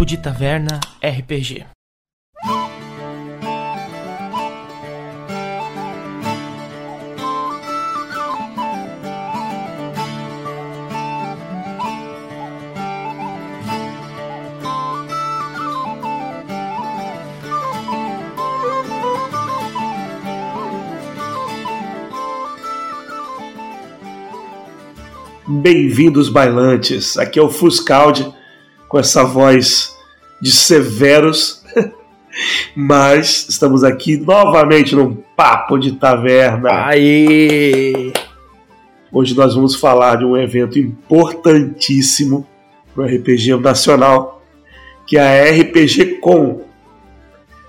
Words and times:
Papo 0.00 0.06
de 0.06 0.16
Taverna 0.16 0.80
RPG. 1.02 1.66
Bem-vindos, 25.46 26.30
bailantes. 26.30 27.18
Aqui 27.18 27.38
é 27.38 27.42
o 27.42 27.50
Fuscaldi, 27.50 28.39
com 28.90 28.98
essa 28.98 29.24
voz 29.24 29.96
de 30.42 30.50
severos. 30.50 31.64
Mas 32.74 33.46
estamos 33.48 33.84
aqui 33.84 34.16
novamente 34.16 34.94
num 34.94 35.14
papo 35.36 35.78
de 35.78 35.92
taverna. 35.92 36.86
Aí! 36.86 38.12
Hoje 39.12 39.34
nós 39.34 39.54
vamos 39.54 39.76
falar 39.76 40.16
de 40.16 40.24
um 40.24 40.36
evento 40.36 40.78
importantíssimo 40.78 42.46
para 42.92 43.04
o 43.04 43.06
RPG 43.06 43.56
nacional, 43.56 44.42
que 45.06 45.16
é 45.16 45.48
a 45.48 45.62
RPG 45.62 46.18
Com. 46.20 46.62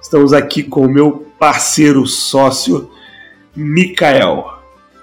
Estamos 0.02 0.33
aqui 0.33 0.63
com 0.63 0.85
o 0.85 0.89
meu 0.89 1.28
parceiro 1.39 2.06
sócio, 2.08 2.89
Mikael. 3.56 4.59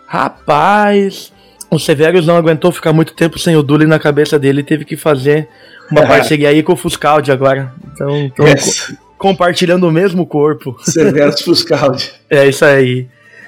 Rapaz, 0.06 1.32
o 1.70 1.78
Severus 1.78 2.26
não 2.26 2.36
aguentou 2.36 2.72
ficar 2.72 2.92
muito 2.92 3.14
tempo 3.14 3.38
sem 3.38 3.56
o 3.56 3.62
Dully 3.62 3.86
na 3.86 3.98
cabeça 3.98 4.38
dele 4.38 4.60
e 4.60 4.64
teve 4.64 4.84
que 4.84 4.96
fazer 4.96 5.48
uma 5.90 6.06
parceria 6.06 6.48
aí 6.50 6.62
com 6.62 6.72
o 6.72 6.76
Fuscaldi 6.76 7.30
agora. 7.32 7.72
Então, 7.92 8.16
então 8.18 8.46
Yes. 8.46 8.86
co- 8.88 8.96
compartilhando 9.18 9.86
o 9.88 9.92
mesmo 9.92 10.26
corpo. 10.26 10.76
Severus 10.84 11.40
Fuscaldi. 11.42 12.12
É 12.30 12.46
isso 12.46 12.64
aí. 12.64 13.06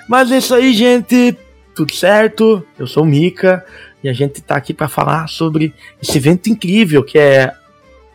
Mas 0.08 0.30
é 0.32 0.38
isso 0.38 0.54
aí, 0.54 0.72
gente. 0.74 1.36
Tudo 1.74 1.94
certo? 1.94 2.62
Eu 2.78 2.86
sou 2.86 3.04
o 3.04 3.06
Mika 3.06 3.64
e 4.02 4.08
a 4.08 4.12
gente 4.12 4.40
tá 4.42 4.56
aqui 4.56 4.74
pra 4.74 4.88
falar 4.88 5.28
sobre 5.28 5.72
esse 6.02 6.18
evento 6.18 6.48
incrível 6.50 7.02
que 7.04 7.18
é 7.18 7.52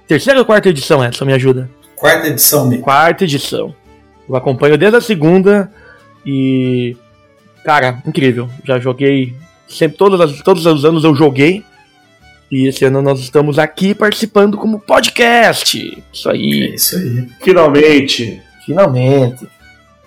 terceira 0.07 0.39
ou 0.39 0.45
quarta 0.45 0.69
edição 0.69 1.03
essa, 1.03 1.23
me 1.25 1.33
ajuda? 1.33 1.69
Quarta 1.95 2.27
edição, 2.27 2.67
Mico. 2.67 2.83
Quarta 2.83 3.23
edição. 3.23 3.73
Eu 4.27 4.35
acompanho 4.35 4.77
desde 4.77 4.97
a 4.97 5.01
segunda 5.01 5.71
e 6.25 6.95
cara, 7.63 8.01
incrível. 8.05 8.49
Já 8.65 8.77
joguei 8.79 9.33
sempre 9.67 9.97
todas 9.97 10.19
as, 10.19 10.41
todos 10.41 10.65
os 10.65 10.83
anos 10.85 11.03
eu 11.03 11.15
joguei. 11.15 11.63
E 12.55 12.69
esse 12.69 12.85
ano 12.85 13.01
nós 13.01 13.19
estamos 13.19 13.59
aqui 13.59 13.93
participando 13.93 14.55
como 14.55 14.79
podcast. 14.79 16.01
Isso 16.13 16.29
É 16.29 16.31
aí, 16.31 16.73
isso 16.73 16.95
aí. 16.95 17.27
Finalmente. 17.41 18.41
finalmente. 18.65 19.45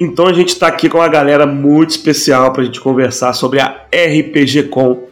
Então 0.01 0.27
a 0.27 0.33
gente 0.33 0.49
está 0.49 0.69
aqui 0.69 0.89
com 0.89 0.97
uma 0.97 1.09
galera 1.09 1.47
muito 1.47 1.91
especial 1.91 2.51
para 2.51 2.63
a 2.63 2.65
gente 2.65 2.81
conversar 2.81 3.35
sobre 3.35 3.61
a 3.61 3.85
RPG 3.93 4.63
Com, 4.71 5.09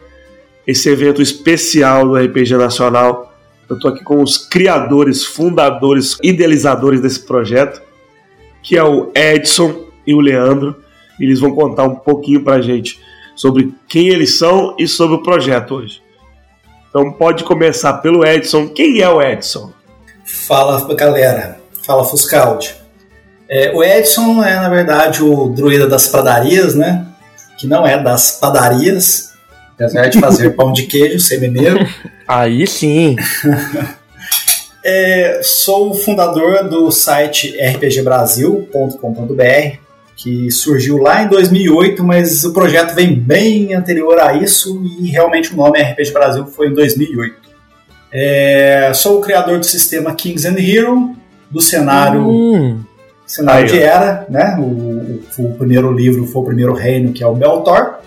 esse 0.65 0.89
evento 0.89 1.21
especial 1.21 2.07
do 2.07 2.15
RPG 2.15 2.55
Nacional. 2.55 3.31
Eu 3.69 3.75
estou 3.75 3.91
aqui 3.91 4.03
com 4.03 4.23
os 4.23 4.39
criadores, 4.39 5.23
fundadores, 5.23 6.17
idealizadores 6.23 7.01
desse 7.01 7.19
projeto, 7.19 7.83
que 8.63 8.75
é 8.75 8.83
o 8.83 9.11
Edson 9.13 9.85
e 10.07 10.15
o 10.15 10.19
Leandro. 10.19 10.75
Eles 11.19 11.39
vão 11.39 11.53
contar 11.53 11.83
um 11.83 11.97
pouquinho 11.97 12.43
para 12.43 12.55
a 12.55 12.61
gente 12.61 12.99
sobre 13.35 13.71
quem 13.87 14.07
eles 14.07 14.39
são 14.39 14.75
e 14.79 14.87
sobre 14.87 15.17
o 15.17 15.21
projeto 15.21 15.75
hoje. 15.75 16.06
Então 16.97 17.11
pode 17.11 17.43
começar 17.43 17.93
pelo 17.99 18.25
Edson. 18.25 18.69
Quem 18.69 19.01
é 19.01 19.07
o 19.07 19.21
Edson? 19.21 19.71
Fala, 20.25 20.83
galera. 20.95 21.59
Fala, 21.85 22.03
Fuscaldi. 22.03 22.73
É, 23.47 23.71
o 23.71 23.83
Edson 23.83 24.43
é, 24.43 24.55
na 24.55 24.67
verdade, 24.67 25.21
o 25.21 25.47
druida 25.47 25.87
das 25.87 26.07
padarias, 26.07 26.73
né? 26.73 27.05
Que 27.55 27.67
não 27.67 27.85
é 27.85 28.01
das 28.01 28.39
padarias, 28.39 29.31
apesar 29.75 30.07
de 30.07 30.19
fazer 30.19 30.55
pão 30.55 30.73
de 30.73 30.87
queijo, 30.87 31.19
ser 31.19 31.39
mineiro. 31.39 31.87
Aí 32.27 32.65
sim. 32.65 33.15
É, 34.89 35.41
sou 35.43 35.89
o 35.89 35.93
fundador 35.93 36.69
do 36.69 36.89
site 36.91 37.53
rpgbrasil.com.br, 37.59 39.77
que 40.17 40.49
surgiu 40.51 40.97
lá 40.97 41.21
em 41.23 41.27
2008, 41.27 42.03
mas 42.03 42.43
o 42.43 42.51
projeto 42.51 42.93
vem 42.95 43.13
bem 43.13 43.73
anterior 43.75 44.19
a 44.19 44.33
isso 44.33 44.83
e 44.99 45.09
realmente 45.11 45.53
o 45.53 45.55
nome 45.55 45.79
RPG 45.79 46.11
Brasil 46.11 46.45
foi 46.47 46.67
em 46.69 46.73
2008. 46.73 47.35
É, 48.11 48.91
sou 48.95 49.19
o 49.19 49.21
criador 49.21 49.59
do 49.59 49.65
sistema 49.65 50.13
Kings 50.15 50.47
and 50.47 50.57
Hero, 50.59 51.15
do 51.51 51.61
cenário, 51.61 52.21
Hum, 52.27 52.79
cenário 53.27 53.65
Aí, 53.65 53.71
de. 53.71 53.79
Era, 53.79 54.25
né? 54.27 54.55
O, 54.59 54.63
o- 54.63 55.21
o 55.37 55.53
primeiro 55.53 55.91
livro 55.91 56.25
foi 56.25 56.41
o 56.41 56.45
primeiro 56.45 56.73
reino, 56.73 57.13
que 57.13 57.23
é 57.23 57.27
o 57.27 57.35
Beltor. 57.35 57.97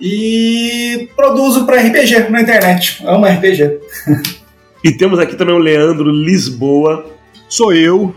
E 0.00 1.08
produzo 1.16 1.64
para 1.66 1.80
RPG 1.80 2.28
na 2.30 2.40
internet. 2.42 3.02
Amo 3.06 3.26
RPG. 3.26 3.78
E 4.84 4.92
temos 4.92 5.18
aqui 5.18 5.34
também 5.34 5.52
o 5.54 5.58
Leandro 5.58 6.08
Lisboa. 6.08 7.06
sou 7.48 7.72
eu. 7.74 8.14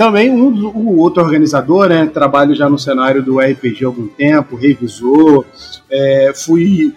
Também 0.00 0.30
um, 0.30 0.66
o 0.68 0.96
outro 0.96 1.22
organizador, 1.22 1.90
né? 1.90 2.06
Trabalho 2.06 2.54
já 2.54 2.70
no 2.70 2.78
cenário 2.78 3.22
do 3.22 3.38
RPG 3.38 3.84
há 3.84 3.88
algum 3.88 4.08
tempo, 4.08 4.56
revisor. 4.56 5.44
é, 5.90 6.32
fui 6.34 6.94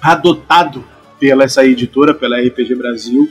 adotado 0.00 0.84
pela 1.20 1.44
essa 1.44 1.64
editora, 1.64 2.12
pela 2.12 2.40
RPG 2.40 2.74
Brasil. 2.74 3.30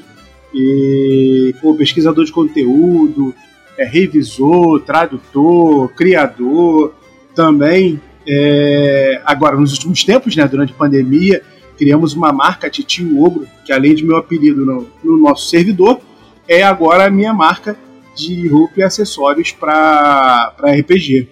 E 0.53 1.53
pô, 1.61 1.75
pesquisador 1.75 2.23
de 2.23 2.31
conteúdo, 2.31 3.35
é, 3.77 3.83
revisor, 3.83 4.79
tradutor, 4.79 5.89
criador. 5.89 6.93
Também, 7.35 7.99
é, 8.25 9.21
agora, 9.25 9.57
nos 9.57 9.73
últimos 9.73 10.05
tempos, 10.05 10.37
né, 10.37 10.47
durante 10.47 10.71
a 10.71 10.77
pandemia, 10.77 11.41
criamos 11.77 12.13
uma 12.13 12.31
marca 12.31 12.69
Titio 12.69 13.21
Ogro, 13.21 13.45
que 13.65 13.73
além 13.73 13.93
de 13.93 14.05
meu 14.05 14.15
apelido 14.15 14.65
no, 14.65 14.87
no 15.03 15.17
nosso 15.17 15.49
servidor, 15.49 15.99
é 16.47 16.63
agora 16.63 17.07
a 17.07 17.09
minha 17.09 17.33
marca 17.33 17.75
de 18.15 18.47
roupa 18.47 18.73
e 18.77 18.83
acessórios 18.83 19.51
para 19.51 20.53
RPG. 20.61 21.29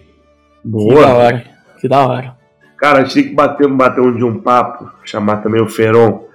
que 0.63 0.95
da 0.95 1.13
hora. 1.13 1.45
Que 1.79 1.87
da 1.87 2.07
hora. 2.07 2.37
Cara, 2.77 2.99
a 2.99 3.01
gente 3.03 3.13
tem 3.13 3.23
que 3.23 3.35
bater, 3.35 3.67
bater 3.67 4.01
um 4.01 4.15
de 4.15 4.23
um 4.23 4.39
papo, 4.39 4.89
chamar 5.03 5.37
também 5.37 5.61
o 5.61 5.67
Feron, 5.67 6.25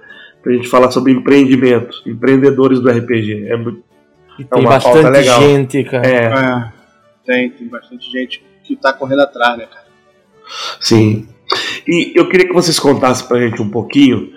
pra 0.43 0.53
gente 0.53 0.67
falar 0.67 0.91
sobre 0.91 1.11
empreendimento, 1.11 2.03
empreendedores 2.05 2.79
do 2.79 2.89
RPG. 2.89 3.47
É 3.47 3.57
muito. 3.57 3.83
É 4.39 4.43
tem 4.43 4.61
uma 4.61 4.79
pauta 4.79 5.01
bastante 5.01 5.11
legal. 5.11 5.41
gente, 5.41 5.83
cara. 5.85 6.07
É, 6.07 6.25
É, 6.25 6.71
tem, 7.25 7.49
tem 7.49 7.67
bastante 7.67 8.11
gente 8.11 8.43
que 8.63 8.75
tá 8.75 8.93
correndo 8.93 9.21
atrás, 9.21 9.57
né, 9.57 9.65
cara? 9.65 9.85
sim. 10.79 11.27
E 11.87 12.13
eu 12.15 12.27
queria 12.27 12.47
que 12.47 12.53
vocês 12.53 12.79
contassem 12.79 13.27
pra 13.27 13.39
gente 13.39 13.61
um 13.61 13.69
pouquinho 13.69 14.31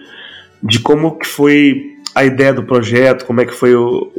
de 0.62 0.78
como 0.80 1.18
que 1.18 1.26
foi 1.26 1.97
a 2.18 2.24
ideia 2.24 2.52
do 2.52 2.64
projeto, 2.64 3.24
como 3.24 3.40
é 3.40 3.46
que 3.46 3.54
foi 3.54 3.76
o, 3.76 4.12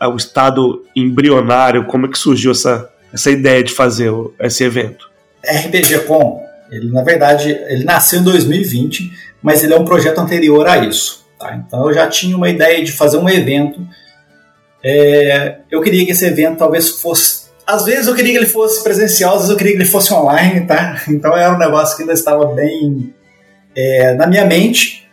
o 0.00 0.16
estado 0.16 0.86
embrionário, 0.96 1.84
como 1.84 2.06
é 2.06 2.08
que 2.08 2.18
surgiu 2.18 2.52
essa, 2.52 2.90
essa 3.12 3.30
ideia 3.30 3.62
de 3.62 3.72
fazer 3.72 4.10
esse 4.40 4.64
evento. 4.64 5.10
RPG 5.44 6.00
Com, 6.06 6.42
ele 6.70 6.90
na 6.90 7.02
verdade, 7.02 7.50
ele 7.68 7.84
nasceu 7.84 8.20
em 8.20 8.24
2020, 8.24 9.12
mas 9.42 9.62
ele 9.62 9.74
é 9.74 9.78
um 9.78 9.84
projeto 9.84 10.18
anterior 10.18 10.66
a 10.66 10.78
isso. 10.78 11.26
tá? 11.38 11.54
Então 11.56 11.88
eu 11.88 11.94
já 11.94 12.08
tinha 12.08 12.34
uma 12.34 12.48
ideia 12.48 12.82
de 12.82 12.92
fazer 12.92 13.18
um 13.18 13.28
evento. 13.28 13.86
É, 14.82 15.56
eu 15.70 15.82
queria 15.82 16.06
que 16.06 16.12
esse 16.12 16.24
evento 16.24 16.56
talvez 16.56 16.88
fosse. 16.88 17.50
Às 17.66 17.84
vezes 17.84 18.06
eu 18.06 18.14
queria 18.14 18.32
que 18.32 18.38
ele 18.38 18.46
fosse 18.46 18.82
presencial, 18.82 19.32
às 19.32 19.40
vezes 19.40 19.50
eu 19.50 19.56
queria 19.58 19.72
que 19.72 19.78
ele 19.78 19.88
fosse 19.88 20.10
online, 20.14 20.66
tá? 20.66 21.02
Então 21.06 21.36
era 21.36 21.54
um 21.54 21.58
negócio 21.58 21.96
que 21.96 22.02
ainda 22.02 22.14
estava 22.14 22.46
bem 22.46 23.14
é, 23.76 24.14
na 24.14 24.26
minha 24.26 24.46
mente. 24.46 25.09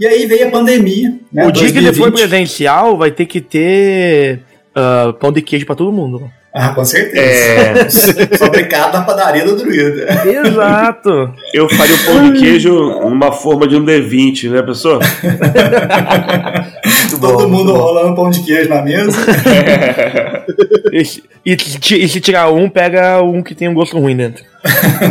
E 0.00 0.06
aí 0.06 0.26
veio 0.26 0.48
a 0.48 0.50
pandemia. 0.50 1.14
Né, 1.32 1.46
o 1.46 1.50
dia 1.52 1.70
que 1.72 1.78
ele 1.78 1.92
for 1.92 2.10
2020. 2.10 2.28
presencial, 2.28 2.96
vai 2.96 3.10
ter 3.10 3.26
que 3.26 3.40
ter 3.40 4.40
ah, 4.74 5.12
pão 5.18 5.32
de 5.32 5.42
queijo 5.42 5.66
pra 5.66 5.74
todo 5.74 5.92
mundo. 5.92 6.30
Ah, 6.54 6.70
com 6.74 6.84
certeza. 6.84 7.20
É, 7.20 7.88
Fabricado 8.38 8.96
na 8.96 9.04
padaria 9.04 9.44
do 9.44 9.54
druida. 9.56 10.06
Exato. 10.26 11.32
eu 11.52 11.68
faria 11.68 11.94
o 11.94 12.04
pão 12.04 12.32
de 12.32 12.40
queijo 12.40 12.72
numa 13.08 13.30
forma 13.30 13.66
de 13.68 13.76
um 13.76 13.84
D20, 13.84 14.50
né, 14.50 14.62
pessoa? 14.62 14.98
Todo 17.10 17.20
bom, 17.20 17.48
mundo 17.48 17.72
bom. 17.72 17.78
rolando 17.78 18.16
pão 18.16 18.30
de 18.30 18.42
queijo 18.42 18.68
na 18.70 18.82
mesa. 18.82 19.18
E, 20.90 21.04
se- 21.04 21.22
e 21.44 21.56
se- 21.60 21.94
e 21.96 22.08
se 22.08 22.18
tirar 22.20 22.50
um, 22.50 22.66
pega 22.68 23.22
um 23.22 23.42
que 23.42 23.54
tem 23.54 23.68
um 23.68 23.74
gosto 23.74 23.98
ruim 23.98 24.16
dentro. 24.16 24.42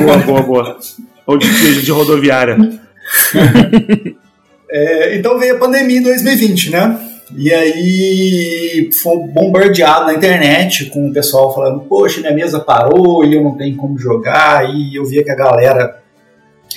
boa, 0.04 0.18
boa, 0.18 0.42
boa. 0.42 0.78
Pão 1.26 1.38
de 1.38 1.48
queijo 1.48 1.82
de 1.84 1.92
rodoviária. 1.92 2.58
É, 4.70 5.16
então 5.16 5.40
veio 5.40 5.56
a 5.56 5.60
pandemia 5.60 6.00
em 6.00 6.04
2020, 6.04 6.72
né? 6.72 7.00
E 7.36 7.54
aí 7.54 8.90
foi 8.94 9.18
bombardeado 9.28 10.06
na 10.06 10.14
internet 10.14 10.86
com 10.86 11.10
o 11.10 11.14
pessoal 11.14 11.54
falando, 11.54 11.82
poxa, 11.82 12.22
minha 12.22 12.34
mesa 12.34 12.60
parou 12.60 13.26
e 13.26 13.36
eu 13.36 13.44
não 13.44 13.58
tenho 13.58 13.76
como 13.76 13.98
jogar. 13.98 14.70
E 14.70 14.96
eu 14.96 15.06
via 15.06 15.24
que 15.24 15.32
a 15.32 15.36
galera 15.36 16.02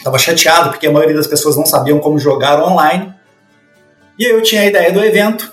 tava 0.02 0.18
chateada 0.18 0.70
porque 0.70 0.86
a 0.86 0.92
maioria 0.92 1.16
das 1.16 1.26
pessoas 1.26 1.56
não 1.56 1.66
sabiam 1.66 2.00
como 2.00 2.18
jogar 2.18 2.62
online. 2.64 3.14
E 4.18 4.26
aí 4.26 4.32
eu 4.32 4.42
tinha 4.42 4.62
a 4.62 4.66
ideia 4.66 4.92
do 4.92 5.04
evento. 5.04 5.52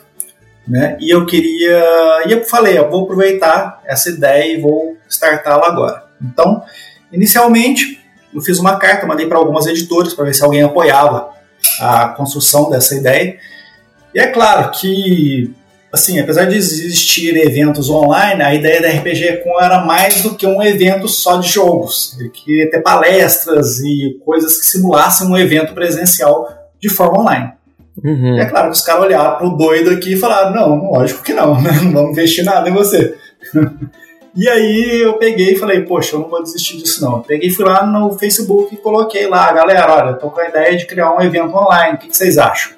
né? 0.68 0.98
E 1.00 1.10
eu 1.14 1.26
queria, 1.26 2.24
e 2.28 2.32
eu 2.32 2.44
falei, 2.44 2.78
eu 2.78 2.90
vou 2.90 3.04
aproveitar 3.04 3.82
essa 3.86 4.10
ideia 4.10 4.52
e 4.52 4.60
vou 4.60 4.98
startá-la 5.08 5.68
agora. 5.68 6.04
Então, 6.22 6.64
inicialmente, 7.12 8.02
eu 8.34 8.42
fiz 8.42 8.60
uma 8.60 8.78
carta, 8.78 9.06
mandei 9.06 9.28
para 9.28 9.38
algumas 9.38 9.66
editoras 9.68 10.14
para 10.14 10.26
ver 10.26 10.34
se 10.34 10.44
alguém 10.44 10.64
apoiava 10.64 11.37
a 11.80 12.10
construção 12.10 12.70
dessa 12.70 12.96
ideia. 12.96 13.38
E 14.14 14.20
é 14.20 14.28
claro 14.28 14.72
que, 14.72 15.54
assim, 15.92 16.20
apesar 16.20 16.46
de 16.46 16.56
existir 16.56 17.36
eventos 17.38 17.90
online, 17.90 18.42
a 18.42 18.54
ideia 18.54 18.82
da 18.82 18.90
RPG 18.90 19.44
Com 19.44 19.62
era 19.62 19.86
mais 19.86 20.22
do 20.22 20.36
que 20.36 20.46
um 20.46 20.62
evento 20.62 21.08
só 21.08 21.38
de 21.38 21.50
jogos. 21.50 22.18
Ele 22.20 22.30
queria 22.30 22.70
ter 22.70 22.82
palestras 22.82 23.80
e 23.80 24.20
coisas 24.26 24.60
que 24.60 24.66
simulassem 24.66 25.28
um 25.28 25.38
evento 25.38 25.74
presencial 25.74 26.48
de 26.80 26.90
forma 26.90 27.22
online. 27.22 27.52
Uhum. 28.04 28.38
É 28.40 28.46
claro 28.46 28.68
que 28.68 28.78
os 28.78 28.82
caras 28.82 29.06
olharam 29.06 29.38
pro 29.38 29.58
doido 29.58 29.90
aqui 29.90 30.14
e 30.14 30.18
falaram: 30.18 30.54
não, 30.54 30.92
lógico 30.92 31.24
que 31.24 31.34
não, 31.34 31.60
né? 31.62 31.72
não 31.84 31.92
vamos 31.92 32.12
investir 32.12 32.44
nada 32.44 32.70
em 32.70 32.74
você. 32.74 33.16
e 34.40 34.48
aí 34.48 35.02
eu 35.02 35.14
peguei 35.14 35.54
e 35.54 35.58
falei: 35.58 35.82
poxa, 35.82 36.16
eu 36.16 36.20
não 36.20 36.30
vou 36.30 36.44
desistir 36.44 36.78
disso 36.78 37.04
não. 37.04 37.22
Peguei, 37.22 37.50
fui 37.50 37.66
lá 37.66 37.84
no 37.88 38.16
Facebook 38.20 38.76
e 38.76 38.78
coloquei 38.78 39.26
lá: 39.26 39.52
galera, 39.52 39.92
olha, 39.92 40.14
tô 40.14 40.30
com 40.30 40.40
a 40.40 40.48
ideia 40.48 40.78
de 40.78 40.86
criar 40.86 41.16
um 41.16 41.22
evento 41.22 41.56
online, 41.56 41.96
o 41.96 41.98
que, 41.98 42.16
vocês 42.16 42.38
acham? 42.38 42.74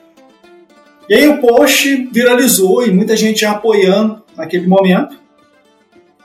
E 1.10 1.14
aí 1.14 1.28
o 1.28 1.42
post 1.42 2.10
viralizou 2.14 2.86
e 2.86 2.92
muita 2.92 3.14
gente 3.18 3.46
apoiando 3.46 4.24
naquele 4.38 4.68
momento. 4.68 5.20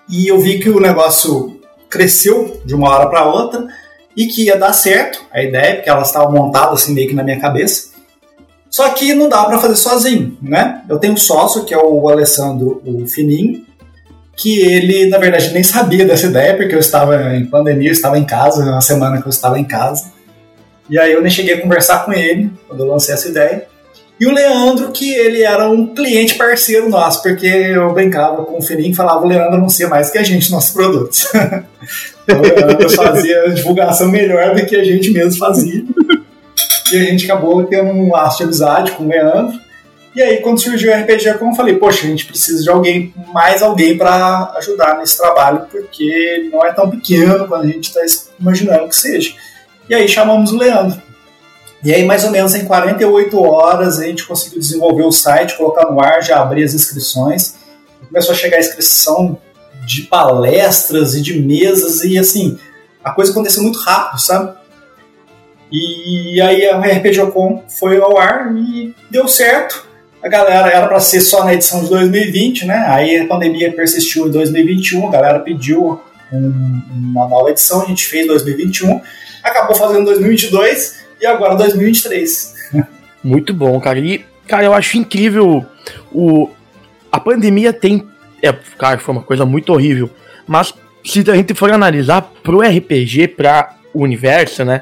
E 0.08 0.28
eu 0.28 0.38
vi 0.38 0.60
que 0.60 0.70
o 0.70 0.78
negócio 0.78 1.60
cresceu 1.90 2.60
de 2.64 2.72
uma 2.72 2.88
hora 2.90 3.08
para 3.08 3.24
outra 3.24 3.66
e 4.16 4.28
que 4.28 4.44
ia 4.44 4.56
dar 4.56 4.72
certo 4.72 5.24
a 5.32 5.42
ideia, 5.42 5.76
porque 5.76 5.90
ela 5.90 6.02
estava 6.02 6.30
montada 6.30 6.74
assim 6.74 6.94
meio 6.94 7.08
que 7.08 7.14
na 7.14 7.24
minha 7.24 7.40
cabeça. 7.40 7.92
Só 8.70 8.88
que 8.90 9.14
não 9.14 9.28
dá 9.28 9.44
para 9.44 9.58
fazer 9.58 9.76
sozinho, 9.76 10.38
né? 10.40 10.82
Eu 10.88 10.98
tenho 10.98 11.14
um 11.14 11.16
sócio 11.16 11.64
que 11.64 11.74
é 11.74 11.78
o 11.78 12.08
Alessandro 12.08 12.80
o 12.84 13.04
Fininho, 13.08 13.63
que 14.36 14.60
ele 14.60 15.06
na 15.08 15.18
verdade 15.18 15.52
nem 15.52 15.62
sabia 15.62 16.04
dessa 16.04 16.26
ideia 16.26 16.56
porque 16.56 16.74
eu 16.74 16.80
estava 16.80 17.36
em 17.36 17.46
pandemia, 17.46 17.88
eu 17.88 17.92
estava 17.92 18.18
em 18.18 18.24
casa, 18.24 18.64
uma 18.64 18.80
semana 18.80 19.20
que 19.20 19.26
eu 19.26 19.30
estava 19.30 19.58
em 19.58 19.64
casa. 19.64 20.12
E 20.88 20.98
aí 20.98 21.12
eu 21.12 21.22
nem 21.22 21.30
cheguei 21.30 21.54
a 21.54 21.60
conversar 21.60 22.04
com 22.04 22.12
ele 22.12 22.50
quando 22.68 22.80
eu 22.80 22.86
lancei 22.86 23.14
essa 23.14 23.28
ideia. 23.28 23.66
E 24.20 24.26
o 24.26 24.32
Leandro, 24.32 24.92
que 24.92 25.12
ele 25.12 25.42
era 25.42 25.68
um 25.68 25.92
cliente 25.92 26.34
parceiro 26.36 26.88
nosso, 26.88 27.20
porque 27.22 27.46
eu 27.46 27.92
brincava 27.92 28.44
com 28.44 28.58
o 28.58 28.62
Fininho 28.62 28.92
e 28.92 28.94
falava: 28.94 29.24
o 29.24 29.28
Leandro 29.28 29.56
anuncia 29.56 29.88
mais 29.88 30.10
que 30.10 30.18
a 30.18 30.22
gente 30.22 30.52
nossos 30.52 30.70
produtos. 30.70 31.26
o 31.34 32.40
Leandro 32.40 32.90
fazia 32.90 33.50
divulgação 33.50 34.08
melhor 34.08 34.54
do 34.54 34.64
que 34.64 34.76
a 34.76 34.84
gente 34.84 35.10
mesmo 35.10 35.38
fazia. 35.38 35.82
E 36.92 36.96
a 36.96 37.04
gente 37.04 37.24
acabou 37.24 37.64
tendo 37.64 37.90
um 37.90 38.12
laço 38.12 38.38
de 38.38 38.44
amizade 38.44 38.92
com 38.92 39.04
o 39.04 39.08
Leandro. 39.08 39.58
E 40.14 40.22
aí, 40.22 40.36
quando 40.38 40.60
surgiu 40.60 40.92
o 40.92 40.94
RPG, 40.94 41.38
como 41.38 41.50
eu 41.50 41.56
falei, 41.56 41.76
poxa, 41.76 42.06
a 42.06 42.08
gente 42.08 42.26
precisa 42.26 42.62
de 42.62 42.70
alguém, 42.70 43.12
mais 43.32 43.62
alguém 43.62 43.98
para 43.98 44.52
ajudar 44.58 44.96
nesse 44.98 45.18
trabalho, 45.18 45.66
porque 45.70 46.48
não 46.52 46.64
é 46.64 46.72
tão 46.72 46.88
pequeno 46.88 47.48
quando 47.48 47.64
a 47.64 47.66
gente 47.66 47.88
está 47.88 48.00
imaginando 48.38 48.88
que 48.88 48.94
seja. 48.94 49.34
E 49.88 49.94
aí 49.94 50.08
chamamos 50.08 50.52
o 50.52 50.56
Leandro. 50.56 51.02
E 51.82 51.92
aí, 51.92 52.04
mais 52.04 52.24
ou 52.24 52.30
menos 52.30 52.54
em 52.54 52.64
48 52.64 53.42
horas, 53.42 53.98
a 53.98 54.04
gente 54.04 54.24
conseguiu 54.24 54.60
desenvolver 54.60 55.02
o 55.02 55.12
site, 55.12 55.56
colocar 55.56 55.90
no 55.90 56.00
ar, 56.00 56.22
já 56.22 56.40
abrir 56.40 56.62
as 56.62 56.74
inscrições. 56.74 57.56
Começou 58.06 58.32
a 58.32 58.38
chegar 58.38 58.56
a 58.56 58.60
inscrição 58.60 59.36
de 59.84 60.02
palestras 60.02 61.14
e 61.14 61.20
de 61.20 61.38
mesas, 61.40 62.04
e 62.04 62.18
assim, 62.18 62.58
a 63.02 63.10
coisa 63.10 63.32
aconteceu 63.32 63.62
muito 63.62 63.78
rápido, 63.80 64.20
sabe? 64.20 64.56
E 65.70 66.40
aí 66.40 66.66
a 66.66 66.78
RPGcom 66.78 67.64
foi 67.68 68.00
ao 68.00 68.16
ar 68.16 68.54
e 68.56 68.94
deu 69.10 69.26
certo. 69.26 69.86
A 70.24 70.28
galera 70.28 70.70
era 70.70 70.88
para 70.88 70.98
ser 71.00 71.20
só 71.20 71.44
na 71.44 71.52
edição 71.52 71.84
de 71.84 71.90
2020, 71.90 72.64
né? 72.64 72.86
Aí 72.88 73.18
a 73.18 73.26
pandemia 73.26 73.70
persistiu 73.72 74.26
em 74.26 74.30
2021, 74.30 75.06
a 75.06 75.10
galera 75.10 75.38
pediu 75.40 76.00
um, 76.32 76.82
uma 76.90 77.28
nova 77.28 77.50
edição, 77.50 77.82
a 77.82 77.84
gente 77.84 78.06
fez 78.06 78.26
2021, 78.26 79.02
acabou 79.42 79.76
fazendo 79.76 80.06
2022 80.06 81.04
e 81.20 81.26
agora 81.26 81.54
2023. 81.56 82.54
Muito 83.22 83.52
bom, 83.52 83.78
cara. 83.78 83.98
E, 83.98 84.24
cara, 84.48 84.64
eu 84.64 84.72
acho 84.72 84.96
incrível 84.96 85.64
o 86.10 86.48
a 87.12 87.20
pandemia 87.20 87.72
tem, 87.72 88.02
é, 88.42 88.50
cara, 88.78 88.98
foi 88.98 89.14
uma 89.14 89.22
coisa 89.22 89.46
muito 89.46 89.72
horrível, 89.72 90.10
mas 90.48 90.74
se 91.04 91.22
a 91.30 91.36
gente 91.36 91.54
for 91.54 91.70
analisar 91.70 92.22
pro 92.42 92.60
RPG, 92.60 93.28
para 93.28 93.76
o 93.92 94.02
universo, 94.02 94.64
né? 94.64 94.80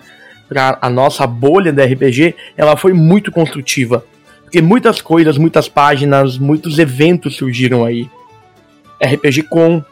para 0.53 0.79
a 0.83 0.91
nossa 0.91 1.27
bolha 1.27 1.73
da 1.73 1.85
RPG, 1.85 2.35
ela 2.57 2.77
foi 2.77 2.93
muito 2.93 3.33
construtiva. 3.33 4.05
Porque 4.53 4.61
muitas 4.61 5.01
coisas, 5.01 5.39
muitas 5.39 5.67
páginas, 5.67 6.37
muitos 6.37 6.79
eventos 6.79 7.37
surgiram 7.37 7.87
aí. 7.87 8.07
RPG 9.03 9.45
Com, 9.45 9.83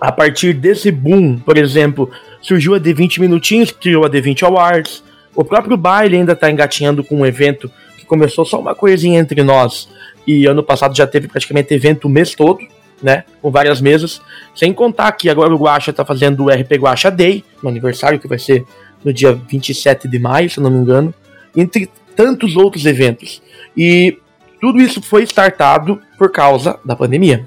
a 0.00 0.10
partir 0.10 0.54
desse 0.54 0.90
boom, 0.90 1.38
por 1.38 1.58
exemplo, 1.58 2.10
surgiu 2.40 2.74
a 2.74 2.80
D20 2.80 3.20
Minutinhos, 3.20 3.70
criou 3.70 4.06
a 4.06 4.08
D20 4.08 4.44
Awards. 4.44 5.04
O 5.36 5.44
próprio 5.44 5.76
baile 5.76 6.16
ainda 6.16 6.32
está 6.32 6.50
engatinhando 6.50 7.04
com 7.04 7.16
um 7.16 7.26
evento 7.26 7.70
que 7.98 8.06
começou 8.06 8.46
só 8.46 8.58
uma 8.58 8.74
coisinha 8.74 9.20
entre 9.20 9.42
nós. 9.42 9.90
E 10.26 10.46
ano 10.46 10.62
passado 10.62 10.96
já 10.96 11.06
teve 11.06 11.28
praticamente 11.28 11.74
evento 11.74 12.06
o 12.06 12.08
mês 12.08 12.34
todo, 12.34 12.60
né? 13.02 13.24
Com 13.42 13.50
várias 13.50 13.78
mesas. 13.78 14.22
Sem 14.54 14.72
contar 14.72 15.12
que 15.12 15.28
agora 15.28 15.54
o 15.54 15.58
Guacha 15.58 15.90
está 15.90 16.02
fazendo 16.02 16.44
o 16.44 16.48
RP 16.48 16.78
Guacha 16.78 17.10
Day, 17.10 17.44
no 17.62 17.68
aniversário, 17.68 18.18
que 18.18 18.26
vai 18.26 18.38
ser 18.38 18.64
no 19.04 19.12
dia 19.12 19.34
27 19.34 20.08
de 20.08 20.18
maio, 20.18 20.48
se 20.48 20.60
não 20.60 20.70
me 20.70 20.78
engano, 20.78 21.12
entre 21.54 21.90
tantos 22.16 22.56
outros 22.56 22.86
eventos. 22.86 23.42
E 23.76 24.18
tudo 24.60 24.80
isso 24.80 25.02
foi 25.02 25.22
startado 25.24 26.00
por 26.18 26.30
causa 26.30 26.78
da 26.84 26.94
pandemia. 26.94 27.46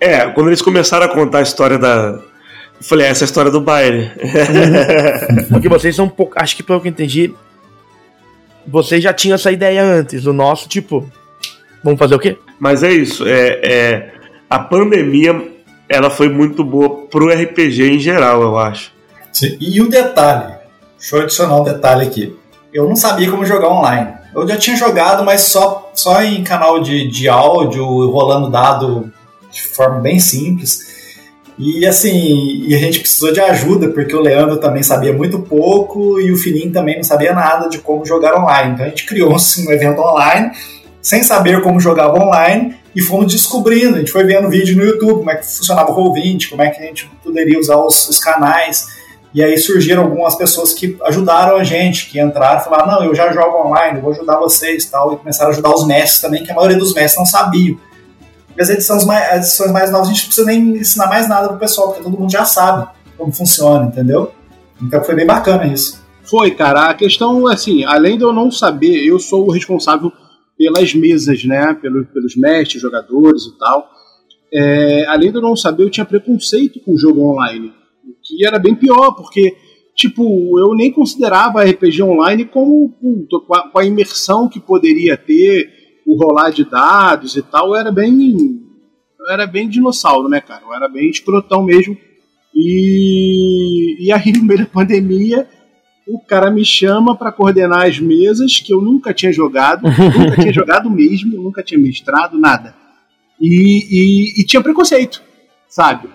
É, 0.00 0.26
quando 0.26 0.48
eles 0.48 0.62
começaram 0.62 1.06
a 1.06 1.08
contar 1.08 1.38
a 1.38 1.42
história 1.42 1.78
da. 1.78 2.18
Eu 2.78 2.84
falei, 2.86 3.06
essa 3.06 3.24
é 3.24 3.26
a 3.26 3.28
história 3.28 3.50
do 3.50 3.60
baile. 3.60 4.10
Porque 5.50 5.68
vocês 5.68 5.94
são 5.94 6.06
um 6.06 6.08
pouco. 6.08 6.32
Acho 6.36 6.56
que 6.56 6.62
pelo 6.62 6.80
que 6.80 6.88
eu 6.88 6.90
entendi, 6.90 7.34
vocês 8.66 9.02
já 9.02 9.12
tinham 9.12 9.34
essa 9.34 9.52
ideia 9.52 9.82
antes. 9.82 10.26
O 10.26 10.32
nosso, 10.32 10.68
tipo, 10.68 11.08
vamos 11.84 11.98
fazer 11.98 12.14
o 12.14 12.18
quê? 12.18 12.38
Mas 12.58 12.82
é 12.82 12.90
isso. 12.90 13.26
É, 13.26 13.60
é, 13.62 14.12
a 14.48 14.58
pandemia 14.58 15.50
ela 15.88 16.08
foi 16.08 16.28
muito 16.28 16.64
boa 16.64 17.06
pro 17.06 17.28
RPG 17.28 17.96
em 17.96 17.98
geral, 17.98 18.42
eu 18.42 18.58
acho. 18.58 18.92
Sim. 19.32 19.56
E 19.60 19.80
o 19.80 19.88
detalhe, 19.88 20.54
Deixa 21.00 21.16
eu 21.16 21.22
adicionar 21.22 21.56
um 21.56 21.64
detalhe 21.64 22.06
aqui. 22.06 22.36
Eu 22.72 22.86
não 22.86 22.94
sabia 22.94 23.30
como 23.30 23.44
jogar 23.44 23.68
online. 23.70 24.12
Eu 24.34 24.46
já 24.46 24.56
tinha 24.56 24.76
jogado, 24.76 25.24
mas 25.24 25.42
só, 25.42 25.90
só 25.94 26.22
em 26.22 26.44
canal 26.44 26.80
de, 26.80 27.08
de 27.08 27.28
áudio, 27.28 27.84
rolando 28.10 28.50
dado 28.50 29.12
de 29.50 29.62
forma 29.62 30.00
bem 30.00 30.18
simples. 30.18 30.90
E 31.58 31.86
assim, 31.86 32.64
e 32.66 32.74
a 32.74 32.78
gente 32.78 33.00
precisou 33.00 33.32
de 33.32 33.40
ajuda, 33.40 33.88
porque 33.88 34.16
o 34.16 34.20
Leandro 34.20 34.56
também 34.56 34.82
sabia 34.82 35.12
muito 35.12 35.40
pouco 35.40 36.18
e 36.18 36.32
o 36.32 36.36
Fininho 36.36 36.72
também 36.72 36.96
não 36.96 37.04
sabia 37.04 37.34
nada 37.34 37.68
de 37.68 37.78
como 37.78 38.06
jogar 38.06 38.34
online. 38.34 38.72
Então 38.72 38.86
a 38.86 38.88
gente 38.88 39.04
criou 39.04 39.34
assim, 39.34 39.66
um 39.68 39.72
evento 39.72 40.00
online, 40.00 40.52
sem 41.02 41.22
saber 41.22 41.60
como 41.62 41.78
jogava 41.78 42.18
online, 42.18 42.76
e 42.94 43.02
fomos 43.02 43.32
descobrindo. 43.32 43.96
A 43.96 43.98
gente 43.98 44.10
foi 44.10 44.24
vendo 44.24 44.48
vídeo 44.48 44.76
no 44.76 44.84
YouTube, 44.84 45.18
como 45.18 45.30
é 45.30 45.36
que 45.36 45.46
funcionava 45.46 45.90
o 45.90 45.94
Roll20, 45.94 46.48
como 46.48 46.62
é 46.62 46.70
que 46.70 46.82
a 46.82 46.86
gente 46.86 47.10
poderia 47.22 47.58
usar 47.58 47.76
os, 47.76 48.08
os 48.08 48.18
canais. 48.18 48.86
E 49.32 49.42
aí 49.42 49.56
surgiram 49.58 50.02
algumas 50.02 50.34
pessoas 50.34 50.74
que 50.74 50.98
ajudaram 51.04 51.56
a 51.56 51.62
gente, 51.62 52.10
que 52.10 52.20
entraram 52.20 52.60
e 52.60 52.64
falaram: 52.64 52.86
não, 52.86 53.04
eu 53.04 53.14
já 53.14 53.32
jogo 53.32 53.68
online, 53.68 54.00
vou 54.00 54.10
ajudar 54.12 54.38
vocês 54.38 54.86
tal. 54.86 55.12
E 55.12 55.16
começaram 55.16 55.50
a 55.50 55.52
ajudar 55.52 55.70
os 55.70 55.86
mestres 55.86 56.20
também, 56.20 56.42
que 56.42 56.50
a 56.50 56.54
maioria 56.54 56.76
dos 56.76 56.92
mestres 56.92 57.16
não 57.16 57.26
sabiam. 57.26 57.78
E 58.56 58.60
as 58.60 58.68
edições 58.68 59.04
mais, 59.04 59.30
as 59.30 59.46
edições 59.46 59.70
mais 59.70 59.90
novas 59.90 60.08
a 60.08 60.12
gente 60.12 60.22
não 60.22 60.26
precisa 60.26 60.46
nem 60.46 60.78
ensinar 60.78 61.06
mais 61.06 61.28
nada 61.28 61.48
pro 61.48 61.58
pessoal, 61.58 61.88
porque 61.88 62.02
todo 62.02 62.18
mundo 62.18 62.30
já 62.30 62.44
sabe 62.44 62.88
como 63.16 63.32
funciona, 63.32 63.86
entendeu? 63.86 64.32
Então 64.82 65.04
foi 65.04 65.14
bem 65.14 65.26
bacana 65.26 65.66
isso. 65.66 66.02
Foi, 66.24 66.50
cara. 66.50 66.90
A 66.90 66.94
questão, 66.94 67.46
assim, 67.46 67.84
além 67.84 68.16
de 68.16 68.24
eu 68.24 68.32
não 68.32 68.50
saber, 68.50 69.06
eu 69.06 69.18
sou 69.18 69.46
o 69.46 69.52
responsável 69.52 70.10
pelas 70.58 70.92
mesas, 70.94 71.44
né? 71.44 71.72
Pelos, 71.80 72.08
pelos 72.08 72.36
mestres, 72.36 72.82
jogadores 72.82 73.44
e 73.44 73.58
tal. 73.58 73.88
É, 74.52 75.06
além 75.06 75.30
de 75.30 75.36
eu 75.36 75.42
não 75.42 75.54
saber, 75.54 75.84
eu 75.84 75.90
tinha 75.90 76.04
preconceito 76.04 76.80
com 76.80 76.94
o 76.94 76.98
jogo 76.98 77.30
online 77.30 77.72
que 78.36 78.46
era 78.46 78.58
bem 78.58 78.74
pior, 78.74 79.12
porque 79.12 79.56
tipo, 79.94 80.58
eu 80.58 80.74
nem 80.74 80.90
considerava 80.90 81.64
RPG 81.64 82.02
online 82.02 82.46
como 82.46 82.94
com 83.72 83.78
a 83.78 83.84
imersão 83.84 84.48
que 84.48 84.58
poderia 84.58 85.16
ter, 85.16 85.68
o 86.06 86.16
rolar 86.16 86.50
de 86.50 86.64
dados 86.64 87.36
e 87.36 87.42
tal, 87.42 87.76
era 87.76 87.92
bem 87.92 88.60
era 89.28 89.46
bem 89.46 89.68
dinossauro, 89.68 90.28
né, 90.28 90.40
cara? 90.40 90.62
Eu 90.64 90.74
era 90.74 90.88
bem 90.88 91.10
escrotão 91.10 91.62
mesmo. 91.62 91.96
E, 92.54 94.06
e 94.06 94.12
aí, 94.12 94.32
no 94.32 94.42
meio 94.42 94.60
da 94.60 94.66
pandemia, 94.66 95.46
o 96.08 96.18
cara 96.18 96.50
me 96.50 96.64
chama 96.64 97.14
para 97.14 97.30
coordenar 97.30 97.86
as 97.86 98.00
mesas 98.00 98.58
que 98.58 98.72
eu 98.72 98.80
nunca 98.80 99.12
tinha 99.14 99.32
jogado, 99.32 99.82
nunca 99.82 100.40
tinha 100.40 100.52
jogado 100.54 100.90
mesmo, 100.90 101.40
nunca 101.40 101.62
tinha 101.62 101.78
mestrado, 101.78 102.38
nada. 102.38 102.74
E, 103.40 103.50
e, 103.50 104.40
e 104.40 104.44
tinha 104.44 104.62
preconceito, 104.62 105.22
sabe? 105.68 106.08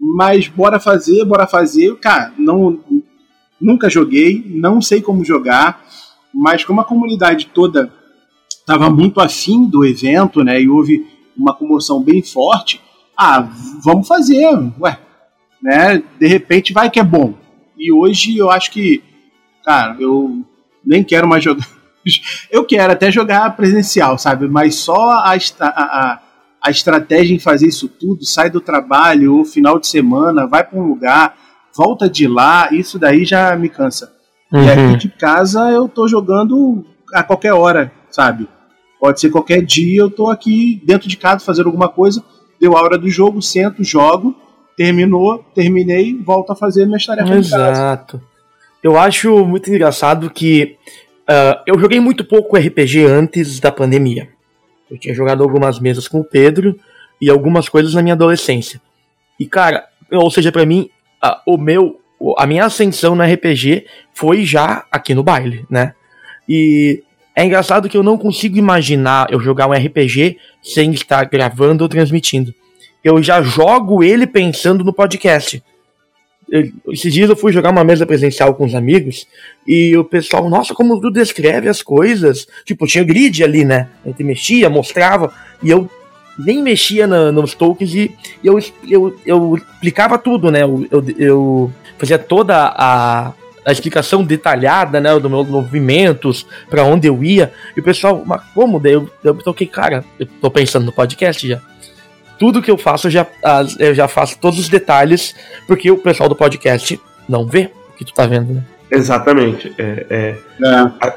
Mas 0.00 0.48
bora 0.48 0.78
fazer, 0.78 1.24
bora 1.24 1.46
fazer. 1.46 1.96
Cara, 1.96 2.32
não, 2.38 2.78
nunca 3.60 3.90
joguei, 3.90 4.44
não 4.46 4.80
sei 4.80 5.00
como 5.00 5.24
jogar, 5.24 5.84
mas 6.32 6.64
como 6.64 6.80
a 6.80 6.84
comunidade 6.84 7.46
toda 7.46 7.92
estava 8.50 8.90
muito 8.90 9.20
afim 9.20 9.64
do 9.64 9.84
evento, 9.84 10.44
né, 10.44 10.60
e 10.60 10.68
houve 10.68 11.06
uma 11.36 11.54
comoção 11.54 12.02
bem 12.02 12.22
forte, 12.22 12.80
ah, 13.16 13.48
vamos 13.82 14.06
fazer, 14.06 14.46
ué, 14.78 14.98
né? 15.62 16.02
De 16.18 16.26
repente 16.26 16.72
vai 16.72 16.90
que 16.90 17.00
é 17.00 17.04
bom. 17.04 17.34
E 17.76 17.92
hoje 17.92 18.36
eu 18.36 18.50
acho 18.50 18.70
que, 18.70 19.02
cara, 19.64 19.96
eu 19.98 20.44
nem 20.84 21.02
quero 21.02 21.26
mais 21.26 21.42
jogar. 21.42 21.66
Eu 22.50 22.64
quero 22.64 22.90
até 22.90 23.10
jogar 23.10 23.54
presencial, 23.54 24.16
sabe? 24.16 24.48
Mas 24.48 24.76
só 24.76 25.10
a, 25.10 25.34
a, 25.34 25.68
a 25.68 26.20
estratégia 26.66 27.34
em 27.34 27.38
fazer 27.38 27.68
isso 27.68 27.88
tudo, 27.88 28.24
sai 28.24 28.50
do 28.50 28.60
trabalho 28.60 29.36
ou 29.36 29.44
final 29.44 29.78
de 29.78 29.86
semana, 29.86 30.46
vai 30.46 30.64
para 30.64 30.78
um 30.78 30.86
lugar, 30.86 31.36
volta 31.74 32.08
de 32.08 32.26
lá, 32.26 32.68
isso 32.72 32.98
daí 32.98 33.24
já 33.24 33.54
me 33.56 33.68
cansa. 33.68 34.12
Uhum. 34.52 34.64
E 34.64 34.70
aqui 34.70 34.96
de 34.96 35.08
casa 35.08 35.70
eu 35.70 35.88
tô 35.88 36.08
jogando 36.08 36.84
a 37.14 37.22
qualquer 37.22 37.52
hora, 37.52 37.92
sabe? 38.10 38.48
Pode 39.00 39.20
ser 39.20 39.30
qualquer 39.30 39.62
dia, 39.62 40.00
eu 40.00 40.10
tô 40.10 40.28
aqui 40.28 40.82
dentro 40.84 41.08
de 41.08 41.16
casa 41.16 41.44
fazendo 41.44 41.66
alguma 41.66 41.88
coisa, 41.88 42.22
deu 42.60 42.76
a 42.76 42.82
hora 42.82 42.98
do 42.98 43.08
jogo, 43.08 43.40
sento, 43.40 43.84
jogo, 43.84 44.34
terminou, 44.76 45.44
terminei, 45.54 46.16
volto 46.20 46.50
a 46.52 46.56
fazer 46.56 46.86
minhas 46.86 47.06
tarefas 47.06 47.46
Exato. 47.46 48.20
Eu 48.82 48.98
acho 48.98 49.44
muito 49.44 49.70
engraçado 49.70 50.30
que 50.30 50.76
uh, 51.28 51.60
eu 51.66 51.78
joguei 51.78 52.00
muito 52.00 52.24
pouco 52.24 52.56
RPG 52.56 53.04
antes 53.04 53.60
da 53.60 53.70
pandemia. 53.70 54.28
Eu 54.90 54.98
tinha 54.98 55.14
jogado 55.14 55.42
algumas 55.42 55.78
mesas 55.78 56.08
com 56.08 56.20
o 56.20 56.24
Pedro 56.24 56.78
e 57.20 57.28
algumas 57.28 57.68
coisas 57.68 57.94
na 57.94 58.02
minha 58.02 58.14
adolescência. 58.14 58.80
E 59.38 59.46
cara, 59.46 59.86
ou 60.10 60.30
seja, 60.30 60.50
para 60.50 60.64
mim, 60.64 60.90
a, 61.20 61.42
o 61.46 61.56
meu, 61.56 62.00
a 62.36 62.46
minha 62.46 62.64
ascensão 62.64 63.14
no 63.14 63.22
RPG 63.22 63.86
foi 64.12 64.44
já 64.44 64.84
aqui 64.90 65.14
no 65.14 65.22
baile, 65.22 65.64
né? 65.70 65.94
E 66.48 67.02
é 67.36 67.44
engraçado 67.44 67.88
que 67.88 67.96
eu 67.96 68.02
não 68.02 68.18
consigo 68.18 68.56
imaginar 68.56 69.28
eu 69.30 69.38
jogar 69.38 69.68
um 69.68 69.72
RPG 69.72 70.38
sem 70.62 70.90
estar 70.92 71.24
gravando 71.24 71.84
ou 71.84 71.88
transmitindo. 71.88 72.54
Eu 73.04 73.22
já 73.22 73.40
jogo 73.42 74.02
ele 74.02 74.26
pensando 74.26 74.82
no 74.82 74.92
podcast 74.92 75.62
esses 76.50 77.12
dias 77.12 77.28
eu 77.28 77.36
fui 77.36 77.52
jogar 77.52 77.70
uma 77.70 77.84
mesa 77.84 78.06
presencial 78.06 78.54
com 78.54 78.64
os 78.64 78.74
amigos 78.74 79.26
e 79.66 79.96
o 79.96 80.04
pessoal, 80.04 80.48
nossa, 80.48 80.74
como 80.74 81.00
tu 81.00 81.10
descreve 81.10 81.68
as 81.68 81.82
coisas. 81.82 82.46
Tipo, 82.64 82.86
tinha 82.86 83.04
grid 83.04 83.44
ali, 83.44 83.64
né? 83.64 83.88
A 84.04 84.08
gente 84.08 84.24
mexia, 84.24 84.70
mostrava, 84.70 85.32
e 85.62 85.70
eu 85.70 85.88
nem 86.38 86.62
mexia 86.62 87.06
na, 87.06 87.30
nos 87.30 87.54
tokens 87.54 87.94
e 87.94 88.14
eu, 88.42 88.58
eu, 88.88 89.18
eu 89.26 89.56
explicava 89.56 90.16
tudo, 90.16 90.50
né? 90.50 90.62
Eu, 90.62 90.86
eu, 90.90 91.04
eu 91.18 91.72
fazia 91.98 92.18
toda 92.18 92.56
a, 92.56 93.32
a 93.64 93.72
explicação 93.72 94.22
detalhada, 94.22 95.00
né, 95.00 95.18
dos 95.18 95.30
meus 95.30 95.48
movimentos, 95.48 96.46
para 96.70 96.84
onde 96.84 97.08
eu 97.08 97.22
ia, 97.22 97.52
e 97.76 97.80
o 97.80 97.82
pessoal, 97.82 98.22
mas 98.24 98.40
como? 98.54 98.78
Daí 98.78 98.92
eu, 98.92 99.10
eu 99.24 99.34
toquei, 99.34 99.66
cara, 99.66 100.04
eu 100.18 100.26
tô 100.40 100.50
pensando 100.50 100.86
no 100.86 100.92
podcast 100.92 101.46
já 101.46 101.60
tudo 102.38 102.62
que 102.62 102.70
eu 102.70 102.78
faço, 102.78 103.08
eu 103.08 103.10
já, 103.10 103.26
eu 103.78 103.94
já 103.94 104.06
faço 104.06 104.38
todos 104.38 104.58
os 104.58 104.68
detalhes, 104.68 105.34
porque 105.66 105.90
o 105.90 105.98
pessoal 105.98 106.28
do 106.28 106.36
podcast 106.36 107.00
não 107.28 107.46
vê 107.46 107.70
o 107.92 107.96
que 107.96 108.04
tu 108.04 108.14
tá 108.14 108.26
vendo, 108.26 108.54
né? 108.54 108.64
Exatamente. 108.90 109.74
É, 109.76 110.06
é, 110.08 110.38
é. 110.62 110.68
A, 111.00 111.14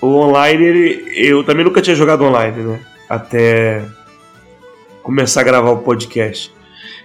o 0.00 0.08
online, 0.16 0.64
ele, 0.64 1.12
eu 1.14 1.44
também 1.44 1.64
nunca 1.64 1.80
tinha 1.80 1.96
jogado 1.96 2.24
online, 2.24 2.62
né? 2.62 2.80
Até 3.08 3.82
começar 5.02 5.40
a 5.40 5.44
gravar 5.44 5.70
o 5.70 5.78
podcast. 5.78 6.52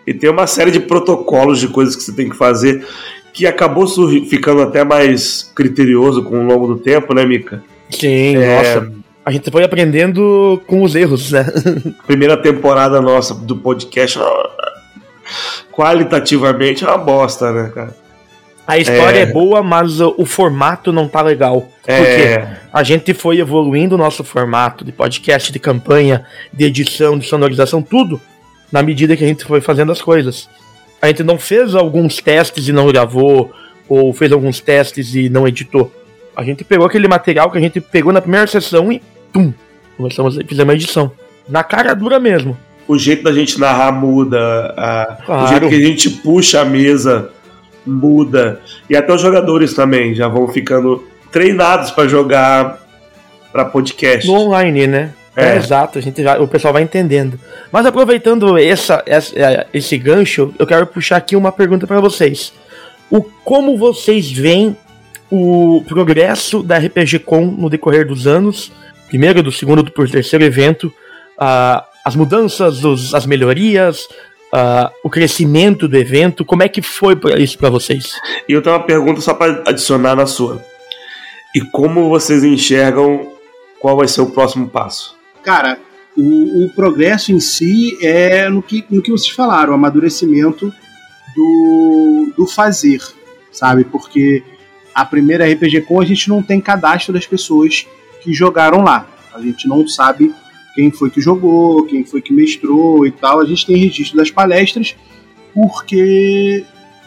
E 0.06 0.14
tem 0.14 0.30
uma 0.30 0.48
série 0.48 0.72
de 0.72 0.80
protocolos 0.80 1.60
de 1.60 1.68
coisas 1.68 1.96
que 1.96 2.02
você 2.02 2.14
tem 2.14 2.30
que 2.30 2.36
fazer 2.36 2.86
que 3.32 3.46
acabou 3.46 3.88
ficando 4.28 4.62
até 4.62 4.84
mais 4.84 5.52
criterioso 5.56 6.24
com 6.24 6.40
o 6.40 6.48
longo 6.48 6.68
do 6.68 6.78
tempo, 6.78 7.14
né, 7.14 7.26
Mika? 7.26 7.64
Sim, 7.90 8.36
é, 8.36 8.56
nossa 8.56 9.00
a 9.26 9.32
gente 9.32 9.50
foi 9.52 9.64
aprendendo 9.64 10.62
com 10.68 10.84
os 10.84 10.96
erros, 10.96 11.32
né? 11.32 11.46
Primeira 12.08 12.38
temporada 12.38 13.02
nossa 13.02 13.34
do 13.34 13.56
podcast, 13.56 14.20
qualitativamente 15.72 16.84
é 16.84 16.88
uma 16.88 16.98
bosta, 16.98 17.52
né, 17.52 17.72
cara? 17.74 17.96
A 18.70 18.78
história 18.78 19.18
é, 19.18 19.22
é 19.24 19.26
boa, 19.26 19.64
mas 19.64 20.00
o, 20.00 20.26
formato 20.28 20.92
não 20.92 21.08
tá 21.08 21.24
legal. 21.24 21.68
É... 21.88 21.98
Porque 21.98 22.58
a 22.72 22.84
gente 22.84 23.16
foi 23.16 23.40
evoluindo 23.40 23.96
o 23.96 23.98
nosso 23.98 24.24
formato 24.24 24.86
de 24.86 24.92
podcast, 24.92 25.52
de 25.52 25.58
campanha, 25.58 26.24
de 26.54 26.66
edição, 26.66 27.18
de 27.18 27.28
sonorização, 27.28 27.82
tudo 27.82 28.22
na 28.72 28.84
medida 28.84 29.18
que 29.18 29.24
a 29.24 29.28
gente 29.28 29.44
foi 29.44 29.60
fazendo 29.60 29.92
as 29.92 30.04
coisas. 30.04 30.48
A 31.02 31.08
gente 31.08 31.24
não 31.24 31.40
fez 31.40 31.74
alguns 31.74 32.18
testes 32.18 32.68
e 32.68 32.72
não 32.72 32.88
gravou, 32.88 33.52
ou 33.88 34.14
fez 34.14 34.32
alguns 34.32 34.60
testes 34.60 35.16
e 35.16 35.30
não 35.30 35.48
editou. 35.48 35.92
A 36.39 36.43
gente 36.43 36.63
pegou 36.63 36.88
aquele 36.88 37.05
material 37.05 37.51
que 37.51 37.58
a 37.58 37.62
gente 37.62 37.81
pegou 37.81 38.13
na 38.13 38.22
primeira 38.22 38.48
sessão 38.48 38.89
e 38.89 39.01
tum, 39.34 39.53
começamos 39.98 40.39
a 40.39 40.41
fazer 40.41 40.63
uma 40.63 40.74
edição. 40.74 41.12
Na 41.50 41.65
cara 41.65 41.93
dura 41.93 42.17
mesmo. 42.17 42.58
O 42.88 42.98
jeito 42.98 43.24
da 43.24 43.34
gente 43.34 43.60
narrar 43.60 43.91
muda, 43.91 44.74
a, 44.77 45.17
claro. 45.25 45.43
o 45.43 45.48
jeito 45.48 45.67
que 45.67 45.75
a 45.75 45.86
gente 45.86 46.10
puxa 46.10 46.62
a 46.62 46.65
mesa 46.65 47.29
muda. 47.86 48.62
E 48.89 48.96
até 48.96 49.13
os 49.13 49.22
jogadores 49.22 49.74
também 49.74 50.15
já 50.15 50.29
vão 50.29 50.48
ficando 50.48 51.05
treinados 51.29 51.91
para 51.91 52.08
jogar 52.08 52.88
para 53.51 53.65
podcast. 53.65 54.25
No 54.25 54.36
online, 54.36 54.88
né? 54.88 55.13
É. 55.36 55.50
é. 55.50 55.58
exato, 55.58 56.00
a 56.00 56.01
gente 56.01 56.24
já, 56.24 56.39
o 56.39 56.48
pessoal 56.48 56.72
vai 56.74 56.84
entendendo. 56.84 57.38
Mas 57.69 57.86
aproveitando 57.86 58.58
essa, 58.58 59.03
essa, 59.05 59.38
é, 59.38 59.67
esse 59.74 59.98
gancho, 59.98 60.53
eu 60.58 60.65
quero 60.65 60.88
puxar 60.88 61.17
aqui 61.17 61.36
uma 61.36 61.51
pergunta 61.51 61.86
para 61.86 62.00
vocês. 62.00 62.53
O 63.12 63.22
como 63.22 63.77
vocês 63.77 64.31
veem 64.31 64.77
o 65.31 65.83
progresso 65.88 66.63
da 66.63 66.77
RPG 66.77 67.19
Com 67.19 67.45
no 67.45 67.69
decorrer 67.69 68.07
dos 68.07 68.25
anos, 68.27 68.71
primeiro, 69.07 69.43
do 69.43 69.51
segundo, 69.51 69.83
do 69.83 69.91
terceiro 69.91 70.43
evento, 70.43 70.88
uh, 71.38 71.83
as 72.03 72.15
mudanças, 72.15 72.83
os, 72.83 73.13
as 73.13 73.25
melhorias, 73.25 74.07
uh, 74.53 74.89
o 75.03 75.09
crescimento 75.09 75.88
do 75.88 75.98
evento, 75.98 76.43
como 76.43 76.63
é 76.63 76.69
que 76.69 76.81
foi 76.81 77.15
isso 77.38 77.57
para 77.57 77.69
vocês? 77.69 78.12
E 78.48 78.53
eu 78.53 78.62
tenho 78.62 78.75
uma 78.75 78.83
pergunta 78.83 79.21
só 79.21 79.33
para 79.33 79.63
adicionar 79.67 80.15
na 80.15 80.25
sua. 80.25 80.63
E 81.55 81.62
como 81.62 82.09
vocês 82.09 82.43
enxergam 82.43 83.31
qual 83.79 83.98
vai 83.98 84.07
ser 84.07 84.21
o 84.21 84.29
próximo 84.29 84.67
passo? 84.67 85.15
Cara, 85.43 85.79
o, 86.15 86.65
o 86.65 86.69
progresso 86.74 87.31
em 87.31 87.39
si 87.39 87.98
é 88.01 88.50
no 88.50 88.62
que, 88.62 88.86
no 88.89 89.01
que 89.01 89.12
vocês 89.12 89.29
falaram, 89.29 89.71
o 89.71 89.75
amadurecimento 89.75 90.71
do, 91.36 92.33
do 92.38 92.45
fazer, 92.45 93.01
sabe? 93.51 93.83
Porque 93.83 94.43
a 94.93 95.05
primeira 95.05 95.46
RPG 95.51 95.81
Com 95.81 96.01
a 96.01 96.05
gente 96.05 96.29
não 96.29 96.41
tem 96.41 96.60
cadastro 96.60 97.13
das 97.13 97.25
pessoas 97.25 97.86
que 98.22 98.34
jogaram 98.34 98.84
lá. 98.84 99.08
A 99.34 99.41
gente 99.41 99.67
não 99.67 99.88
sabe 99.88 100.34
quem 100.75 100.91
foi 100.91 101.10
que 101.10 101.22
jogou, 101.22 101.84
quem 101.86 102.03
foi 102.03 102.22
que 102.22 102.34
mestrou 102.34 103.05
e 103.05 103.12
tal. 103.12 103.39
A 103.39 103.46
gente 103.46 103.65
tem 103.65 103.77
registro 103.77 104.17
das 104.17 104.31
palestras 104.31 104.96
porque 105.53 106.63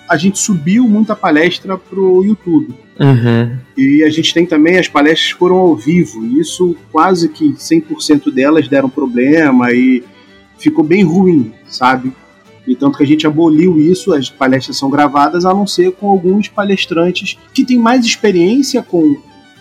a 0.08 0.16
gente 0.16 0.38
subiu 0.38 0.86
muita 0.88 1.16
palestra 1.16 1.78
pro 1.78 2.24
YouTube. 2.24 2.74
Uhum. 3.00 3.56
E 3.76 4.04
a 4.04 4.10
gente 4.10 4.34
tem 4.34 4.44
também 4.44 4.78
as 4.78 4.88
palestras 4.88 5.30
foram 5.30 5.56
ao 5.56 5.76
vivo. 5.76 6.24
E 6.24 6.40
isso 6.40 6.76
quase 6.90 7.28
que 7.28 7.52
100% 7.52 8.32
delas 8.32 8.68
deram 8.68 8.88
problema 8.88 9.72
e 9.72 10.04
ficou 10.58 10.84
bem 10.84 11.02
ruim, 11.02 11.52
sabe? 11.66 12.12
E 12.66 12.76
tanto 12.76 12.97
que 12.97 13.04
a 13.04 13.07
gente 13.07 13.26
aboliu 13.26 13.81
isso, 13.81 14.12
as 14.12 14.31
palestras 14.31 14.76
são 14.76 14.88
gravadas, 14.88 15.45
a 15.45 15.52
não 15.52 15.66
ser 15.66 15.92
com 15.92 16.09
alguns 16.09 16.49
palestrantes 16.49 17.37
que 17.52 17.64
têm 17.64 17.78
mais 17.78 18.04
experiência 18.04 18.83
com, 18.83 19.16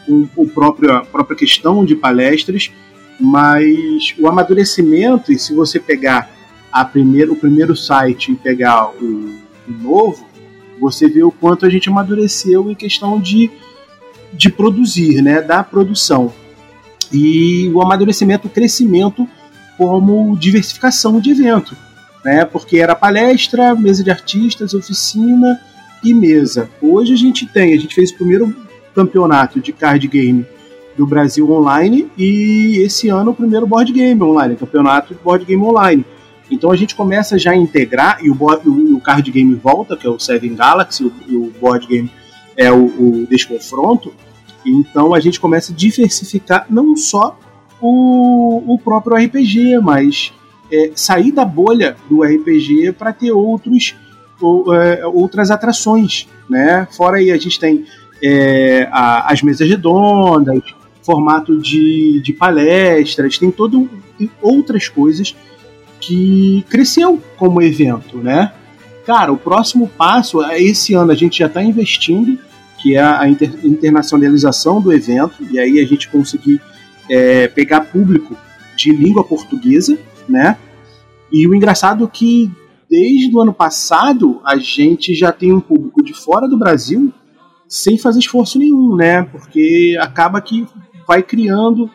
com 0.05 0.27
o 0.36 0.48
próprio, 0.48 0.93
a 0.93 1.01
própria 1.01 1.36
questão 1.36 1.84
de 1.84 1.96
palestras, 1.96 2.72
mas 3.20 4.13
o 4.20 4.27
amadurecimento, 4.27 5.31
e 5.31 5.39
se 5.39 5.53
você 5.53 5.79
pegar 5.79 6.29
a 6.72 6.86
primeira, 6.86 7.31
o 7.31 7.36
primeiro 7.36 7.75
site 7.75 8.31
e 8.31 8.36
pegar 8.36 8.91
o, 8.91 9.36
o 9.67 9.72
novo, 9.72 10.25
você 10.79 11.08
vê 11.08 11.24
o 11.24 11.31
quanto 11.31 11.65
a 11.65 11.70
gente 11.70 11.89
amadureceu 11.89 12.70
em 12.70 12.75
questão 12.75 13.20
de, 13.20 13.50
de 14.31 14.50
produzir, 14.50 15.22
né, 15.24 15.41
da 15.41 15.63
produção. 15.63 16.31
E 17.12 17.70
o 17.74 17.81
amadurecimento, 17.81 18.48
o 18.48 18.50
crescimento 18.50 19.27
como 19.75 20.38
diversificação 20.38 21.20
de 21.20 21.31
evento 21.31 21.75
né? 22.23 22.45
Porque 22.45 22.77
era 22.77 22.95
palestra, 22.95 23.75
mesa 23.75 24.03
de 24.03 24.11
artistas, 24.11 24.73
oficina 24.73 25.59
e 26.03 26.13
mesa. 26.13 26.69
Hoje 26.81 27.13
a 27.13 27.17
gente 27.17 27.45
tem, 27.45 27.73
a 27.73 27.77
gente 27.77 27.93
fez 27.93 28.11
o 28.11 28.15
primeiro 28.15 28.55
campeonato 28.93 29.59
de 29.59 29.71
card 29.71 30.07
game 30.07 30.45
do 30.97 31.05
Brasil 31.05 31.49
online 31.49 32.09
e 32.17 32.81
esse 32.83 33.09
ano 33.09 33.31
o 33.31 33.33
primeiro 33.33 33.65
board 33.65 33.91
game 33.91 34.21
online, 34.21 34.55
campeonato 34.55 35.13
de 35.13 35.19
board 35.21 35.45
game 35.45 35.63
online. 35.63 36.05
Então 36.49 36.69
a 36.69 36.75
gente 36.75 36.95
começa 36.95 37.39
já 37.39 37.51
a 37.51 37.55
integrar 37.55 38.19
e 38.21 38.29
o, 38.29 38.35
board, 38.35 38.67
o 38.67 38.99
card 38.99 39.31
game 39.31 39.55
volta, 39.55 39.95
que 39.95 40.05
é 40.05 40.09
o 40.09 40.19
Seven 40.19 40.53
Galaxy, 40.53 41.05
o, 41.05 41.13
o 41.29 41.53
board 41.59 41.87
game 41.87 42.11
é 42.57 42.71
o, 42.71 42.85
o 42.85 43.27
Desconfronto. 43.29 44.13
Então 44.65 45.13
a 45.13 45.19
gente 45.19 45.39
começa 45.39 45.71
a 45.71 45.75
diversificar 45.75 46.65
não 46.69 46.95
só 46.95 47.39
o, 47.79 48.73
o 48.73 48.77
próprio 48.77 49.15
RPG, 49.17 49.79
mas 49.79 50.33
é, 50.71 50.91
sair 50.95 51.31
da 51.31 51.45
bolha 51.45 51.95
do 52.09 52.23
RPG 52.23 52.93
para 52.93 53.11
ter 53.11 53.31
outros, 53.31 53.95
ou, 54.39 54.73
é, 54.73 55.05
outras 55.05 55.51
atrações. 55.51 56.27
Né? 56.49 56.87
Fora 56.91 57.17
aí, 57.17 57.31
a 57.31 57.37
gente 57.37 57.59
tem 57.59 57.85
é, 58.23 58.87
a, 58.91 59.31
as 59.31 59.41
mesas 59.41 59.67
redondas, 59.67 60.61
formato 61.03 61.57
de, 61.57 62.21
de 62.21 62.33
palestras, 62.33 63.37
tem 63.37 63.51
todo 63.51 63.89
outras 64.41 64.87
coisas 64.87 65.35
que 65.99 66.65
cresceu 66.69 67.21
como 67.37 67.61
evento, 67.61 68.17
né? 68.17 68.51
Cara, 69.05 69.31
o 69.31 69.37
próximo 69.37 69.87
passo, 69.87 70.43
é 70.43 70.61
esse 70.61 70.93
ano 70.93 71.11
a 71.11 71.15
gente 71.15 71.39
já 71.39 71.47
está 71.47 71.63
investindo, 71.63 72.37
que 72.79 72.95
é 72.95 73.01
a 73.01 73.27
inter 73.27 73.51
internacionalização 73.63 74.81
do 74.81 74.91
evento, 74.93 75.35
e 75.51 75.59
aí 75.59 75.79
a 75.79 75.85
gente 75.85 76.07
conseguir 76.09 76.61
é, 77.09 77.47
pegar 77.47 77.81
público 77.81 78.37
de 78.75 78.91
língua 78.91 79.23
portuguesa, 79.23 79.97
né? 80.27 80.57
E 81.31 81.47
o 81.47 81.55
engraçado 81.55 82.03
é 82.03 82.07
que 82.07 82.51
desde 82.89 83.33
o 83.33 83.39
ano 83.39 83.53
passado 83.53 84.41
a 84.45 84.57
gente 84.57 85.13
já 85.13 85.31
tem 85.31 85.53
um 85.53 85.61
público 85.61 86.03
de 86.03 86.13
fora 86.13 86.47
do 86.47 86.57
Brasil 86.57 87.13
sem 87.67 87.97
fazer 87.97 88.19
esforço 88.19 88.59
nenhum, 88.59 88.95
né? 88.95 89.23
Porque 89.23 89.97
acaba 89.99 90.41
que 90.41 90.67
vai 91.07 91.23
criando 91.23 91.89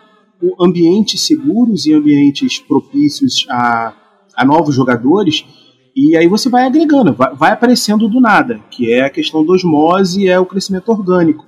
ambientes 0.61 1.21
seguros 1.21 1.87
e 1.87 1.92
ambientes 1.92 2.59
propícios 2.59 3.47
a, 3.50 3.92
a 4.35 4.45
novos 4.45 4.75
jogadores, 4.75 5.45
e 5.95 6.16
aí 6.16 6.26
você 6.28 6.49
vai 6.49 6.66
agregando, 6.66 7.14
vai, 7.14 7.52
aparecendo 7.52 8.09
do 8.09 8.21
nada, 8.21 8.61
que 8.71 8.92
é 8.92 9.04
a 9.04 9.11
questão 9.11 9.45
da 9.45 9.52
osmose 9.52 10.23
e 10.23 10.28
é 10.28 10.38
o 10.38 10.45
crescimento 10.45 10.90
orgânico. 10.90 11.47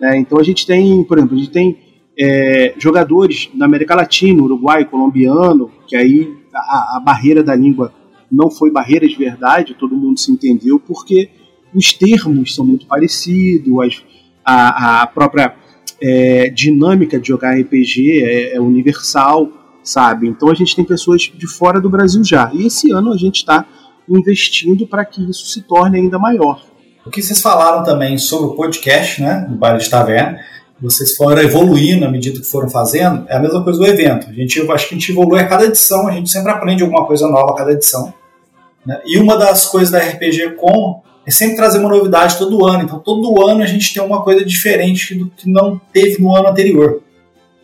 Né? 0.00 0.18
Então 0.18 0.38
a 0.38 0.42
gente 0.42 0.66
tem, 0.66 1.04
por 1.04 1.18
exemplo, 1.18 1.36
a 1.36 1.38
gente 1.38 1.50
tem 1.50 1.78
é, 2.20 2.74
jogadores 2.78 3.48
na 3.54 3.64
América 3.64 3.94
Latina, 3.94 4.42
Uruguai, 4.42 4.84
colombiano, 4.84 5.70
que 5.86 5.96
aí 5.96 6.30
a, 6.54 6.98
a 6.98 7.02
barreira 7.02 7.42
da 7.42 7.54
língua 7.54 7.92
não 8.30 8.50
foi 8.50 8.70
barreira 8.70 9.08
de 9.08 9.16
verdade, 9.16 9.74
todo 9.74 9.96
mundo 9.96 10.20
se 10.20 10.30
entendeu, 10.30 10.78
porque 10.78 11.30
os 11.74 11.92
termos 11.92 12.54
são 12.54 12.64
muito 12.64 12.86
parecidos, 12.86 13.72
as, 13.80 14.02
a, 14.44 15.02
a 15.02 15.06
própria 15.06 15.54
é, 16.00 16.50
dinâmica 16.50 17.18
de 17.18 17.28
jogar 17.28 17.58
RPG 17.58 18.22
é, 18.22 18.56
é, 18.56 18.60
universal, 18.60 19.48
sabe? 19.82 20.28
Então 20.28 20.50
a 20.50 20.54
gente 20.54 20.76
tem 20.76 20.84
pessoas 20.84 21.22
de 21.22 21.46
fora 21.46 21.80
do 21.80 21.88
Brasil 21.88 22.22
já. 22.22 22.50
E 22.52 22.66
esse 22.66 22.90
ano 22.92 23.12
a 23.12 23.16
gente 23.16 23.36
está 23.36 23.66
investindo 24.08 24.86
para 24.86 25.04
que 25.04 25.22
isso 25.30 25.46
se 25.46 25.62
torne 25.62 25.98
ainda 25.98 26.18
maior. 26.18 26.62
O 27.04 27.10
que 27.10 27.22
vocês 27.22 27.40
falaram 27.40 27.82
também 27.82 28.18
sobre 28.18 28.48
o 28.48 28.54
podcast, 28.54 29.22
né, 29.22 29.46
do 29.48 29.56
Baile 29.56 29.78
de 29.78 29.88
Taverna, 29.88 30.38
vocês 30.80 31.14
foram 31.14 31.42
evoluindo 31.42 32.04
à 32.06 32.10
medida 32.10 32.40
que 32.40 32.46
foram 32.46 32.68
fazendo, 32.68 33.24
é 33.28 33.36
a 33.36 33.40
mesma 33.40 33.62
coisa 33.62 33.78
do 33.78 33.86
evento. 33.86 34.28
A 34.30 34.32
gente, 34.32 34.58
eu 34.58 34.72
acho 34.72 34.88
que 34.88 34.94
a 34.94 34.98
gente 34.98 35.12
evolui 35.12 35.38
a 35.38 35.46
cada 35.46 35.64
edição, 35.64 36.08
a 36.08 36.12
gente 36.12 36.30
sempre 36.30 36.50
aprende 36.50 36.82
alguma 36.82 37.06
coisa 37.06 37.28
nova 37.28 37.52
a 37.52 37.56
cada 37.56 37.72
edição. 37.72 38.14
Né? 38.84 39.00
E 39.04 39.18
uma 39.18 39.36
das 39.36 39.66
coisas 39.66 39.90
da 39.90 39.98
RPG 39.98 40.56
Com 40.56 41.02
é 41.26 41.30
sempre 41.30 41.56
trazer 41.56 41.78
uma 41.78 41.90
novidade 41.90 42.38
todo 42.38 42.66
ano. 42.66 42.84
Então, 42.84 42.98
todo 42.98 43.46
ano 43.46 43.62
a 43.62 43.66
gente 43.66 43.92
tem 43.92 44.02
uma 44.02 44.22
coisa 44.22 44.44
diferente 44.44 45.14
do 45.14 45.28
que 45.28 45.50
não 45.50 45.80
teve 45.92 46.20
no 46.20 46.34
ano 46.34 46.48
anterior. 46.48 47.02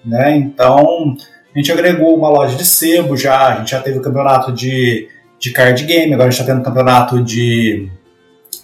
Né? 0.04 0.36
Então, 0.36 1.16
a 1.54 1.58
gente 1.58 1.72
agregou 1.72 2.16
uma 2.16 2.28
loja 2.28 2.54
de 2.54 2.66
sebo 2.66 3.16
já, 3.16 3.54
a 3.54 3.58
gente 3.58 3.70
já 3.70 3.80
teve 3.80 3.98
o 3.98 4.02
campeonato 4.02 4.52
de, 4.52 5.08
de 5.38 5.50
card 5.52 5.82
game, 5.84 6.12
agora 6.12 6.28
a 6.28 6.30
gente 6.30 6.40
está 6.40 6.52
tendo 6.52 6.62
campeonato 6.62 7.22
de, 7.22 7.88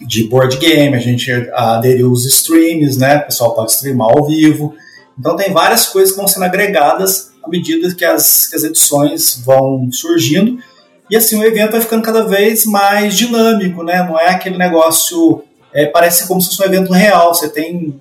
de 0.07 0.25
board 0.25 0.57
game, 0.59 0.95
a 0.95 1.01
gente 1.01 1.31
aderiu 1.53 2.11
os 2.11 2.27
streams, 2.27 2.99
né? 2.99 3.19
o 3.19 3.27
pessoal 3.27 3.55
pode 3.55 3.73
streamar 3.73 4.09
ao 4.11 4.27
vivo. 4.27 4.75
Então, 5.19 5.37
tem 5.37 5.53
várias 5.53 5.87
coisas 5.87 6.13
que 6.13 6.19
vão 6.19 6.27
sendo 6.27 6.45
agregadas 6.45 7.33
à 7.43 7.49
medida 7.49 7.95
que 7.95 8.05
as, 8.05 8.49
que 8.49 8.57
as 8.57 8.65
edições 8.65 9.43
vão 9.45 9.89
surgindo. 9.91 10.59
E 11.11 11.17
assim, 11.17 11.39
o 11.39 11.45
evento 11.45 11.73
vai 11.73 11.81
ficando 11.81 12.03
cada 12.03 12.25
vez 12.25 12.65
mais 12.65 13.17
dinâmico, 13.17 13.83
né? 13.83 14.03
Não 14.03 14.19
é 14.19 14.31
aquele 14.31 14.57
negócio. 14.57 15.43
É, 15.75 15.87
parece 15.87 16.27
como 16.27 16.41
se 16.41 16.49
fosse 16.49 16.63
um 16.63 16.65
evento 16.65 16.93
real. 16.93 17.35
Você 17.35 17.49
tem 17.49 18.01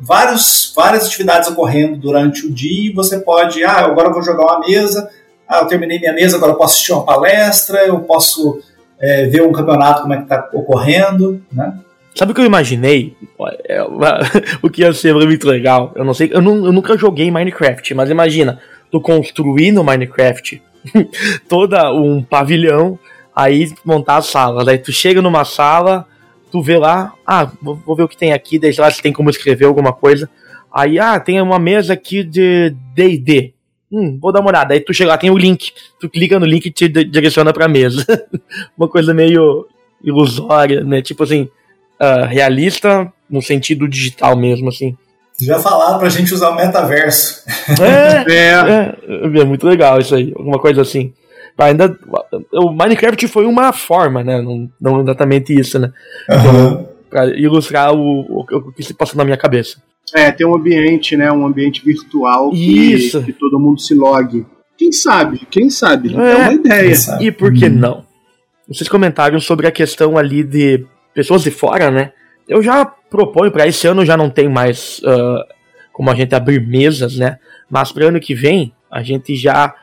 vários, 0.00 0.72
várias 0.74 1.06
atividades 1.06 1.48
ocorrendo 1.50 1.96
durante 1.98 2.46
o 2.46 2.50
dia 2.50 2.90
e 2.90 2.94
você 2.94 3.20
pode, 3.20 3.62
ah, 3.62 3.84
agora 3.84 4.08
eu 4.08 4.12
vou 4.12 4.22
jogar 4.22 4.44
uma 4.44 4.60
mesa, 4.60 5.10
ah, 5.46 5.58
eu 5.58 5.66
terminei 5.66 5.98
minha 5.98 6.12
mesa, 6.12 6.36
agora 6.36 6.52
eu 6.52 6.56
posso 6.56 6.74
assistir 6.74 6.92
uma 6.92 7.04
palestra, 7.04 7.86
eu 7.86 8.00
posso 8.00 8.60
é, 9.00 9.26
ver 9.26 9.42
um 9.42 9.52
campeonato, 9.52 10.02
como 10.02 10.14
é 10.14 10.18
que 10.18 10.22
está 10.24 10.48
ocorrendo, 10.52 11.40
né? 11.52 11.74
Sabe 12.14 12.32
o 12.32 12.34
que 12.34 12.40
eu 12.40 12.46
imaginei? 12.46 13.16
É 13.66 13.82
o 14.62 14.68
que 14.68 14.82
ia 14.82 14.92
ser 14.92 15.14
muito 15.14 15.48
legal. 15.48 15.92
Eu 15.94 16.04
não 16.04 16.12
sei, 16.12 16.30
eu, 16.32 16.42
não, 16.42 16.66
eu 16.66 16.72
nunca 16.72 16.96
joguei 16.96 17.30
Minecraft, 17.30 17.94
mas 17.94 18.10
imagina, 18.10 18.60
tu 18.90 19.00
construir 19.00 19.72
no 19.72 19.84
Minecraft 19.84 20.60
toda 21.48 21.92
um 21.92 22.22
pavilhão, 22.22 22.98
aí 23.34 23.72
montar 23.84 24.16
as 24.16 24.26
salas. 24.26 24.66
Aí 24.66 24.78
tu 24.78 24.92
chega 24.92 25.22
numa 25.22 25.44
sala, 25.44 26.06
tu 26.50 26.60
vê 26.60 26.78
lá, 26.78 27.14
ah, 27.26 27.50
vou, 27.62 27.96
ver 27.96 28.02
o 28.02 28.08
que 28.08 28.16
tem 28.16 28.32
aqui, 28.32 28.58
deixa 28.58 28.82
lá 28.82 28.90
se 28.90 29.00
tem 29.00 29.12
como 29.12 29.30
escrever 29.30 29.66
alguma 29.66 29.92
coisa. 29.92 30.28
Aí, 30.72 30.98
ah, 30.98 31.18
tem 31.18 31.40
uma 31.40 31.58
mesa 31.58 31.94
aqui 31.94 32.22
de 32.22 32.74
D&D. 32.94 33.54
Hum, 33.92 34.18
vou 34.20 34.32
dar 34.32 34.40
uma 34.40 34.50
olhada. 34.50 34.74
Aí 34.74 34.80
tu 34.80 34.94
chega 34.94 35.10
lá, 35.10 35.18
tem 35.18 35.30
o 35.30 35.38
link. 35.38 35.72
Tu 35.98 36.08
clica 36.08 36.38
no 36.38 36.46
link 36.46 36.66
e 36.66 36.70
te 36.70 36.88
direciona 36.88 37.52
pra 37.52 37.68
mesa. 37.68 38.04
uma 38.78 38.88
coisa 38.88 39.12
meio 39.12 39.66
ilusória, 40.02 40.82
né? 40.82 41.02
Tipo 41.02 41.24
assim, 41.24 41.48
uh, 42.00 42.26
realista 42.26 43.12
no 43.28 43.42
sentido 43.42 43.88
digital 43.88 44.36
mesmo, 44.36 44.68
assim. 44.68 44.96
Já 45.40 45.58
falaram 45.58 45.98
pra 45.98 46.08
gente 46.08 46.34
usar 46.34 46.50
o 46.50 46.56
metaverso. 46.56 47.42
É, 47.80 48.30
é. 48.30 48.96
é, 49.08 49.40
é 49.40 49.44
muito 49.44 49.66
legal 49.66 49.98
isso 49.98 50.14
aí, 50.14 50.32
alguma 50.36 50.58
coisa 50.58 50.82
assim. 50.82 51.12
Ainda, 51.58 51.94
o 52.54 52.70
Minecraft 52.72 53.28
foi 53.28 53.44
uma 53.44 53.72
forma, 53.72 54.24
né? 54.24 54.40
Não, 54.40 54.70
não 54.80 55.02
exatamente 55.02 55.52
isso, 55.58 55.78
né? 55.78 55.92
Uhum. 56.28 56.86
Pra 57.08 57.26
ilustrar 57.26 57.92
o, 57.92 58.20
o, 58.20 58.40
o, 58.40 58.72
que 58.72 58.82
se 58.82 58.94
passou 58.94 59.18
na 59.18 59.24
minha 59.24 59.36
cabeça. 59.36 59.82
É, 60.14 60.30
tem 60.32 60.46
um 60.46 60.54
ambiente, 60.54 61.16
né? 61.16 61.30
Um 61.30 61.46
ambiente 61.46 61.84
virtual 61.84 62.50
que, 62.50 62.92
isso. 62.92 63.22
que 63.22 63.32
todo 63.32 63.58
mundo 63.58 63.80
se 63.80 63.94
logue. 63.94 64.46
Quem 64.76 64.92
sabe? 64.92 65.46
Quem 65.50 65.68
sabe? 65.68 66.14
É, 66.16 66.32
é 66.32 66.36
uma 66.36 66.52
ideia. 66.54 66.94
E 67.20 67.30
por 67.30 67.52
que 67.52 67.66
uhum. 67.66 67.70
não? 67.70 68.04
Vocês 68.66 68.88
comentaram 68.88 69.40
sobre 69.40 69.66
a 69.66 69.72
questão 69.72 70.16
ali 70.16 70.42
de 70.42 70.84
pessoas 71.12 71.42
de 71.42 71.50
fora, 71.50 71.90
né? 71.90 72.12
Eu 72.48 72.62
já 72.62 72.84
proponho 72.84 73.50
para 73.50 73.66
esse 73.66 73.86
ano 73.86 74.04
já 74.04 74.16
não 74.16 74.30
tem 74.30 74.48
mais 74.48 75.00
uh, 75.00 75.44
como 75.92 76.10
a 76.10 76.14
gente 76.14 76.34
abrir 76.34 76.64
mesas, 76.66 77.16
né? 77.16 77.38
Mas 77.68 77.92
para 77.92 78.06
ano 78.06 78.20
que 78.20 78.34
vem 78.34 78.72
a 78.90 79.02
gente 79.02 79.36
já 79.36 79.74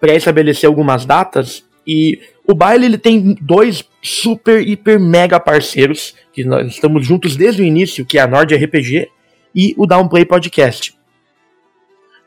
pré-estabelecer 0.00 0.66
algumas 0.66 1.04
datas 1.04 1.64
e 1.86 2.18
o 2.46 2.54
baile 2.54 2.86
ele 2.86 2.98
tem 2.98 3.36
dois 3.40 3.84
super 4.02 4.66
hiper 4.66 4.98
mega 4.98 5.38
parceiros 5.38 6.14
que 6.32 6.44
nós 6.44 6.66
estamos 6.66 7.06
juntos 7.06 7.36
desde 7.36 7.62
o 7.62 7.64
início, 7.64 8.06
que 8.06 8.18
é 8.18 8.22
a 8.22 8.26
Nord 8.26 8.54
RPG 8.54 9.08
e 9.54 9.74
o 9.76 9.86
Downplay 9.86 10.24
Podcast. 10.24 10.94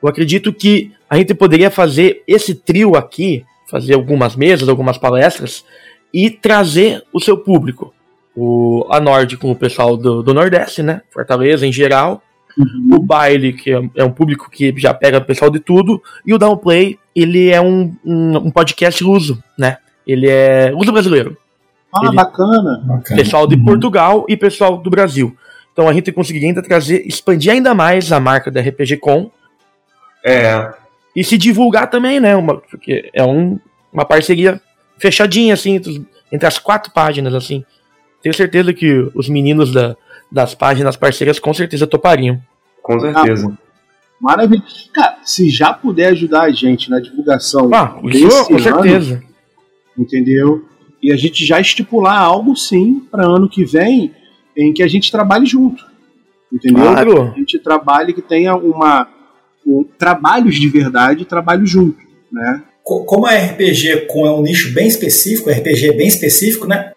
Eu 0.01 0.09
acredito 0.09 0.51
que 0.51 0.91
a 1.09 1.17
gente 1.17 1.33
poderia 1.33 1.71
fazer 1.71 2.23
esse 2.27 2.53
trio 2.55 2.95
aqui, 2.95 3.45
fazer 3.69 3.93
algumas 3.93 4.35
mesas, 4.35 4.67
algumas 4.67 4.97
palestras 4.97 5.65
e 6.13 6.29
trazer 6.29 7.03
o 7.13 7.19
seu 7.19 7.37
público 7.37 7.93
o, 8.35 8.85
a 8.89 8.99
Nord 8.99 9.37
com 9.37 9.51
o 9.51 9.55
pessoal 9.55 9.95
do, 9.95 10.23
do 10.23 10.33
Nordeste, 10.33 10.81
né? 10.81 11.01
Fortaleza 11.11 11.65
em 11.65 11.71
geral. 11.71 12.21
Uhum. 12.57 12.97
O 12.97 12.99
Baile, 12.99 13.53
que 13.53 13.71
é, 13.71 13.81
é, 13.95 14.03
um 14.03 14.11
público 14.11 14.49
que 14.49 14.73
já 14.77 14.93
pega 14.93 15.17
o 15.17 15.25
pessoal 15.25 15.49
de 15.49 15.59
tudo. 15.59 16.01
E 16.25 16.33
o 16.33 16.37
Downplay, 16.37 16.99
ele 17.15 17.49
é 17.49 17.61
um, 17.61 17.95
um, 18.05 18.37
um 18.37 18.51
podcast 18.51 19.03
luso, 19.03 19.41
né? 19.57 19.77
Ele 20.05 20.27
é 20.27 20.71
luso 20.71 20.91
brasileiro. 20.91 21.37
Ah, 21.93 22.05
ele, 22.05 22.15
bacana. 22.15 23.01
Pessoal 23.15 23.47
de 23.47 23.55
uhum. 23.55 23.65
Portugal 23.65 24.25
e 24.27 24.35
pessoal 24.35 24.77
do 24.77 24.89
Brasil. 24.89 25.35
Então 25.73 25.89
a 25.89 25.93
gente 25.93 26.11
conseguiu 26.11 26.47
ainda 26.47 26.61
trazer, 26.61 27.05
expandir 27.05 27.51
ainda 27.51 27.73
mais 27.73 28.11
a 28.11 28.19
marca 28.19 28.51
da 28.51 28.61
RPG 28.61 28.97
Com. 28.97 29.31
É. 30.23 30.71
E 31.15 31.23
se 31.23 31.37
divulgar 31.37 31.89
também, 31.89 32.19
né? 32.19 32.35
Uma, 32.35 32.57
porque 32.57 33.09
é 33.13 33.23
um, 33.23 33.59
uma 33.91 34.05
parceria 34.05 34.61
fechadinha, 34.97 35.53
assim, 35.53 35.81
entre 36.31 36.47
as 36.47 36.59
quatro 36.59 36.91
páginas, 36.91 37.33
assim. 37.33 37.65
Tenho 38.21 38.33
certeza 38.33 38.71
que 38.71 39.09
os 39.13 39.27
meninos 39.27 39.73
da, 39.73 39.97
das 40.31 40.55
páginas 40.55 40.95
parceiras 40.95 41.39
com 41.39 41.53
certeza 41.53 41.85
topariam. 41.87 42.39
Com 42.81 42.99
certeza. 42.99 43.51
Ah, 43.51 43.57
maravilha. 44.19 44.63
Cara, 44.93 45.17
se 45.23 45.49
já 45.49 45.73
puder 45.73 46.07
ajudar 46.09 46.43
a 46.43 46.51
gente 46.51 46.89
na 46.89 46.99
divulgação. 46.99 47.69
Ah, 47.73 47.99
isso 48.05 48.45
com 48.45 48.53
ano, 48.53 48.63
certeza. 48.63 49.23
Entendeu? 49.97 50.65
E 51.01 51.11
a 51.11 51.17
gente 51.17 51.45
já 51.45 51.59
estipular 51.59 52.17
algo 52.17 52.55
sim 52.55 53.01
para 53.11 53.25
ano 53.25 53.49
que 53.49 53.65
vem 53.65 54.13
em 54.55 54.73
que 54.73 54.83
a 54.83 54.87
gente 54.87 55.11
trabalhe 55.11 55.45
junto. 55.45 55.85
Entendeu? 56.51 56.83
Claro. 56.83 57.31
A 57.33 57.39
gente 57.39 57.57
trabalhe 57.59 58.13
que 58.13 58.21
tenha 58.21 58.55
uma. 58.55 59.07
Um, 59.65 59.83
trabalhos 59.97 60.55
de 60.55 60.67
verdade 60.67 61.25
trabalho 61.25 61.65
junto. 61.65 61.97
Né? 62.31 62.61
Como 62.83 63.25
a 63.25 63.33
RPG 63.33 64.07
com 64.07 64.27
é 64.27 64.31
um 64.31 64.41
nicho 64.41 64.73
bem 64.73 64.87
específico, 64.87 65.49
RPG 65.49 65.89
é 65.89 65.93
bem 65.93 66.07
específico, 66.07 66.67
né? 66.67 66.91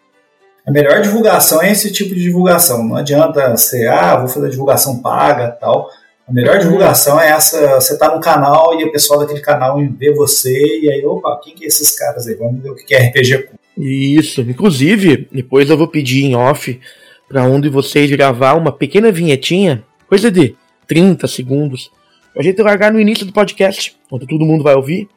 A 0.67 0.73
melhor 0.73 1.01
divulgação 1.01 1.63
é 1.63 1.71
esse 1.71 1.93
tipo 1.93 2.13
de 2.13 2.23
divulgação. 2.23 2.83
Não 2.83 2.97
adianta 2.97 3.57
ser, 3.57 3.89
ah, 3.89 4.17
vou 4.17 4.29
fazer 4.29 4.51
divulgação 4.51 5.01
paga 5.01 5.49
tal. 5.53 5.89
A 6.29 6.33
melhor 6.33 6.59
divulgação 6.59 7.21
é 7.21 7.29
essa, 7.29 7.77
você 7.77 7.97
tá 7.97 8.13
no 8.13 8.21
canal 8.21 8.79
e 8.81 8.85
o 8.85 8.91
pessoal 8.91 9.21
daquele 9.21 9.41
canal 9.41 9.79
vê 9.97 10.13
você 10.13 10.81
e 10.83 10.93
aí, 10.93 11.07
opa, 11.07 11.41
quem 11.43 11.55
que 11.55 11.65
é 11.65 11.69
esses 11.69 11.97
caras 11.97 12.27
aí? 12.27 12.35
Vamos 12.35 12.61
ver 12.61 12.71
o 12.71 12.75
que 12.75 12.93
é 12.97 13.07
RPG. 13.07 13.49
Isso, 13.79 14.41
inclusive, 14.41 15.29
depois 15.31 15.71
eu 15.71 15.79
vou 15.79 15.87
pedir 15.87 16.25
em 16.25 16.35
off 16.35 16.81
para 17.29 17.43
um 17.43 17.61
de 17.61 17.69
vocês 17.69 18.11
gravar 18.11 18.55
uma 18.55 18.73
pequena 18.73 19.11
vinhetinha, 19.11 19.83
coisa 20.09 20.31
de 20.31 20.55
30 20.87 21.27
segundos, 21.27 21.91
pra 22.33 22.43
gente 22.43 22.63
largar 22.63 22.93
no 22.93 23.01
início 23.01 23.27
do 23.27 23.33
podcast, 23.33 23.97
onde 24.11 24.27
todo 24.27 24.45
mundo 24.45 24.63
vai 24.63 24.75
ouvir, 24.75 25.09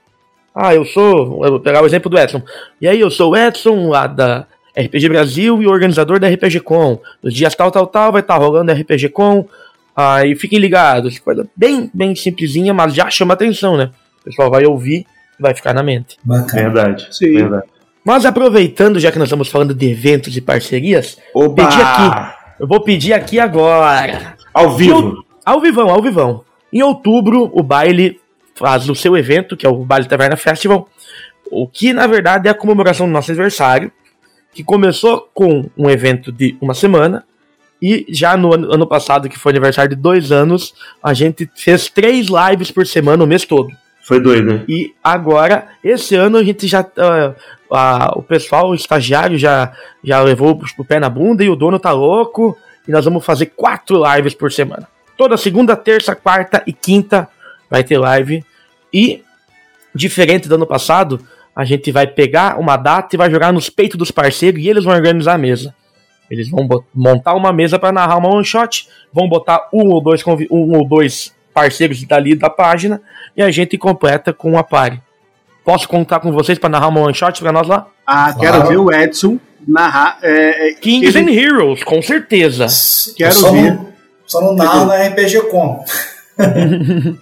Ah, 0.54 0.74
eu 0.74 0.84
sou. 0.84 1.46
Eu 1.46 1.52
vou 1.52 1.60
pegar 1.60 1.82
o 1.82 1.86
exemplo 1.86 2.10
do 2.10 2.18
Edson. 2.18 2.42
E 2.82 2.88
aí, 2.88 3.00
eu 3.00 3.10
sou 3.12 3.32
o 3.32 3.38
Edson, 3.38 3.88
lá 3.88 4.08
da 4.08 4.48
RPG 4.76 5.08
Brasil 5.08 5.62
e 5.62 5.68
organizador 5.68 6.20
da 6.20 6.28
RPG 6.28 6.60
Com. 6.62 7.00
Nos 7.22 7.34
dias 7.34 7.54
tal, 7.56 7.72
tal, 7.72 7.86
tal, 7.86 8.12
vai 8.12 8.22
estar 8.22 8.34
tá 8.34 8.40
rolando 8.40 8.72
RPG 8.72 9.10
Com. 9.10 9.48
Aí 9.96 10.36
fiquem 10.36 10.60
ligados. 10.60 11.20
Coisa 11.20 11.48
bem, 11.56 11.90
bem 11.94 12.16
simplesinha, 12.16 12.74
mas 12.74 12.94
já 12.94 13.10
chama 13.10 13.36
atenção, 13.36 13.78
né? 13.78 13.92
O 14.22 14.24
pessoal 14.26 14.50
vai 14.50 14.66
ouvir 14.66 15.06
vai 15.40 15.54
ficar 15.54 15.74
na 15.74 15.82
mente. 15.82 16.18
Bacana. 16.24 16.64
Verdade. 16.64 17.08
Sim. 17.12 17.34
Verdade. 17.34 17.68
Mas 18.04 18.26
aproveitando, 18.26 19.00
já 19.00 19.12
que 19.12 19.20
nós 19.20 19.28
estamos 19.28 19.50
falando 19.50 19.74
de 19.74 19.90
eventos 19.90 20.36
e 20.36 20.42
parcerias, 20.42 21.18
Oba! 21.34 21.64
pedir 21.64 21.82
aqui. 21.82 22.36
Eu 22.60 22.68
vou 22.68 22.82
pedir 22.82 23.14
aqui 23.14 23.40
agora. 23.40 24.36
Ao 24.54 24.76
vivo. 24.76 25.24
Ao 25.46 25.62
vivão, 25.62 25.90
ao 25.90 26.02
vivão. 26.02 26.44
Em 26.72 26.82
outubro, 26.82 27.50
o 27.54 27.64
baile 27.64 28.20
faz 28.56 28.90
o 28.90 28.96
seu 28.96 29.18
evento, 29.18 29.56
que 29.56 29.66
é 29.66 29.70
o 29.70 29.86
Baile 29.86 30.08
Taverna 30.08 30.36
Festival, 30.36 30.88
o 31.50 31.66
que 31.66 31.94
na 31.94 32.06
verdade 32.06 32.48
é 32.48 32.52
a 32.52 32.54
comemoração 32.54 33.08
do 33.08 33.14
nosso 33.14 33.32
aniversário, 33.32 33.90
que 34.54 34.64
começou 34.64 35.30
com 35.34 35.70
um 35.78 35.90
evento 35.90 36.32
de 36.32 36.58
uma 36.60 36.74
semana, 36.74 37.24
e 37.82 38.06
já 38.10 38.36
no 38.36 38.54
ano, 38.54 38.74
ano 38.74 38.86
passado, 38.86 39.30
que 39.30 39.40
foi 39.40 39.54
aniversário 39.54 39.96
de 39.96 39.96
dois 39.96 40.32
anos, 40.32 40.74
a 41.02 41.14
gente 41.14 41.50
fez 41.56 41.90
três 41.90 42.28
lives 42.28 42.70
por 42.70 42.86
semana 42.86 43.24
o 43.24 43.28
mês 43.28 43.46
todo. 43.46 43.72
Foi 44.04 44.20
doido, 44.20 44.54
né? 44.54 44.66
E 44.68 44.94
agora, 45.04 45.70
esse 45.84 46.16
ano, 46.16 46.38
a 46.38 46.44
gente 46.44 46.68
já. 46.68 46.82
Uh, 46.82 47.36
uh, 47.72 48.18
o 48.18 48.24
pessoal, 48.24 48.70
o 48.70 48.76
estagiário, 48.76 49.38
já, 49.38 49.72
já 50.04 50.22
levou 50.22 50.62
o 50.78 50.86
pé 50.86 51.00
na 51.00 51.10
bunda 51.10 51.44
e 51.44 51.50
o 51.50 51.56
dono 51.56 51.80
tá 51.80 51.92
louco. 51.92 52.58
E 52.88 52.92
nós 52.92 53.06
vamos 53.06 53.24
fazer 53.24 53.48
quatro 53.48 54.02
lives 54.04 54.34
por 54.34 54.52
semana. 54.52 54.88
Toda 55.18 55.38
segunda, 55.38 55.76
terça, 55.76 56.16
quarta 56.16 56.64
e 56.66 56.74
quinta 56.74 57.28
vai 57.70 57.84
ter 57.84 57.98
live. 57.98 58.44
E, 58.94 59.24
diferente 59.94 60.48
do 60.48 60.56
ano 60.56 60.66
passado, 60.66 61.20
a 61.56 61.66
gente 61.66 61.92
vai 61.92 62.08
pegar 62.08 62.58
uma 62.60 62.78
data 62.78 63.16
e 63.16 63.18
vai 63.18 63.30
jogar 63.30 63.52
nos 63.52 63.70
peitos 63.70 63.98
dos 63.98 64.12
parceiros 64.12 64.62
e 64.62 64.70
eles 64.70 64.84
vão 64.84 64.94
organizar 64.94 65.34
a 65.34 65.38
mesa. 65.38 65.76
Eles 66.30 66.50
vão 66.50 66.68
montar 66.94 67.34
uma 67.34 67.52
mesa 67.52 67.78
para 67.78 67.92
narrar 67.92 68.18
uma 68.18 68.30
one 68.30 68.46
shot, 68.46 68.88
vão 69.12 69.28
botar 69.28 69.68
um 69.74 69.90
ou 69.90 70.02
dois, 70.02 70.24
um 70.50 70.78
ou 70.78 70.88
dois 70.88 71.36
parceiros 71.54 72.04
dali 72.04 72.36
da 72.36 72.50
página 72.50 73.02
e 73.36 73.42
a 73.42 73.52
gente 73.52 73.78
completa 73.78 74.32
com 74.32 74.58
a 74.58 74.64
pare. 74.64 75.02
Posso 75.70 75.88
contar 75.88 76.20
com 76.20 76.32
vocês 76.32 76.58
para 76.58 76.68
narrar 76.68 76.88
uma 76.88 77.02
one 77.02 77.14
shot 77.14 77.40
para 77.40 77.52
nós 77.52 77.68
lá? 77.68 77.86
Ah, 78.04 78.34
claro. 78.34 78.40
quero 78.40 78.68
ver 78.70 78.78
o 78.78 78.92
Edson 78.92 79.38
narrar. 79.68 80.18
É, 80.24 80.72
é 80.72 80.74
Kings 80.74 81.16
and 81.16 81.30
Heroes, 81.30 81.84
com 81.84 82.02
certeza. 82.02 82.66
Quero 83.16 83.34
só 83.36 83.52
ver. 83.52 83.76
Não, 83.76 83.94
só 84.26 84.42
não 84.42 84.56
narra 84.56 84.86
na 84.86 84.96
RPG 84.96 85.42
Com. 85.42 85.86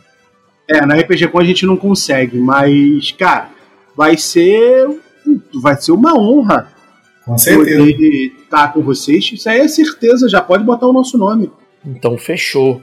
é, 0.65 0.85
na 0.85 0.95
RPG 0.95 1.27
Com 1.27 1.39
a 1.39 1.43
gente 1.43 1.65
não 1.65 1.75
consegue, 1.75 2.37
mas, 2.37 3.11
cara, 3.11 3.49
vai 3.93 4.15
ser. 4.15 4.97
Vai 5.61 5.75
ser 5.75 5.91
uma 5.91 6.17
honra. 6.17 6.69
Com 7.25 7.37
certeza. 7.37 7.79
Poder 7.79 8.33
estar 8.43 8.71
com 8.71 8.81
vocês. 8.81 9.29
Isso 9.29 9.49
aí 9.49 9.59
é 9.59 9.67
certeza, 9.67 10.29
já 10.29 10.39
pode 10.39 10.63
botar 10.63 10.87
o 10.87 10.93
nosso 10.93 11.17
nome. 11.17 11.51
Então 11.85 12.17
fechou. 12.17 12.81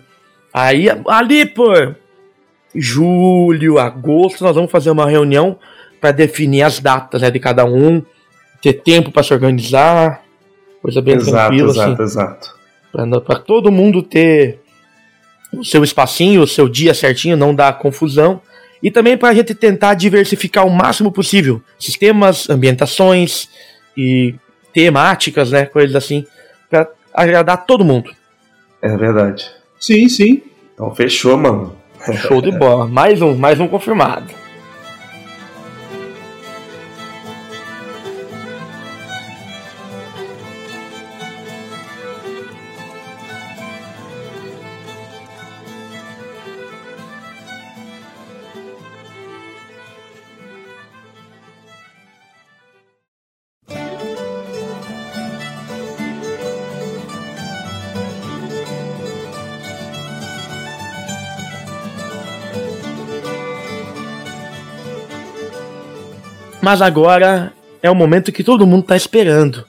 Aí, 0.52 0.88
ali 1.08 1.46
por 1.46 1.96
julho, 2.74 3.78
agosto, 3.78 4.42
nós 4.42 4.56
vamos 4.56 4.70
fazer 4.70 4.90
uma 4.90 5.08
reunião 5.08 5.58
para 6.00 6.10
definir 6.10 6.62
as 6.62 6.80
datas 6.80 7.22
né, 7.22 7.30
de 7.30 7.38
cada 7.38 7.64
um, 7.64 8.02
ter 8.60 8.74
tempo 8.74 9.10
para 9.10 9.22
se 9.22 9.32
organizar, 9.32 10.22
coisa 10.82 11.00
bem 11.00 11.14
exato, 11.14 11.32
tranquila. 11.32 11.70
Exato, 11.70 11.92
assim, 11.92 12.02
exato. 12.02 12.54
Para 12.92 13.38
todo 13.38 13.72
mundo 13.72 14.02
ter 14.02 14.60
o 15.52 15.64
seu 15.64 15.82
espacinho, 15.82 16.42
o 16.42 16.46
seu 16.46 16.68
dia 16.68 16.94
certinho, 16.94 17.36
não 17.36 17.54
dar 17.54 17.78
confusão. 17.78 18.40
E 18.82 18.90
também 18.90 19.16
para 19.16 19.30
a 19.30 19.34
gente 19.34 19.54
tentar 19.54 19.94
diversificar 19.94 20.66
o 20.66 20.70
máximo 20.70 21.10
possível 21.10 21.62
sistemas, 21.78 22.50
ambientações 22.50 23.48
e 23.96 24.34
temáticas, 24.72 25.52
né, 25.52 25.64
coisas 25.64 25.96
assim, 25.96 26.26
para 26.68 26.88
agradar 27.12 27.64
todo 27.64 27.84
mundo. 27.84 28.10
É 28.82 28.94
verdade. 28.96 29.50
Sim, 29.80 30.08
sim. 30.08 30.42
Então 30.74 30.94
fechou, 30.94 31.36
mano. 31.36 31.74
Show 32.12 32.40
de 32.40 32.50
bola. 32.50 32.86
Mais 32.86 33.22
um, 33.22 33.34
mais 33.36 33.58
um 33.60 33.66
confirmado. 33.66 34.43
Mas 66.64 66.80
agora 66.80 67.52
é 67.82 67.90
o 67.90 67.94
momento 67.94 68.32
que 68.32 68.42
todo 68.42 68.66
mundo 68.66 68.84
está 68.84 68.96
esperando. 68.96 69.66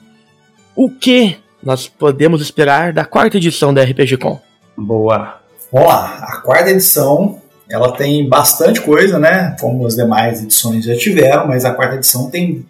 O 0.74 0.88
que 0.88 1.36
nós 1.62 1.86
podemos 1.86 2.40
esperar 2.40 2.90
da 2.90 3.04
quarta 3.04 3.36
edição 3.36 3.74
da 3.74 3.84
RPG 3.84 4.16
Com? 4.16 4.40
Boa. 4.74 5.38
Vamos 5.70 5.88
lá, 5.90 6.24
a 6.26 6.40
quarta 6.40 6.70
edição 6.70 7.38
ela 7.68 7.92
tem 7.92 8.26
bastante 8.26 8.80
coisa, 8.80 9.18
né? 9.18 9.54
Como 9.60 9.86
as 9.86 9.94
demais 9.94 10.42
edições 10.42 10.86
já 10.86 10.96
tiveram, 10.96 11.46
mas 11.46 11.66
a 11.66 11.74
quarta 11.74 11.96
edição 11.96 12.30
tem. 12.30 12.64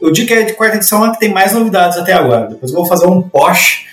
Eu 0.00 0.10
digo 0.10 0.28
que 0.28 0.32
a 0.32 0.54
quarta 0.54 0.76
edição 0.76 1.04
é 1.04 1.12
que 1.12 1.20
tem 1.20 1.30
mais 1.30 1.52
novidades 1.52 1.98
até 1.98 2.14
agora. 2.14 2.46
Depois 2.46 2.72
eu 2.72 2.78
vou 2.78 2.86
fazer 2.86 3.08
um 3.08 3.20
post 3.20 3.86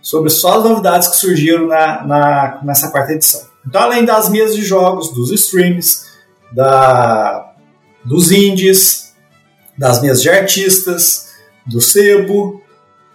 sobre 0.00 0.30
só 0.30 0.58
as 0.58 0.62
novidades 0.62 1.08
que 1.08 1.16
surgiram 1.16 1.66
na, 1.66 2.06
na, 2.06 2.60
nessa 2.62 2.88
quarta 2.92 3.14
edição. 3.14 3.40
Então, 3.66 3.82
além 3.82 4.04
das 4.04 4.28
mesas 4.28 4.54
de 4.54 4.62
jogos, 4.62 5.12
dos 5.12 5.32
streams, 5.32 6.04
da, 6.52 7.52
dos 8.04 8.30
indies, 8.30 9.07
das 9.78 10.02
mesas 10.02 10.20
de 10.20 10.28
artistas, 10.28 11.28
do 11.64 11.80
sebo. 11.80 12.60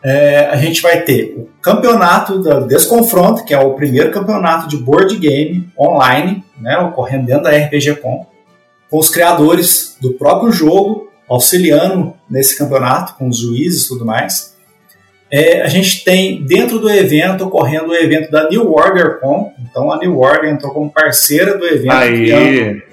É, 0.02 0.48
a 0.48 0.56
gente 0.58 0.82
vai 0.82 1.02
ter 1.02 1.34
o 1.38 1.50
campeonato 1.62 2.42
da 2.42 2.62
Desconfronto, 2.62 3.46
que 3.46 3.54
é 3.54 3.60
o 3.60 3.74
primeiro 3.74 4.12
campeonato 4.12 4.68
de 4.68 4.78
board 4.78 5.16
game 5.18 5.70
online, 5.78 6.44
né, 6.60 6.78
ocorrendo 6.78 7.26
dentro 7.26 7.44
da 7.44 7.52
RPG 7.52 7.96
Com, 7.96 8.26
os 8.92 9.10
criadores 9.10 9.98
do 10.02 10.14
próprio 10.14 10.52
jogo, 10.52 11.10
auxiliando 11.30 12.14
nesse 12.30 12.58
campeonato, 12.58 13.16
com 13.16 13.28
os 13.28 13.38
juízes 13.38 13.86
e 13.86 13.88
tudo 13.88 14.06
mais. 14.06 14.54
É, 15.32 15.62
a 15.62 15.68
gente 15.68 16.04
tem 16.04 16.44
dentro 16.44 16.80
do 16.80 16.90
evento 16.90 17.46
ocorrendo 17.46 17.88
o 17.88 17.96
evento 17.96 18.30
da 18.30 18.48
New 18.50 18.72
Order 18.72 19.20
Com, 19.20 19.52
então 19.58 19.92
a 19.92 19.98
New 19.98 20.20
Order 20.20 20.52
entrou 20.52 20.72
como 20.72 20.92
parceira 20.92 21.58
do 21.58 21.66
evento, 21.66 21.92
Aí. 21.92 22.84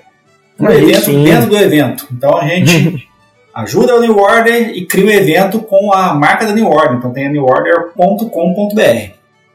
um 0.59 0.71
evento 0.71 1.13
dentro 1.25 1.51
do 1.51 1.57
evento. 1.59 2.07
Então 2.11 2.37
a 2.37 2.47
gente 2.47 3.07
ajuda 3.55 3.95
a 3.95 4.01
New 4.01 4.17
Order 4.19 4.71
e 4.77 4.87
cria 4.87 5.07
um 5.07 5.11
evento 5.11 5.59
com 5.61 5.93
a 5.93 6.15
marca 6.15 6.47
da 6.47 6.53
New 6.53 6.67
Order. 6.67 6.99
Então 6.99 7.13
tem 7.13 7.27
a 7.27 7.31
neworder.com.br. 7.31 9.13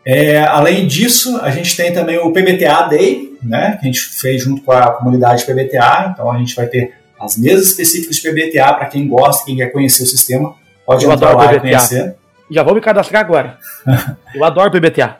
É, 0.07 0.39
além 0.43 0.85
disso, 0.85 1.39
a 1.41 1.49
gente 1.49 1.75
tem 1.75 1.91
também 1.91 2.17
o 2.19 2.31
PBTA 2.31 2.83
Day, 2.89 3.35
né, 3.41 3.77
que 3.79 3.87
a 3.87 3.91
gente 3.91 3.99
fez 4.01 4.43
junto 4.43 4.61
com 4.61 4.71
a 4.71 4.91
comunidade 4.91 5.43
PBTA. 5.45 6.11
Então 6.13 6.31
a 6.31 6.37
gente 6.37 6.55
vai 6.55 6.67
ter 6.67 6.93
as 7.19 7.37
mesas 7.37 7.67
específicas 7.69 8.17
de 8.17 8.21
PBTA 8.29 8.73
para 8.73 8.85
quem 8.85 9.07
gosta, 9.07 9.45
quem 9.45 9.55
quer 9.55 9.71
conhecer 9.71 10.03
o 10.03 10.07
sistema. 10.07 10.53
Pode 10.85 11.05
Eu 11.05 11.11
entrar 11.11 11.33
lá 11.35 11.45
e 11.45 11.47
PBTA. 11.59 11.61
conhecer. 11.61 12.15
Já 12.51 12.61
vou 12.61 12.75
me 12.75 12.81
cadastrar 12.81 13.21
agora. 13.23 13.57
Eu 14.35 14.43
adoro 14.43 14.69
PBTA. 14.69 15.17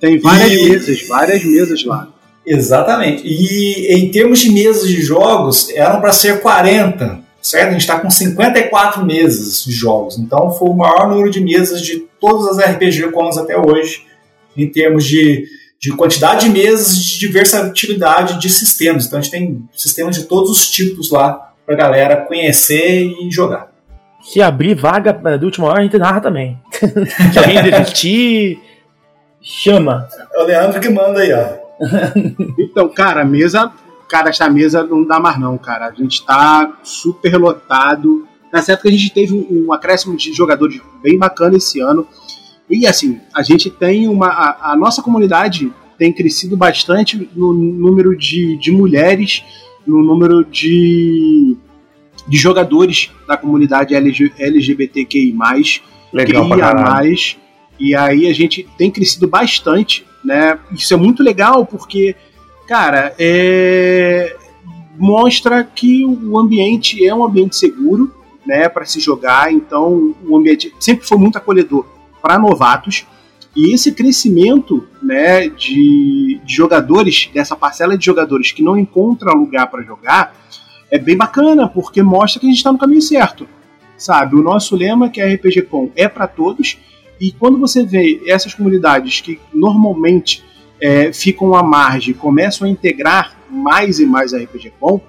Tem 0.00 0.18
várias 0.18 0.50
E- 0.52 0.68
mesas, 0.68 1.06
várias 1.06 1.44
mesas 1.44 1.84
lá. 1.84 2.08
Exatamente. 2.44 3.22
E 3.24 3.94
em 3.94 4.10
termos 4.10 4.40
de 4.40 4.50
mesas 4.50 4.88
de 4.88 5.00
jogos, 5.02 5.70
eram 5.74 6.00
para 6.00 6.12
ser 6.12 6.40
40, 6.40 7.20
certo? 7.40 7.68
A 7.68 7.72
gente 7.72 7.80
está 7.80 7.98
com 7.98 8.10
54 8.10 9.04
mesas 9.04 9.64
de 9.64 9.72
jogos. 9.72 10.18
Então 10.18 10.50
foi 10.50 10.68
o 10.68 10.74
maior 10.74 11.08
número 11.08 11.30
de 11.30 11.40
mesas 11.40 11.80
de 11.80 12.00
todas 12.20 12.58
as 12.58 12.72
RPG 12.72 13.10
Cons 13.12 13.38
até 13.38 13.56
hoje, 13.56 14.06
em 14.56 14.68
termos 14.68 15.04
de, 15.04 15.46
de 15.80 15.92
quantidade 15.92 16.46
de 16.46 16.52
mesas 16.52 16.96
e 16.96 17.18
de 17.18 17.28
versatilidade 17.28 18.40
de 18.40 18.48
sistemas. 18.50 19.06
Então 19.06 19.18
a 19.18 19.22
gente 19.22 19.30
tem 19.30 19.68
sistemas 19.72 20.16
de 20.16 20.24
todos 20.24 20.50
os 20.50 20.68
tipos 20.68 21.10
lá 21.10 21.52
para 21.64 21.74
a 21.74 21.78
galera 21.78 22.16
conhecer 22.16 23.02
e 23.02 23.30
jogar. 23.30 23.68
Se 24.22 24.42
abrir 24.42 24.74
vaga 24.74 25.18
eh, 25.24 25.38
de 25.38 25.44
última 25.44 25.68
hora, 25.68 25.80
a 25.80 25.82
gente 25.82 25.96
narra 25.96 26.20
também. 26.20 26.58
Se 27.32 27.38
alguém 27.38 27.62
desistir, 27.62 28.58
chama. 29.40 30.08
É 30.34 30.42
o 30.42 30.44
Leandro 30.44 30.80
que 30.80 30.88
manda 30.88 31.20
aí, 31.20 31.32
ó. 31.32 31.68
Então, 32.58 32.88
cara, 32.88 33.22
a 33.22 33.24
mesa. 33.24 33.70
Cara, 34.08 34.30
essa 34.30 34.48
mesa 34.48 34.82
não 34.82 35.04
dá 35.04 35.20
mais, 35.20 35.38
não, 35.38 35.58
cara. 35.58 35.88
A 35.88 35.92
gente 35.92 36.24
tá 36.24 36.78
super 36.82 37.36
lotado. 37.36 38.26
Nessa 38.52 38.72
época 38.72 38.88
a 38.88 38.92
gente 38.92 39.10
teve 39.12 39.34
um, 39.34 39.66
um 39.66 39.72
acréscimo 39.72 40.16
de 40.16 40.32
jogadores 40.32 40.80
bem 41.02 41.18
bacana 41.18 41.56
esse 41.56 41.80
ano. 41.80 42.06
E 42.70 42.86
assim, 42.86 43.20
a 43.34 43.42
gente 43.42 43.70
tem 43.70 44.08
uma. 44.08 44.28
A, 44.28 44.72
a 44.72 44.76
nossa 44.76 45.02
comunidade 45.02 45.72
tem 45.98 46.12
crescido 46.12 46.56
bastante 46.56 47.28
no 47.34 47.52
número 47.52 48.16
de, 48.16 48.56
de 48.56 48.70
mulheres 48.70 49.42
no 49.88 50.02
número 50.02 50.44
de, 50.44 51.56
de 52.28 52.36
jogadores 52.36 53.10
da 53.26 53.38
comunidade 53.38 53.94
LG, 53.94 54.32
LGBTQI+, 54.38 55.34
Legal 56.12 56.46
QIA+, 56.46 56.58
caralho. 56.58 57.16
e 57.80 57.94
aí 57.94 58.26
a 58.26 58.34
gente 58.34 58.68
tem 58.76 58.90
crescido 58.90 59.26
bastante, 59.26 60.04
né? 60.22 60.58
Isso 60.72 60.92
é 60.92 60.96
muito 60.96 61.22
legal 61.22 61.64
porque, 61.64 62.14
cara, 62.68 63.14
é... 63.18 64.36
mostra 64.98 65.64
que 65.64 66.04
o 66.04 66.38
ambiente 66.38 67.04
é 67.04 67.14
um 67.14 67.24
ambiente 67.24 67.56
seguro, 67.56 68.14
né, 68.46 68.68
para 68.68 68.84
se 68.84 69.00
jogar. 69.00 69.50
Então, 69.50 70.14
o 70.24 70.36
ambiente 70.36 70.72
sempre 70.78 71.06
foi 71.06 71.16
muito 71.16 71.38
acolhedor 71.38 71.86
para 72.20 72.38
novatos. 72.38 73.06
E 73.56 73.72
esse 73.72 73.92
crescimento, 73.92 74.86
né, 75.02 75.48
de, 75.48 76.40
de 76.44 76.54
jogadores 76.54 77.30
dessa 77.32 77.56
parcela 77.56 77.96
de 77.96 78.04
jogadores 78.04 78.52
que 78.52 78.62
não 78.62 78.76
encontra 78.76 79.32
lugar 79.32 79.68
para 79.70 79.82
jogar 79.82 80.36
é 80.90 80.98
bem 80.98 81.16
bacana 81.16 81.68
porque 81.68 82.02
mostra 82.02 82.40
que 82.40 82.46
a 82.46 82.48
gente 82.48 82.58
está 82.58 82.72
no 82.72 82.78
caminho 82.78 83.02
certo, 83.02 83.46
sabe? 83.96 84.36
O 84.36 84.42
nosso 84.42 84.76
lema 84.76 85.10
que 85.10 85.20
é 85.20 85.34
RPG 85.34 85.62
Com 85.62 85.90
é 85.96 86.08
para 86.08 86.26
todos 86.26 86.78
e 87.20 87.32
quando 87.32 87.58
você 87.58 87.84
vê 87.84 88.22
essas 88.26 88.54
comunidades 88.54 89.20
que 89.20 89.38
normalmente 89.52 90.42
é, 90.80 91.12
ficam 91.12 91.54
à 91.54 91.62
margem, 91.62 92.14
começam 92.14 92.66
a 92.66 92.70
integrar 92.70 93.36
mais 93.50 93.98
e 93.98 94.06
mais 94.06 94.34
a 94.34 94.38
RPG 94.38 94.72
Com, 94.78 95.00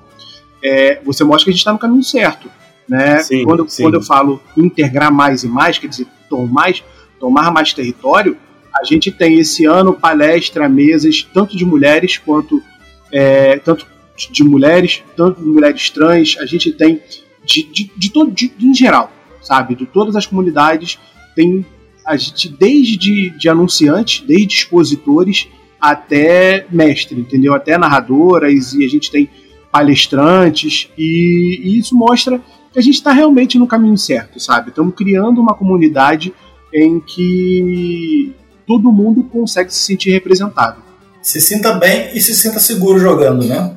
é, 0.63 0.99
você 1.03 1.23
mostra 1.23 1.45
que 1.45 1.49
a 1.49 1.53
gente 1.53 1.59
está 1.59 1.73
no 1.73 1.79
caminho 1.79 2.03
certo. 2.03 2.49
Né? 2.87 3.19
Sim, 3.19 3.43
quando, 3.43 3.69
sim. 3.69 3.83
quando 3.83 3.95
eu 3.95 4.01
falo 4.01 4.41
integrar 4.57 5.11
mais 5.11 5.43
e 5.43 5.47
mais, 5.47 5.77
quer 5.77 5.87
dizer, 5.87 6.07
tomar 6.27 6.51
mais, 6.51 6.83
tomar 7.19 7.51
mais 7.51 7.73
território, 7.73 8.35
a 8.75 8.83
gente 8.83 9.11
tem 9.11 9.39
esse 9.39 9.65
ano 9.65 9.93
palestra, 9.93 10.67
mesas, 10.67 11.27
tanto 11.33 11.55
de 11.55 11.65
mulheres 11.65 12.17
quanto 12.17 12.63
é, 13.11 13.57
tanto 13.59 13.85
de 14.31 14.43
mulheres, 14.43 15.03
tanto 15.15 15.41
de 15.41 15.47
mulheres 15.47 15.89
trans, 15.89 16.37
a 16.39 16.45
gente 16.45 16.71
tem 16.71 17.01
de, 17.45 17.63
de, 17.63 17.91
de 17.95 18.11
todo, 18.11 18.31
de, 18.31 18.51
em 18.59 18.73
geral, 18.73 19.11
sabe? 19.41 19.75
De 19.75 19.85
todas 19.85 20.15
as 20.15 20.25
comunidades, 20.25 20.99
tem 21.35 21.65
a 22.05 22.15
gente 22.15 22.49
desde 22.49 22.97
de, 22.97 23.29
de 23.31 23.49
anunciantes, 23.49 24.23
desde 24.25 24.55
expositores 24.55 25.47
até 25.79 26.65
mestre, 26.69 27.19
entendeu? 27.19 27.53
Até 27.53 27.77
narradoras 27.77 28.73
e 28.73 28.83
a 28.83 28.87
gente 28.87 29.11
tem 29.11 29.29
palestrantes 29.71 30.89
e, 30.97 31.61
e 31.63 31.79
isso 31.79 31.95
mostra 31.95 32.39
que 32.71 32.79
a 32.79 32.81
gente 32.81 32.95
está 32.95 33.11
realmente 33.11 33.57
no 33.57 33.67
caminho 33.67 33.97
certo, 33.97 34.39
sabe? 34.39 34.69
Estamos 34.69 34.93
criando 34.95 35.41
uma 35.41 35.53
comunidade 35.53 36.33
em 36.73 36.99
que 36.99 38.33
todo 38.67 38.91
mundo 38.91 39.23
consegue 39.23 39.73
se 39.73 39.79
sentir 39.79 40.11
representado. 40.11 40.77
Se 41.21 41.41
sinta 41.41 41.73
bem 41.73 42.09
e 42.13 42.21
se 42.21 42.35
sinta 42.35 42.59
seguro 42.59 42.99
jogando, 42.99 43.45
né? 43.45 43.75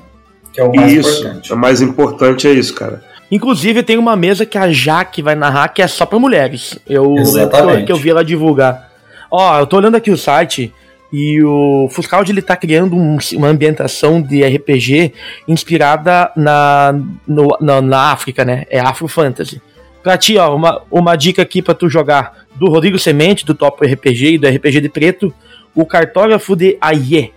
Que 0.52 0.60
é 0.60 0.64
o 0.64 0.74
mais 0.74 0.92
Isso, 0.92 1.20
importante. 1.20 1.52
o 1.52 1.56
mais 1.56 1.80
importante 1.80 2.46
é 2.46 2.52
isso, 2.52 2.74
cara. 2.74 3.02
Inclusive, 3.30 3.82
tem 3.82 3.96
uma 3.96 4.14
mesa 4.14 4.44
que 4.44 4.58
a 4.58 4.70
Jaque 4.70 5.22
vai 5.22 5.34
narrar 5.34 5.68
que 5.68 5.80
é 5.80 5.86
só 5.86 6.04
pra 6.04 6.18
mulheres. 6.18 6.78
Eu 6.86 7.14
Exatamente. 7.16 7.86
que 7.86 7.92
eu 7.92 7.96
vi 7.96 8.10
ela 8.10 8.22
divulgar. 8.22 8.92
Ó, 9.30 9.58
eu 9.58 9.66
tô 9.66 9.78
olhando 9.78 9.96
aqui 9.96 10.10
o 10.10 10.18
site 10.18 10.70
e 11.12 11.42
o 11.44 11.88
Fuscaldi 11.90 12.32
ele 12.32 12.40
tá 12.42 12.56
criando 12.56 12.96
um- 12.96 13.18
uma 13.34 13.48
ambientação 13.48 14.20
de 14.22 14.42
RPG 14.42 15.12
inspirada 15.46 16.30
na, 16.36 16.94
no- 17.26 17.56
na, 17.60 17.80
na 17.82 18.12
África, 18.12 18.44
né? 18.44 18.64
É 18.70 18.80
Afro 18.80 19.06
Fantasy. 19.08 19.60
Pra 20.02 20.16
ti, 20.18 20.36
ó, 20.38 20.54
uma, 20.56 20.82
uma 20.90 21.14
dica 21.14 21.42
aqui 21.42 21.60
pra 21.62 21.74
tu 21.74 21.88
jogar 21.88 22.44
do 22.56 22.68
Rodrigo 22.68 22.98
Semente, 22.98 23.44
do 23.46 23.54
Top 23.54 23.84
RPG 23.86 24.34
e 24.34 24.38
do 24.38 24.48
RPG 24.48 24.80
de 24.80 24.88
Preto, 24.88 25.32
o 25.74 25.84
Cartógrafo 25.86 26.56
de 26.56 26.76
Aie, 26.80 27.32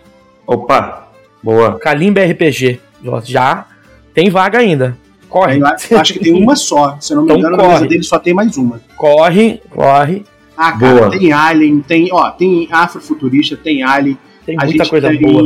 Opa, 0.48 1.08
boa. 1.44 1.78
Kalimba 1.80 2.24
RPG. 2.24 2.80
Já 3.24 3.66
tem 4.14 4.30
vaga 4.30 4.60
ainda. 4.60 4.96
Corre. 5.30 5.60
Eu 5.60 6.00
acho 6.00 6.14
que 6.14 6.20
tem 6.20 6.34
uma 6.34 6.56
só, 6.56 6.98
se 7.00 7.14
eu 7.14 7.18
não 7.18 7.24
me 7.24 7.30
Então 7.30 7.40
engano, 7.40 7.56
corre. 7.58 7.68
na 7.68 7.74
mesa 7.76 7.88
dele 7.88 8.04
só 8.04 8.18
tem 8.20 8.34
mais 8.34 8.56
uma. 8.58 8.80
Corre, 8.96 9.60
corre. 9.70 10.24
Ah, 10.58 10.72
cara, 10.72 11.00
Boa. 11.00 11.12
tem 11.12 11.34
Alien, 11.34 11.82
tem, 11.82 12.10
ó, 12.12 12.30
tem 12.32 12.68
Afrofuturista, 12.72 13.58
tem 13.58 13.84
Alien, 13.84 14.18
Tem 14.46 14.56
a 14.58 14.64
muita 14.66 14.84
gente 14.84 14.90
coisa 14.90 15.10
tem 15.10 15.22
boa. 15.22 15.44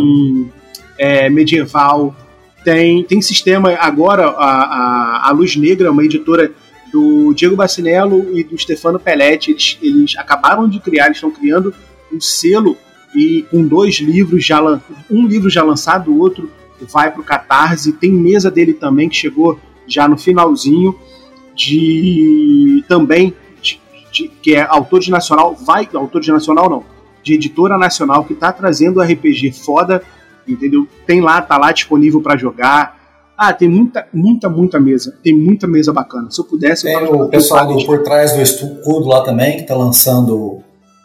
é, 0.97 1.29
medieval, 1.29 2.15
tem, 2.63 3.03
tem 3.03 3.21
sistema 3.21 3.71
agora, 3.79 4.27
a, 4.27 5.25
a, 5.25 5.29
a 5.29 5.31
Luz 5.31 5.55
Negra, 5.55 5.91
uma 5.91 6.03
editora 6.03 6.51
do 6.91 7.33
Diego 7.33 7.55
Bacinello 7.55 8.35
e 8.37 8.43
do 8.43 8.57
Stefano 8.57 8.99
Pelletti, 8.99 9.51
eles, 9.51 9.77
eles 9.81 10.17
acabaram 10.17 10.67
de 10.67 10.79
criar, 10.79 11.05
eles 11.05 11.17
estão 11.17 11.31
criando 11.31 11.73
um 12.11 12.19
selo 12.19 12.77
e 13.15 13.43
com 13.49 13.65
dois 13.67 13.95
livros 13.95 14.45
já 14.45 14.61
um 15.09 15.25
livro 15.25 15.49
já 15.49 15.63
lançado, 15.63 16.11
o 16.11 16.19
outro 16.19 16.49
vai 16.91 17.11
para 17.11 17.21
o 17.21 17.23
Catarse, 17.23 17.93
tem 17.93 18.11
mesa 18.11 18.49
dele 18.49 18.73
também 18.73 19.09
que 19.09 19.15
chegou 19.15 19.59
já 19.87 20.07
no 20.07 20.17
finalzinho 20.17 20.95
de 21.55 22.83
também 22.87 23.33
de- 24.11 24.27
que 24.27 24.55
é 24.55 24.61
autor 24.61 24.99
de 24.99 25.11
nacional, 25.11 25.55
vai 25.55 25.87
autor 25.93 26.21
de 26.21 26.31
nacional 26.31 26.69
não, 26.69 26.83
de 27.23 27.33
editora 27.33 27.77
nacional 27.77 28.23
que 28.25 28.33
tá 28.33 28.51
trazendo 28.51 29.01
RPG 29.01 29.51
foda, 29.51 30.01
entendeu? 30.47 30.87
Tem 31.05 31.21
lá, 31.21 31.41
tá 31.41 31.57
lá 31.57 31.71
disponível 31.71 32.21
para 32.21 32.37
jogar. 32.37 32.97
Ah, 33.37 33.53
tem 33.53 33.69
muita, 33.69 34.05
muita, 34.13 34.49
muita 34.49 34.79
mesa. 34.79 35.15
Tem 35.23 35.33
muita 35.33 35.65
mesa 35.65 35.93
bacana. 35.93 36.29
Se 36.29 36.41
eu 36.41 36.45
pudesse, 36.45 36.85
eu 36.87 36.99
Tem 36.99 37.07
tava 37.07 37.23
o 37.23 37.29
pessoal 37.29 37.65
do, 37.67 37.85
por 37.85 38.03
trás 38.03 38.33
do 38.33 38.41
Estucudo 38.41 39.07
lá 39.07 39.21
também, 39.23 39.57
que 39.57 39.63
tá 39.63 39.75
lançando 39.75 40.61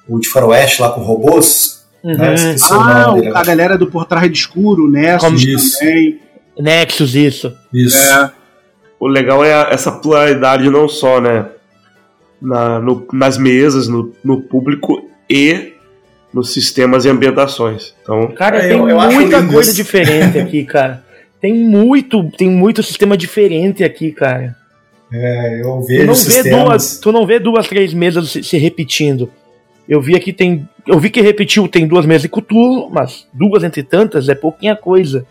o 0.08 0.18
de 0.18 0.28
Faroeste 0.28 0.82
lá 0.82 0.90
com 0.90 1.00
robôs. 1.00 1.84
Uhum. 2.02 2.16
Né? 2.16 2.34
Ah, 2.70 3.12
dele. 3.12 3.30
a 3.34 3.42
galera 3.42 3.78
do 3.78 3.86
Por 3.86 4.04
Trás 4.04 4.28
do 4.28 4.34
Escuro? 4.34 4.90
Como 5.20 5.36
isso. 5.36 5.78
também. 5.78 6.20
Nexus, 6.58 7.14
isso. 7.14 7.56
Isso. 7.72 7.96
É, 7.96 8.30
O 9.00 9.06
legal 9.08 9.42
é 9.44 9.50
essa 9.72 9.90
pluralidade 9.90 10.68
não 10.68 10.86
só, 10.88 11.20
né? 11.20 11.46
Na, 12.44 12.78
no- 12.78 13.06
nas 13.12 13.38
mesas, 13.38 13.88
no, 13.88 14.12
no 14.22 14.40
público 14.42 15.08
e 15.30 15.72
nos 16.32 16.52
sistemas 16.52 17.04
e 17.04 17.08
ambientações. 17.08 17.94
Então, 18.02 18.26
Cara, 18.32 18.58
É, 18.58 18.68
tem 18.68 18.78
eu- 18.78 18.88
eu 18.88 19.00
muita 19.12 19.42
coisa 19.46 19.70
isso. 19.70 19.74
diferente 19.82 20.38
aqui, 20.38 20.62
cara. 20.66 21.02
Tem 21.40 21.54
muito, 21.54 22.22
tem 22.36 22.50
muito 22.50 22.82
sistema 22.82 23.16
diferente 23.16 23.82
aqui, 23.82 24.12
cara. 24.12 24.54
É, 25.12 25.60
eu 25.60 25.78
Tu 25.80 25.86
vejo 25.86 26.06
não, 26.06 26.14
vê 26.14 26.20
sistemas. 26.20 26.64
duas, 26.64 26.98
tu 26.98 27.12
não 27.12 27.26
vê 27.26 27.38
duas, 27.38 27.68
três 27.68 27.94
mesas 27.94 28.30
se, 28.30 28.42
se 28.42 28.58
repetindo. 28.58 29.30
Eu 29.88 30.00
vi 30.00 30.16
aqui 30.16 30.32
tem. 30.32 30.68
Eu 30.86 30.98
vi 30.98 31.08
que 31.10 31.20
repetiu, 31.20 31.68
tem 31.68 31.86
duas 31.86 32.04
mesas 32.06 32.22
de 32.22 32.28
Cthulhu, 32.28 32.90
mas 32.90 33.26
duas 33.32 33.62
entre 33.62 33.82
tantas 33.82 34.28
é 34.28 34.34
pouquinha 34.34 34.74
coisa. 34.74 35.24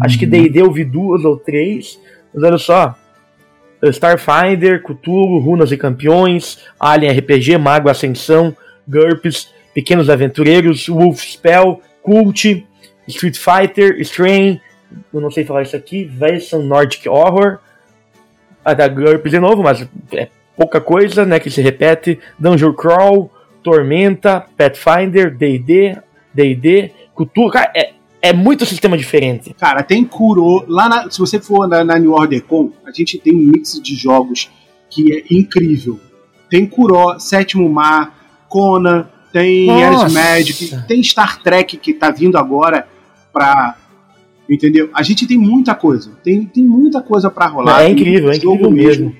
Acho 0.00 0.18
que 0.18 0.24
Uhum. 0.24 0.30
D&D 0.30 0.60
eu 0.60 0.70
vi 0.72 0.84
duas 0.84 1.24
ou 1.24 1.36
três. 1.36 1.98
Mas 2.34 2.42
olha 2.44 2.58
só. 2.58 2.94
Starfinder, 3.82 4.82
Cthulhu, 4.82 5.38
Runas 5.38 5.72
e 5.72 5.76
Campeões, 5.76 6.58
Alien 6.78 7.18
RPG, 7.18 7.56
Mago 7.58 7.88
Ascensão, 7.88 8.54
GURPS, 8.86 9.52
Pequenos 9.72 10.10
Aventureiros, 10.10 10.86
Wolf 10.86 11.22
Spell, 11.22 11.80
Cult, 12.02 12.66
Street 13.06 13.36
Fighter, 13.36 14.00
Strain, 14.00 14.60
eu 15.12 15.20
não 15.20 15.30
sei 15.30 15.44
falar 15.44 15.62
isso 15.62 15.76
aqui, 15.76 16.04
Version 16.04 16.62
Nordic 16.62 17.08
Horror, 17.08 17.58
a 18.64 18.74
da 18.74 18.88
GURPS 18.88 19.30
de 19.30 19.38
novo, 19.38 19.62
mas 19.62 19.86
é 20.12 20.28
pouca 20.56 20.80
coisa, 20.80 21.24
né, 21.24 21.40
que 21.40 21.50
se 21.50 21.62
repete, 21.62 22.18
Dungeon 22.38 22.72
Crawl, 22.72 23.30
Tormenta, 23.62 24.44
Pathfinder, 24.56 25.34
D&D, 25.34 25.96
D&D, 26.34 26.92
Cthulhu, 27.14 27.50
cara, 27.50 27.72
é, 27.74 27.92
é 28.22 28.32
muito 28.32 28.66
sistema 28.66 28.96
diferente. 28.96 29.54
Cara, 29.58 29.82
tem 29.82 30.04
Kuro. 30.04 30.64
Lá 30.68 30.88
na- 30.88 31.10
se 31.10 31.18
você 31.18 31.40
for 31.40 31.66
na, 31.68 31.82
na 31.84 31.98
New 31.98 32.12
Order 32.12 32.42
Con, 32.44 32.70
a 32.86 32.90
gente 32.92 33.18
tem 33.18 33.34
um 33.34 33.38
mix 33.50 33.80
de 33.82 33.94
jogos 33.94 34.50
que 34.90 35.12
é 35.12 35.24
incrível. 35.34 35.98
Tem 36.48 36.66
Kuro, 36.66 37.18
Sétimo 37.20 37.68
Mar, 37.68 38.44
Conan, 38.48 39.06
tem! 39.32 39.70
Ares 39.70 40.12
Magic, 40.12 40.76
tem 40.88 41.02
Star 41.02 41.40
Trek 41.42 41.76
que 41.76 41.92
tá 41.94 42.10
vindo 42.10 42.36
agora 42.36 42.86
pra. 43.32 43.76
Entendeu? 44.48 44.90
A 44.92 45.02
gente 45.04 45.28
tem 45.28 45.38
muita 45.38 45.76
coisa. 45.76 46.10
Tem, 46.24 46.44
tem 46.44 46.64
muita 46.64 47.00
coisa 47.00 47.30
pra 47.30 47.46
rolar. 47.46 47.82
É 47.82 47.84
Tem 47.84 47.92
incrível, 47.92 48.30
é 48.32 48.36
incrível 48.36 48.70
mesmo. 48.70 49.14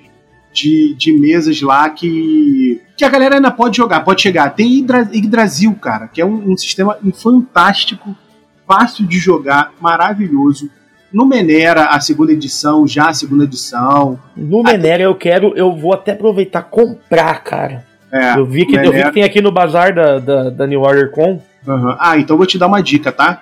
De, 0.53 0.97
de 0.97 1.13
mesas 1.13 1.63
lá 1.63 1.89
que. 1.89 2.81
Que 2.97 3.05
a 3.05 3.09
galera 3.09 3.37
ainda 3.37 3.53
pode 3.53 3.77
jogar, 3.77 4.01
pode 4.01 4.21
chegar. 4.21 4.51
Tem 4.51 4.67
Hydra- 4.81 5.09
Yggdrasil, 5.15 5.73
cara, 5.75 6.09
que 6.09 6.21
é 6.21 6.27
um, 6.27 6.51
um 6.51 6.57
sistema 6.57 6.99
fantástico, 7.15 8.13
fácil 8.71 9.05
de 9.05 9.19
jogar, 9.19 9.73
maravilhoso. 9.81 10.71
No 11.13 11.27
Menera, 11.27 11.87
a 11.87 11.99
segunda 11.99 12.33
edição, 12.33 12.87
já 12.87 13.09
a 13.09 13.13
segunda 13.13 13.43
edição. 13.43 14.17
No 14.37 14.63
Menera 14.63 15.03
eu 15.03 15.15
quero, 15.17 15.53
eu 15.57 15.75
vou 15.75 15.93
até 15.93 16.13
aproveitar 16.13 16.63
comprar, 16.63 17.43
cara. 17.43 17.85
É, 18.13 18.39
eu, 18.39 18.47
vi 18.47 18.65
que, 18.65 18.77
eu 18.77 18.93
vi 18.93 19.03
que 19.03 19.13
tem 19.13 19.25
aqui 19.25 19.41
no 19.41 19.51
bazar 19.51 19.93
da, 19.93 20.21
da, 20.21 20.51
da 20.51 20.67
New 20.69 20.81
Order 20.81 21.11
Con. 21.11 21.41
Aham. 21.67 21.97
Ah, 21.99 22.17
então 22.17 22.35
eu 22.35 22.39
vou 22.39 22.47
te 22.47 22.59
dar 22.59 22.69
uma 22.69 22.81
dica, 22.81 23.11
tá? 23.11 23.41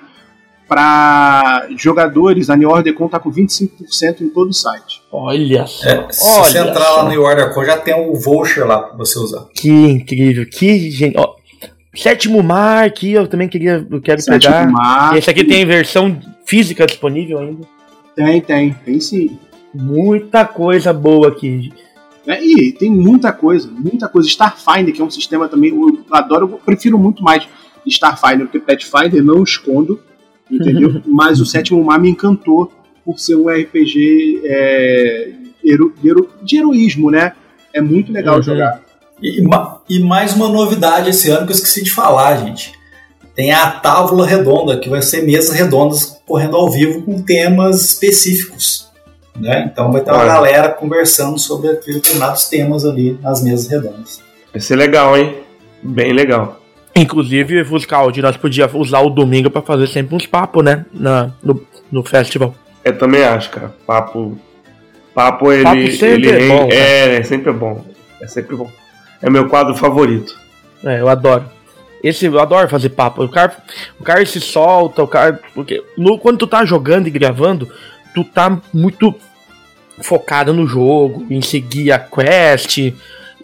Para 0.66 1.66
jogadores, 1.76 2.48
a 2.48 2.56
New 2.56 2.70
Order 2.70 2.94
Con 2.94 3.08
tá 3.08 3.18
com 3.18 3.30
25% 3.30 4.22
em 4.22 4.28
todo 4.30 4.48
o 4.48 4.54
site. 4.54 5.02
Olha 5.12 5.66
só. 5.66 5.88
É, 5.88 6.06
se 6.10 6.26
olha 6.26 6.44
você 6.44 6.58
entrar 6.58 6.84
só. 6.84 6.96
lá 6.96 7.02
no 7.04 7.10
New 7.10 7.22
Order 7.22 7.52
Code, 7.52 7.66
já 7.66 7.76
tem 7.76 7.94
o 7.94 8.14
voucher 8.14 8.66
lá 8.66 8.78
pra 8.78 8.96
você 8.96 9.18
usar. 9.18 9.46
Que 9.54 9.70
incrível, 9.70 10.46
que 10.50 10.90
gente. 10.90 11.18
Ó, 11.18 11.37
Sétimo 11.98 12.42
Mar 12.42 12.86
aqui, 12.86 13.12
eu 13.12 13.26
também 13.26 13.48
queria, 13.48 13.84
eu 13.90 14.00
quero 14.00 14.20
Sétimo 14.22 14.52
pegar. 14.52 14.70
Mar. 14.70 15.16
Esse 15.16 15.28
aqui 15.28 15.42
tem 15.44 15.66
versão 15.66 16.16
física 16.44 16.86
disponível 16.86 17.38
ainda. 17.40 17.66
Tem, 18.14 18.40
tem, 18.40 18.76
tem 18.84 19.00
sim. 19.00 19.38
Muita 19.74 20.44
coisa 20.44 20.92
boa 20.92 21.28
aqui. 21.28 21.72
É, 22.26 22.44
e 22.44 22.72
tem 22.72 22.90
muita 22.90 23.32
coisa, 23.32 23.68
muita 23.70 24.08
coisa. 24.08 24.28
Starfinder, 24.28 24.94
que 24.94 25.00
é 25.00 25.04
um 25.04 25.10
sistema 25.10 25.48
também, 25.48 25.70
eu 25.70 26.04
adoro, 26.12 26.48
eu 26.52 26.58
prefiro 26.58 26.98
muito 26.98 27.22
mais 27.22 27.48
Starfinder 27.86 28.46
do 28.46 28.48
que 28.48 28.58
Pathfinder, 28.58 29.22
não 29.24 29.42
escondo, 29.42 30.00
entendeu? 30.50 31.02
Mas 31.06 31.40
o 31.40 31.46
sétimo 31.46 31.82
mar 31.82 31.98
me 31.98 32.10
encantou 32.10 32.70
por 33.04 33.18
ser 33.18 33.34
um 33.36 33.48
RPG 33.48 34.42
é, 34.44 35.30
de 36.42 36.56
heroísmo, 36.58 37.10
né? 37.10 37.32
É 37.72 37.80
muito 37.80 38.12
legal 38.12 38.36
Uhum. 38.36 38.42
jogar. 38.42 38.87
E, 39.20 39.42
e 39.88 40.00
mais 40.00 40.34
uma 40.34 40.48
novidade 40.48 41.10
esse 41.10 41.30
ano 41.30 41.46
que 41.46 41.52
eu 41.52 41.56
esqueci 41.56 41.82
de 41.82 41.90
falar, 41.90 42.36
gente. 42.36 42.72
Tem 43.34 43.52
a 43.52 43.70
Távola 43.70 44.26
Redonda, 44.26 44.78
que 44.78 44.88
vai 44.88 45.00
ser 45.00 45.22
mesas 45.22 45.54
redondas 45.54 46.20
correndo 46.26 46.56
ao 46.56 46.70
vivo 46.70 47.02
com 47.02 47.22
temas 47.22 47.84
específicos. 47.84 48.88
Né? 49.36 49.70
Então 49.70 49.92
vai 49.92 50.00
ter 50.00 50.10
uma 50.10 50.20
Olha. 50.20 50.32
galera 50.32 50.68
conversando 50.70 51.38
sobre 51.38 51.68
determinados 51.74 52.48
temas 52.48 52.84
ali 52.84 53.16
nas 53.22 53.42
mesas 53.42 53.68
redondas. 53.68 54.20
Vai 54.52 54.60
ser 54.60 54.76
legal, 54.76 55.16
hein? 55.16 55.36
Bem 55.82 56.12
legal. 56.12 56.60
Inclusive, 56.96 57.64
Fuscaldi, 57.64 58.20
nós 58.20 58.36
podíamos 58.36 58.74
usar 58.74 59.00
o 59.00 59.10
domingo 59.10 59.48
pra 59.48 59.62
fazer 59.62 59.86
sempre 59.86 60.16
uns 60.16 60.26
papos, 60.26 60.64
né? 60.64 60.84
Na, 60.92 61.30
no, 61.40 61.64
no 61.92 62.02
festival. 62.02 62.52
Eu 62.84 62.98
também 62.98 63.22
acho, 63.22 63.50
cara. 63.50 63.72
Papo. 63.86 64.36
Papo, 65.14 65.52
ele. 65.52 65.62
Papo 65.62 65.92
sempre 65.92 66.28
ele 66.28 66.44
é 66.44 66.48
bom, 66.48 66.68
é, 66.72 67.16
é 67.16 67.22
sempre 67.22 67.52
bom. 67.52 67.84
É 68.20 68.26
sempre 68.26 68.56
bom. 68.56 68.68
É 69.22 69.28
meu 69.30 69.48
quadro 69.48 69.74
favorito. 69.74 70.38
É, 70.84 71.00
eu 71.00 71.08
adoro. 71.08 71.44
Esse, 72.02 72.26
eu 72.26 72.38
adoro 72.38 72.68
fazer 72.68 72.90
papo. 72.90 73.24
O 73.24 73.28
cara, 73.28 73.56
o 73.98 74.04
cara 74.04 74.24
se 74.24 74.40
solta, 74.40 75.02
o 75.02 75.08
cara. 75.08 75.40
Porque 75.54 75.82
no- 75.96 76.18
quando 76.18 76.38
tu 76.38 76.46
tá 76.46 76.64
jogando 76.64 77.08
e 77.08 77.10
gravando, 77.10 77.68
tu 78.14 78.22
tá 78.22 78.60
muito 78.72 79.14
focado 80.00 80.52
no 80.54 80.66
jogo, 80.66 81.26
em 81.28 81.42
seguir 81.42 81.90
a 81.90 81.98
quest. 81.98 82.78
E 82.78 82.94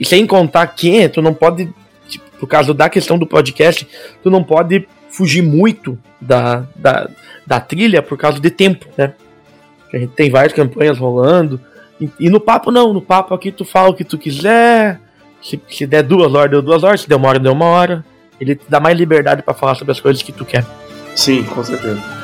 sem 0.07 0.27
contar 0.27 0.67
que 0.69 1.09
tu 1.09 1.21
não 1.21 1.35
pode. 1.35 1.69
tipo, 2.09 2.25
por 2.39 2.47
causa 2.47 2.73
da 2.73 2.89
questão 2.89 3.19
do 3.19 3.27
podcast, 3.27 3.87
tu 4.23 4.31
não 4.31 4.43
pode 4.45 4.87
fugir 5.11 5.43
muito 5.43 5.99
da, 6.21 6.65
da, 6.77 7.09
da 7.47 7.61
trilha 7.61 8.03
por 8.03 8.17
causa 8.19 8.39
de 8.41 8.51
tempo, 8.51 8.87
né? 8.97 9.13
A 9.93 9.99
gente 9.99 10.13
tem 10.13 10.31
várias 10.31 10.53
campanhas 10.53 10.99
rolando. 10.99 11.61
E, 12.01 12.09
e 12.21 12.29
no 12.31 12.41
papo 12.41 12.71
não, 12.73 12.93
no 12.93 13.01
papo 13.01 13.33
aqui 13.35 13.51
tu 13.53 13.65
fala 13.65 13.91
o 13.91 13.95
que 13.95 14.05
tu 14.05 14.19
quiser. 14.19 15.01
Se, 15.45 15.61
se 15.69 15.87
der 15.87 16.03
duas 16.03 16.33
horas, 16.35 16.51
deu 16.51 16.63
duas 16.63 16.83
horas. 16.83 17.03
Se 17.03 17.09
der 17.09 17.17
uma 17.17 17.29
hora, 17.29 17.39
deu 17.39 17.53
uma 17.53 17.67
hora. 17.67 18.05
Ele 18.41 18.57
te 18.57 18.65
dá 18.69 18.81
mais 18.81 18.99
liberdade 18.99 19.43
pra 19.43 19.55
falar 19.55 19.75
sobre 19.75 19.93
as 19.93 20.01
coisas 20.01 20.23
que 20.23 20.33
tu 20.33 20.45
quer. 20.45 20.65
Sim, 21.15 21.45
com 21.45 21.63
certeza. 21.63 22.24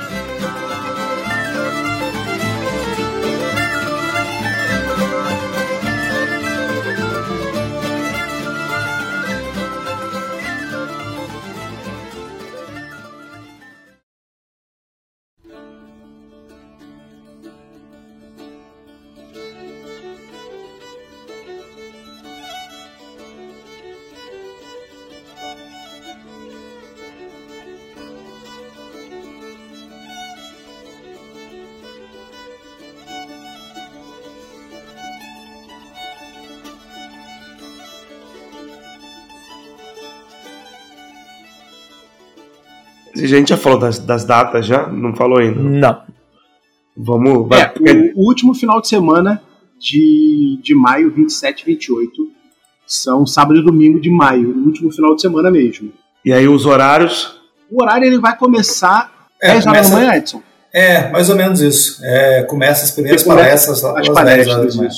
A 43.23 43.27
gente 43.27 43.49
já 43.51 43.57
falou 43.57 43.79
das, 43.79 43.99
das 43.99 44.25
datas 44.25 44.67
já? 44.67 44.87
Não 44.87 45.15
falou 45.15 45.39
ainda. 45.39 45.61
Não. 45.61 46.03
Vamos. 46.97 47.49
vai- 47.49 47.63
É, 47.63 47.73
o, 48.17 48.21
o 48.23 48.27
último 48.29 48.55
final 48.55 48.81
de 48.81 48.89
semana 48.89 49.41
de, 49.79 50.59
de 50.63 50.75
maio, 50.75 51.11
27 51.11 51.63
e 51.63 51.67
28, 51.67 52.13
são 52.87 53.27
sábado 53.27 53.59
e 53.61 53.65
domingo 53.65 54.01
de 54.01 54.11
maio, 54.11 54.51
o 54.51 54.67
último 54.67 54.91
final 54.91 55.15
de 55.15 55.23
semana 55.23 55.51
mesmo. 55.51 55.93
E 56.25 56.33
aí 56.33 56.47
os 56.49 56.67
horários. 56.67 57.41
O 57.71 57.83
horário 57.83 58.07
ele 58.07 58.19
vai 58.19 58.37
começar 58.37 59.11
É, 59.41 59.53
10 59.53 59.67
horas 59.67 59.91
da 59.91 59.97
manhã, 59.97 60.15
Edson. 60.17 60.43
É, 60.73 61.09
mais 61.11 61.31
ou 61.31 61.37
menos 61.37 61.61
isso. 61.61 62.01
É, 62.05 62.43
começa 62.45 62.85
as 62.85 62.91
primeiras 62.91 63.23
Começa 63.23 63.43
palestras 63.45 63.81
pelas 63.81 64.25
10 64.25 64.49
horas 64.49 64.75
da 64.77 64.83
manhã. 64.83 64.91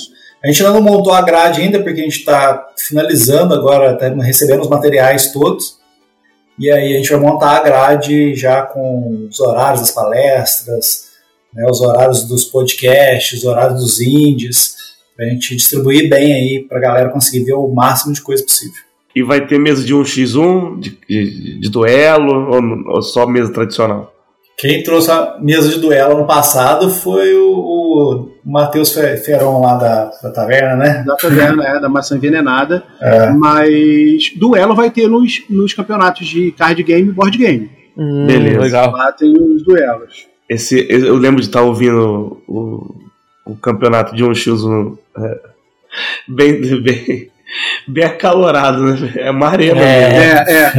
A 0.44 0.46
gente 0.48 0.64
ainda 0.66 0.74
não 0.74 0.82
montou 0.82 1.12
a 1.12 1.22
grade 1.22 1.61
ainda, 1.61 1.78
porque 1.80 2.00
a 2.00 2.04
gente 2.04 2.18
está 2.18 2.66
finalizando 2.76 3.54
agora, 3.54 3.96
tá 3.96 4.08
recebendo 4.08 4.61
os 4.62 4.68
materiais 4.68 5.30
todos. 5.32 5.78
E 6.58 6.70
aí 6.70 6.94
a 6.94 6.96
gente 6.96 7.10
vai 7.10 7.20
montar 7.20 7.56
a 7.56 7.62
grade 7.62 8.34
já 8.34 8.62
com 8.62 9.26
os 9.28 9.40
horários 9.40 9.80
das 9.80 9.90
palestras, 9.90 11.12
né, 11.52 11.66
os 11.70 11.80
horários 11.80 12.24
dos 12.24 12.44
podcasts, 12.44 13.38
os 13.38 13.44
horários 13.44 13.80
dos 13.80 14.00
indies, 14.00 14.76
pra 15.16 15.26
gente 15.26 15.56
distribuir 15.56 16.08
bem 16.08 16.32
aí 16.32 16.66
pra 16.68 16.80
galera 16.80 17.10
conseguir 17.10 17.44
ver 17.44 17.54
o 17.54 17.68
máximo 17.68 18.12
de 18.12 18.20
coisa 18.20 18.42
possível. 18.42 18.82
E 19.14 19.22
vai 19.22 19.46
ter 19.46 19.58
mesa 19.58 19.84
de 19.84 19.94
1x1, 19.94 20.80
de, 20.80 20.98
de, 21.08 21.60
de 21.60 21.70
duelo, 21.70 22.50
ou, 22.50 22.94
ou 22.94 23.02
só 23.02 23.26
mesa 23.26 23.52
tradicional? 23.52 24.12
Quem 24.62 24.81
trouxe 24.85 25.11
a 25.11 25.38
mesa 25.40 25.68
de 25.70 25.81
duelo 25.81 26.18
no 26.18 26.25
passado 26.25 26.88
foi 26.88 27.35
o, 27.35 27.51
o 27.51 28.29
Matheus 28.44 28.92
Fe- 28.94 29.16
Feron 29.16 29.61
lá 29.61 29.75
da, 29.75 30.05
da 30.22 30.31
taverna, 30.31 30.77
né? 30.77 31.03
Da 31.05 31.16
taverna, 31.16 31.64
é, 31.66 31.81
da 31.81 31.88
maçã 31.88 32.14
envenenada. 32.16 32.85
É. 33.01 33.29
Mas 33.33 34.33
duelo 34.37 34.72
vai 34.77 34.88
ter 34.88 35.09
nos, 35.09 35.42
nos 35.51 35.75
campeonatos 35.75 36.29
de 36.29 36.53
card 36.53 36.81
game 36.85 37.09
e 37.09 37.12
board 37.12 37.37
game. 37.37 37.68
Hum, 37.98 38.25
Beleza. 38.25 38.61
Legal. 38.61 38.92
Lá 38.92 39.11
tem 39.11 39.33
os 39.37 39.64
duelos. 39.64 40.29
Esse, 40.48 40.87
eu 40.88 41.16
lembro 41.16 41.40
de 41.40 41.48
estar 41.48 41.62
ouvindo 41.62 42.40
o, 42.46 42.94
o 43.44 43.57
campeonato 43.57 44.14
de 44.14 44.22
1x1 44.25 44.96
é, 45.18 45.40
bem, 46.29 46.61
bem, 46.81 47.31
bem 47.86 48.04
acalorado, 48.04 48.82
né? 48.82 49.12
É 49.16 49.30
marema 49.32 49.80
É. 49.80 50.08
mesmo. 50.08 50.22
É, 50.22 50.52
é, 50.52 50.72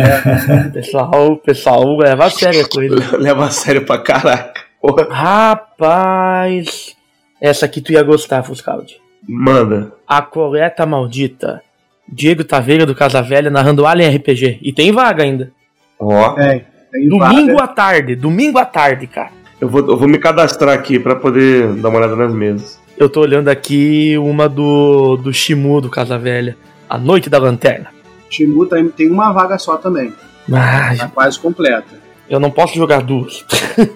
é. 0.64 0.68
O 0.68 0.72
pessoal, 0.74 1.38
pessoal 1.38 1.98
leva 1.98 2.26
a 2.26 2.30
sério 2.30 2.62
a 2.62 2.68
coisa. 2.70 2.96
Leva 3.18 3.46
a 3.46 3.50
sério 3.50 3.86
pra 3.86 3.98
caraca. 3.98 4.62
Porra, 4.82 5.08
Rapaz. 5.10 6.96
Essa 7.42 7.66
aqui 7.66 7.82
tu 7.82 7.92
ia 7.92 8.04
gostar, 8.04 8.44
Fuscaldi. 8.44 8.96
manda. 9.28 9.92
A 10.08 10.22
Coleta 10.22 10.86
Maldita. 10.86 11.62
Diego 12.08 12.44
Taveira 12.44 12.86
do 12.86 12.94
Casa 12.96 13.22
Velha 13.22 13.50
narrando 13.50 13.86
Alien 13.86 14.16
RPG. 14.18 14.60
E 14.62 14.72
tem 14.74 14.92
vaga 14.92 15.24
ainda. 15.24 15.52
Ó, 16.00 16.30
Tem, 16.34 16.66
tem 16.92 17.08
Domingo 17.10 17.54
vaga. 17.54 17.64
à 17.64 17.68
tarde. 17.68 18.16
Domingo 18.16 18.58
à 18.60 18.66
tarde, 18.66 19.08
cara. 19.08 19.32
eu 19.62 19.70
vou, 19.70 19.80
eu 19.88 19.98
vou 19.98 20.08
me 20.08 20.18
cadastrar 20.18 20.74
aqui 20.76 21.00
pra 21.00 21.16
poder 21.16 21.68
dar 21.76 21.90
uma 21.90 22.00
olhada 22.00 22.16
nas 22.16 22.34
mesas. 22.34 22.80
Eu 22.98 23.10
tô 23.10 23.22
olhando 23.22 23.50
aqui 23.50 24.18
uma 24.18 24.48
do, 24.48 25.18
do 25.18 25.34
Shimu 25.34 25.82
do 25.82 25.90
Casa 25.90 26.18
Velha. 26.18 26.56
A 26.90 26.98
Noite 26.98 27.30
da 27.30 27.38
Lanterna. 27.40 27.88
Timu 28.30 28.66
tem, 28.66 28.88
tem 28.90 29.10
uma 29.10 29.32
vaga 29.32 29.58
só 29.58 29.78
também. 29.78 30.14
Mas 30.48 31.00
Tá 31.00 31.08
quase 31.08 31.40
completa. 31.40 32.02
eu 32.30 32.40
não 32.40 32.52
posso 32.52 32.76
jogar 32.76 33.02
duas. 33.02 33.44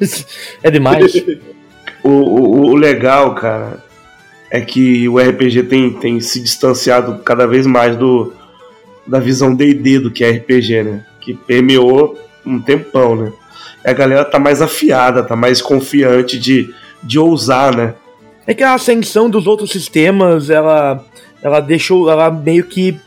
é 0.63 0.71
demais. 0.71 1.13
O, 2.03 2.09
o, 2.09 2.59
o 2.69 2.75
legal, 2.75 3.35
cara, 3.35 3.83
é 4.49 4.61
que 4.61 5.09
o 5.09 5.17
RPG 5.19 5.63
tem, 5.63 5.91
tem 5.91 6.21
se 6.21 6.39
distanciado 6.39 7.17
cada 7.19 7.45
vez 7.45 7.65
mais 7.65 7.97
do 7.97 8.31
da 9.05 9.19
visão 9.19 9.53
D&D 9.53 9.99
do 9.99 10.11
que 10.11 10.23
é 10.23 10.31
RPG, 10.31 10.83
né? 10.83 11.05
Que 11.19 11.33
permeou 11.33 12.17
um 12.45 12.61
tempão, 12.61 13.15
né? 13.15 13.33
A 13.83 13.91
galera 13.91 14.23
tá 14.23 14.39
mais 14.39 14.61
afiada, 14.61 15.21
tá 15.23 15.35
mais 15.35 15.61
confiante 15.61 16.39
de, 16.39 16.73
de 17.03 17.19
ousar, 17.19 17.75
né? 17.75 17.93
É 18.47 18.53
que 18.53 18.63
a 18.63 18.73
ascensão 18.73 19.29
dos 19.29 19.45
outros 19.45 19.69
sistemas, 19.69 20.49
ela, 20.49 21.05
ela 21.43 21.59
deixou, 21.59 22.09
ela 22.09 22.31
meio 22.31 22.63
que 22.63 22.97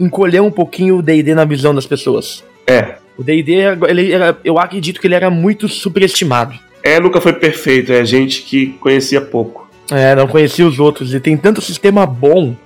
encolheu 0.00 0.44
um 0.44 0.50
pouquinho 0.50 0.96
o 0.96 1.02
D&D 1.02 1.34
na 1.34 1.44
visão 1.44 1.74
das 1.74 1.86
pessoas. 1.86 2.42
É. 2.66 2.96
O 3.16 3.22
D&D, 3.22 3.52
ele 3.86 4.10
era, 4.10 4.36
eu 4.42 4.58
acredito 4.58 4.98
que 4.98 5.06
ele 5.06 5.14
era 5.14 5.30
muito 5.30 5.68
superestimado. 5.68 6.58
É, 6.82 6.98
nunca 6.98 7.20
foi 7.20 7.34
perfeito, 7.34 7.92
é 7.92 8.02
gente 8.04 8.42
que 8.42 8.68
conhecia 8.80 9.20
pouco. 9.20 9.70
É, 9.90 10.14
não 10.16 10.26
conhecia 10.26 10.66
os 10.66 10.80
outros. 10.80 11.12
E 11.12 11.20
tem 11.20 11.36
tanto 11.36 11.60
sistema 11.60 12.06
bom, 12.06 12.56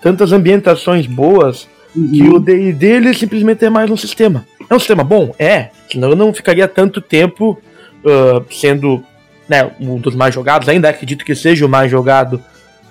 tantas 0.00 0.32
ambientações 0.32 1.06
boas, 1.06 1.68
que 1.92 2.22
o 2.22 2.40
D&D 2.40 2.86
ele 2.86 3.14
simplesmente 3.14 3.64
é 3.64 3.70
mais 3.70 3.90
um 3.90 3.96
sistema. 3.96 4.46
É 4.68 4.74
um 4.74 4.78
sistema 4.78 5.04
bom? 5.04 5.34
É. 5.38 5.68
Senão 5.92 6.08
eu 6.08 6.16
não 6.16 6.32
ficaria 6.32 6.66
tanto 6.66 7.00
tempo 7.00 7.60
ah, 8.04 8.42
sendo 8.50 9.02
né, 9.48 9.70
um 9.80 9.98
dos 9.98 10.14
mais 10.14 10.34
jogados. 10.34 10.68
Ainda 10.68 10.88
acredito 10.88 11.24
que 11.24 11.34
seja 11.34 11.66
o 11.66 11.68
mais 11.68 11.90
jogado. 11.90 12.42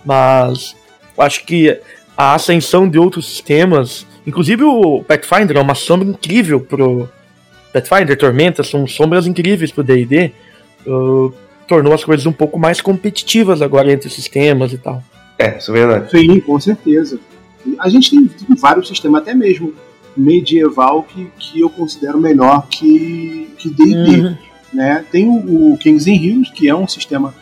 Mas 0.06 0.76
eu 1.18 1.24
acho 1.24 1.46
que 1.46 1.80
a 2.18 2.34
ascensão 2.34 2.88
de 2.88 2.98
outros 2.98 3.28
sistemas... 3.28 4.06
Inclusive 4.26 4.64
o 4.64 5.04
Pathfinder 5.04 5.58
é 5.58 5.62
uma 5.62 5.76
sombra 5.76 6.08
incrível 6.08 6.60
pro... 6.60 7.10
Pathfinder, 7.74 8.16
Tormenta, 8.16 8.64
são 8.64 8.86
sombras 8.86 9.26
incríveis 9.26 9.72
pro 9.72 9.84
D&D. 9.84 10.32
ah, 10.88 11.44
tornou 11.68 11.94
as 11.94 12.04
coisas 12.04 12.26
um 12.26 12.32
pouco 12.32 12.60
mais 12.60 12.82
competitivas 12.82 13.62
agora 13.62 13.92
entre 13.92 14.10
sistemas 14.10 14.74
e 14.74 14.78
tal. 14.78 15.04
É, 15.38 15.58
isso 15.58 15.72
é 15.72 15.74
verdade. 15.74 16.12
Sim, 16.12 16.40
com 16.40 16.60
certeza. 16.60 17.20
A 17.80 17.90
gente 17.90 18.12
tem, 18.12 18.26
tem 18.28 18.56
vários 18.56 18.88
sistemas, 18.88 19.22
até 19.22 19.34
mesmo 19.34 19.74
medieval, 20.16 21.04
que, 21.04 21.32
que 21.40 21.62
eu 21.62 21.70
considero 21.70 22.20
melhor 22.20 22.68
que 22.68 23.50
D&D. 23.66 24.22
Uhum. 24.22 24.38
Né? 24.74 25.06
Tem 25.12 25.28
o, 25.28 25.74
o 25.74 25.78
Kings 25.78 26.10
and 26.10 26.16
Heroes, 26.16 26.50
que 26.50 26.68
é 26.68 26.76
um 26.76 26.88
sistema... 26.88 27.34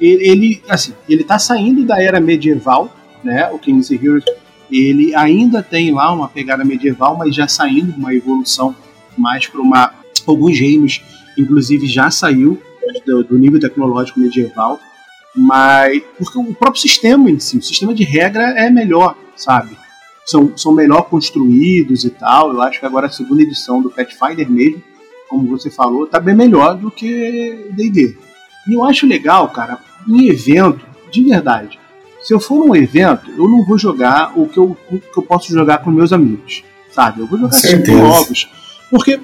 Ele, 0.00 0.28
ele, 0.28 0.62
assim, 0.68 0.92
ele 1.08 1.22
tá 1.22 1.38
saindo 1.38 1.84
da 1.84 2.02
era 2.02 2.18
medieval, 2.18 2.90
né? 3.22 3.48
O 3.50 3.58
Kings 3.58 3.94
and 3.94 4.02
Heroes, 4.02 4.24
ele 4.70 5.14
ainda 5.14 5.62
tem 5.62 5.92
lá 5.92 6.12
uma 6.12 6.28
pegada 6.28 6.64
medieval, 6.64 7.16
mas 7.16 7.34
já 7.34 7.46
saindo 7.46 7.94
uma 7.96 8.14
evolução 8.14 8.74
mais 9.16 9.46
para 9.46 9.60
uma... 9.60 9.94
Alguns 10.26 10.58
reinos, 10.58 11.02
inclusive, 11.36 11.86
já 11.86 12.10
saiu 12.10 12.58
do, 13.06 13.24
do 13.24 13.38
nível 13.38 13.60
tecnológico 13.60 14.18
medieval, 14.18 14.80
mas 15.34 16.02
porque 16.18 16.38
o 16.38 16.54
próprio 16.54 16.80
sistema 16.80 17.30
em 17.30 17.38
si, 17.38 17.58
o 17.58 17.62
sistema 17.62 17.94
de 17.94 18.04
regra 18.04 18.42
é 18.58 18.70
melhor, 18.70 19.16
sabe? 19.36 19.76
São, 20.26 20.56
são 20.56 20.72
melhor 20.72 21.02
construídos 21.02 22.04
e 22.04 22.10
tal. 22.10 22.52
Eu 22.52 22.62
acho 22.62 22.80
que 22.80 22.86
agora 22.86 23.06
a 23.06 23.10
segunda 23.10 23.42
edição 23.42 23.80
do 23.80 23.90
Pathfinder 23.90 24.50
mesmo, 24.50 24.82
como 25.30 25.48
você 25.48 25.70
falou, 25.70 26.08
tá 26.08 26.18
bem 26.18 26.34
melhor 26.34 26.76
do 26.76 26.90
que 26.90 27.68
D&D. 27.70 28.16
E 28.68 28.74
eu 28.74 28.84
acho 28.84 29.06
legal, 29.06 29.48
cara, 29.48 29.78
em 30.06 30.26
evento, 30.26 30.84
de 31.10 31.22
verdade. 31.22 31.78
Se 32.20 32.34
eu 32.34 32.40
for 32.40 32.66
num 32.66 32.74
evento, 32.74 33.30
eu 33.30 33.48
não 33.48 33.64
vou 33.64 33.78
jogar 33.78 34.32
o 34.36 34.48
que 34.48 34.58
eu, 34.58 34.76
o 34.90 34.98
que 34.98 35.16
eu 35.16 35.22
posso 35.22 35.52
jogar 35.52 35.78
com 35.78 35.90
meus 35.90 36.12
amigos, 36.12 36.64
sabe? 36.90 37.20
Eu 37.20 37.26
vou 37.26 37.38
jogar 37.38 37.52
cinco 37.52 37.86
jogos. 37.86 38.50
Porque, 38.90 39.20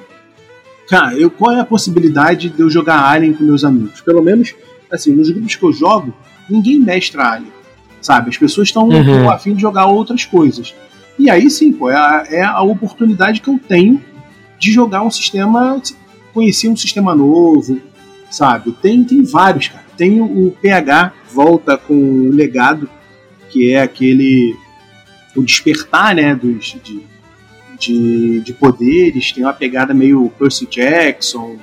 cara, 0.89 1.13
eu, 1.19 1.29
qual 1.29 1.53
é 1.53 1.61
a 1.61 1.67
possibilidade 1.67 2.51
de 2.51 2.61
eu 2.61 2.71
jogar 2.71 3.05
Alien 3.05 3.35
com 3.35 3.43
meus 3.43 3.65
amigos? 3.65 4.01
Pelo 4.01 4.23
menos 4.23 4.55
assim, 4.91 5.13
nos 5.13 5.29
grupos 5.29 5.57
que 5.57 5.65
eu 5.65 5.73
jogo, 5.73 6.15
ninguém 6.49 6.79
mestra 6.79 7.33
Alien, 7.33 7.53
sabe? 8.01 8.31
As 8.31 8.39
pessoas 8.39 8.69
estão 8.69 8.89
uhum. 8.89 9.29
a 9.29 9.37
fim 9.39 9.55
de 9.55 9.61
jogar 9.61 9.87
outras 9.87 10.25
coisas. 10.25 10.73
E 11.19 11.29
aí 11.29 11.51
sim, 11.51 11.73
pô, 11.73 11.91
é 11.91 11.97
a, 11.97 12.27
é 12.31 12.43
a 12.45 12.63
oportunidade 12.63 13.41
que 13.41 13.49
eu 13.49 13.59
tenho 13.59 14.01
de 14.59 14.73
jogar 14.73 15.03
um 15.03 15.11
sistema, 15.11 15.81
conhecer 16.33 16.69
um 16.69 16.77
sistema 16.77 17.15
novo, 17.15 17.81
sabe? 18.31 18.73
Tem, 18.73 19.03
tem 19.05 19.23
vários, 19.23 19.69
cara. 19.69 19.85
Tem 19.97 20.21
o 20.21 20.55
PH, 20.61 21.13
volta 21.33 21.77
com 21.77 21.95
o 21.95 22.31
legado, 22.31 22.89
que 23.49 23.73
é 23.73 23.83
aquele. 23.83 24.55
o 25.35 25.43
despertar, 25.43 26.15
né, 26.15 26.35
dos, 26.35 26.77
de, 26.83 27.03
de, 27.79 28.41
de 28.41 28.53
poderes, 28.53 29.33
tem 29.33 29.45
uma 29.45 29.53
pegada 29.53 29.95
meio 29.95 30.31
Percy 30.39 30.67
Jackson, 30.67 31.57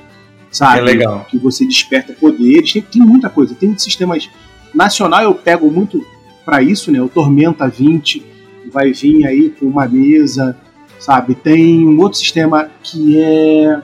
sabe? 0.51 0.79
É 0.79 0.81
legal. 0.81 1.25
Que 1.29 1.37
você 1.37 1.65
desperta 1.65 2.13
poderes. 2.13 2.73
Tem, 2.73 2.81
tem 2.81 3.01
muita 3.01 3.29
coisa. 3.29 3.53
Tem 3.53 3.77
sistemas. 3.77 4.29
Nacional 4.73 5.21
eu 5.21 5.35
pego 5.35 5.69
muito 5.69 6.03
para 6.43 6.61
isso, 6.61 6.91
né? 6.91 6.99
O 6.99 7.07
Tormenta 7.07 7.67
20 7.67 8.23
vai 8.71 8.91
vir 8.91 9.25
aí 9.27 9.49
com 9.51 9.67
uma 9.67 9.87
mesa, 9.87 10.57
sabe? 11.03 11.35
Tem 11.35 11.85
um 11.85 11.99
outro 11.99 12.17
sistema 12.17 12.69
que 12.81 13.19
é. 13.19 13.81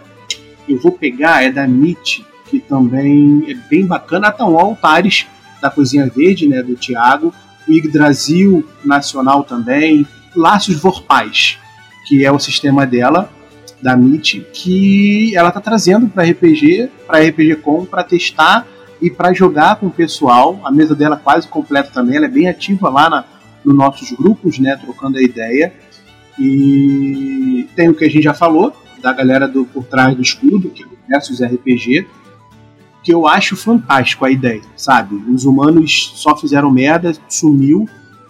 Eu 0.67 0.79
vou 0.79 0.91
pegar, 0.91 1.43
é 1.43 1.51
da 1.51 1.63
MIT, 1.63 2.25
que 2.45 2.59
também 2.59 3.45
é 3.49 3.53
bem 3.69 3.85
bacana. 3.85 4.27
Ah, 4.27 4.31
então, 4.33 4.57
Altares 4.57 5.25
da 5.61 5.69
Cozinha 5.69 6.09
Verde, 6.13 6.47
né? 6.47 6.63
Do 6.63 6.75
Tiago. 6.75 7.33
O 7.67 7.71
Yggdrasil 7.71 8.65
Nacional 8.83 9.43
também. 9.43 10.07
Laços 10.35 10.75
Vorpais, 10.75 11.57
que 12.07 12.23
é 12.23 12.31
o 12.31 12.39
sistema 12.39 12.85
dela 12.85 13.29
da 13.81 13.93
MIT 13.93 14.45
que 14.53 15.35
ela 15.35 15.51
tá 15.51 15.61
trazendo 15.61 16.07
para 16.07 16.23
RPG, 16.23 16.89
para 17.07 17.19
RPG 17.25 17.55
Com, 17.57 17.85
para 17.85 18.03
testar 18.03 18.67
e 19.01 19.09
para 19.09 19.33
jogar 19.33 19.77
com 19.77 19.87
o 19.87 19.91
pessoal. 19.91 20.59
A 20.63 20.71
mesa 20.71 20.95
dela 20.95 21.15
é 21.15 21.19
quase 21.23 21.47
completa 21.47 21.89
também, 21.93 22.17
ela 22.17 22.25
é 22.25 22.29
bem 22.29 22.47
ativa 22.47 22.89
lá 22.89 23.09
na, 23.09 23.25
nos 23.63 23.75
nossos 23.75 24.11
grupos, 24.11 24.59
né, 24.59 24.75
trocando 24.75 25.17
a 25.17 25.21
ideia. 25.21 25.73
E 26.39 27.67
tem 27.75 27.89
o 27.89 27.93
que 27.93 28.05
a 28.05 28.09
gente 28.09 28.23
já 28.23 28.33
falou, 28.33 28.73
da 29.01 29.11
galera 29.13 29.47
do 29.47 29.65
Por 29.65 29.83
Trás 29.83 30.15
do 30.15 30.21
Escudo, 30.21 30.69
que 30.69 30.83
é 30.83 30.85
o 30.85 30.89
Versus 31.07 31.41
RPG, 31.41 32.07
que 33.03 33.13
eu 33.13 33.27
acho 33.27 33.55
fantástico 33.55 34.25
a 34.25 34.31
ideia, 34.31 34.61
sabe? 34.75 35.15
Os 35.15 35.45
humanos 35.45 36.13
só 36.15 36.35
fizeram 36.37 36.71
merda, 36.71 37.13
sumiu, 37.27 37.87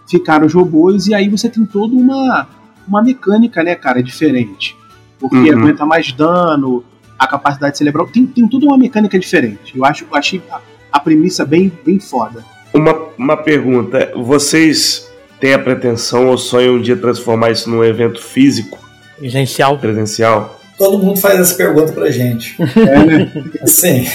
ficaram 0.10 0.45
os 0.45 0.53
robôs, 0.53 1.07
e 1.07 1.14
aí 1.14 1.30
você 1.30 1.49
tem 1.49 1.66
toda 1.66 1.95
uma, 1.95 2.47
uma 2.88 3.01
mecânica, 3.01 3.64
né, 3.64 3.76
cara, 3.76 4.01
diferente 4.01 4.80
porque 5.20 5.36
uhum. 5.36 5.60
aguenta 5.60 5.86
mais 5.86 6.12
dano, 6.12 6.84
a 7.18 7.28
capacidade 7.28 7.78
cerebral. 7.78 8.07
Tem, 8.07 8.26
tem 8.26 8.47
tudo 8.47 8.68
uma 8.68 8.78
mecânica 8.78 9.20
diferente. 9.20 9.78
Eu 9.78 9.84
acho, 9.84 10.05
eu 10.10 10.16
achei 10.16 10.41
a, 10.49 10.62
a 10.91 10.99
premissa 10.99 11.45
bem, 11.45 11.72
bem 11.86 11.99
foda. 11.99 12.43
Uma, 12.74 12.93
uma 13.18 13.38
pergunta: 13.38 14.14
vocês 14.16 15.09
têm 15.40 15.54
a 15.54 15.60
pretensão 15.60 16.28
ou 16.28 16.38
sonham 16.38 16.76
um 16.76 16.82
dia 16.82 16.96
transformar 16.96 17.52
isso 17.52 17.70
num 17.70 17.84
evento 17.84 18.22
físico? 18.22 18.80
Presencial. 19.18 19.78
Presencial? 19.78 20.60
Todo 20.78 20.98
mundo 20.98 21.20
faz 21.20 21.40
essa 21.40 21.56
pergunta 21.56 21.92
pra 21.92 22.10
gente. 22.10 22.56
é, 22.62 23.06
né? 23.06 23.32
Assim, 23.62 24.06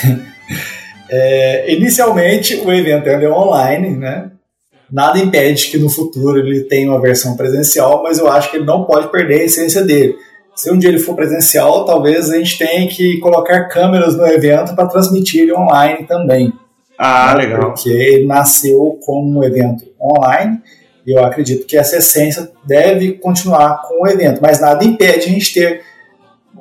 é, 1.10 1.72
inicialmente 1.72 2.56
o 2.56 2.72
evento 2.72 3.08
é 3.08 3.28
online, 3.28 3.96
né? 3.96 4.30
Nada 4.90 5.18
impede 5.18 5.68
que 5.68 5.78
no 5.78 5.90
futuro 5.90 6.38
ele 6.38 6.64
tenha 6.64 6.90
uma 6.90 7.00
versão 7.00 7.36
presencial, 7.36 8.02
mas 8.02 8.18
eu 8.18 8.28
acho 8.30 8.50
que 8.50 8.58
ele 8.58 8.66
não 8.66 8.84
pode 8.84 9.10
perder 9.10 9.40
a 9.40 9.44
essência 9.44 9.82
dele 9.82 10.14
se 10.54 10.70
um 10.70 10.78
dia 10.78 10.88
ele 10.88 10.98
for 10.98 11.16
presencial, 11.16 11.84
talvez 11.84 12.30
a 12.30 12.36
gente 12.36 12.56
tenha 12.56 12.88
que 12.88 13.18
colocar 13.18 13.64
câmeras 13.64 14.16
no 14.16 14.24
evento 14.26 14.74
para 14.74 14.86
transmitir 14.86 15.42
ele 15.42 15.52
online 15.52 16.06
também. 16.06 16.52
Ah, 16.96 17.34
né? 17.34 17.44
legal. 17.44 17.72
Porque 17.72 17.90
ele 17.90 18.26
nasceu 18.26 18.98
como 19.04 19.40
um 19.40 19.44
evento 19.44 19.84
online 20.00 20.60
eu 21.06 21.24
acredito 21.24 21.66
que 21.66 21.76
essa 21.76 21.96
essência 21.96 22.50
deve 22.64 23.12
continuar 23.12 23.82
com 23.82 24.04
o 24.04 24.08
evento, 24.08 24.40
mas 24.40 24.60
nada 24.60 24.84
impede 24.84 25.26
a 25.26 25.28
gente 25.28 25.52
ter 25.52 25.82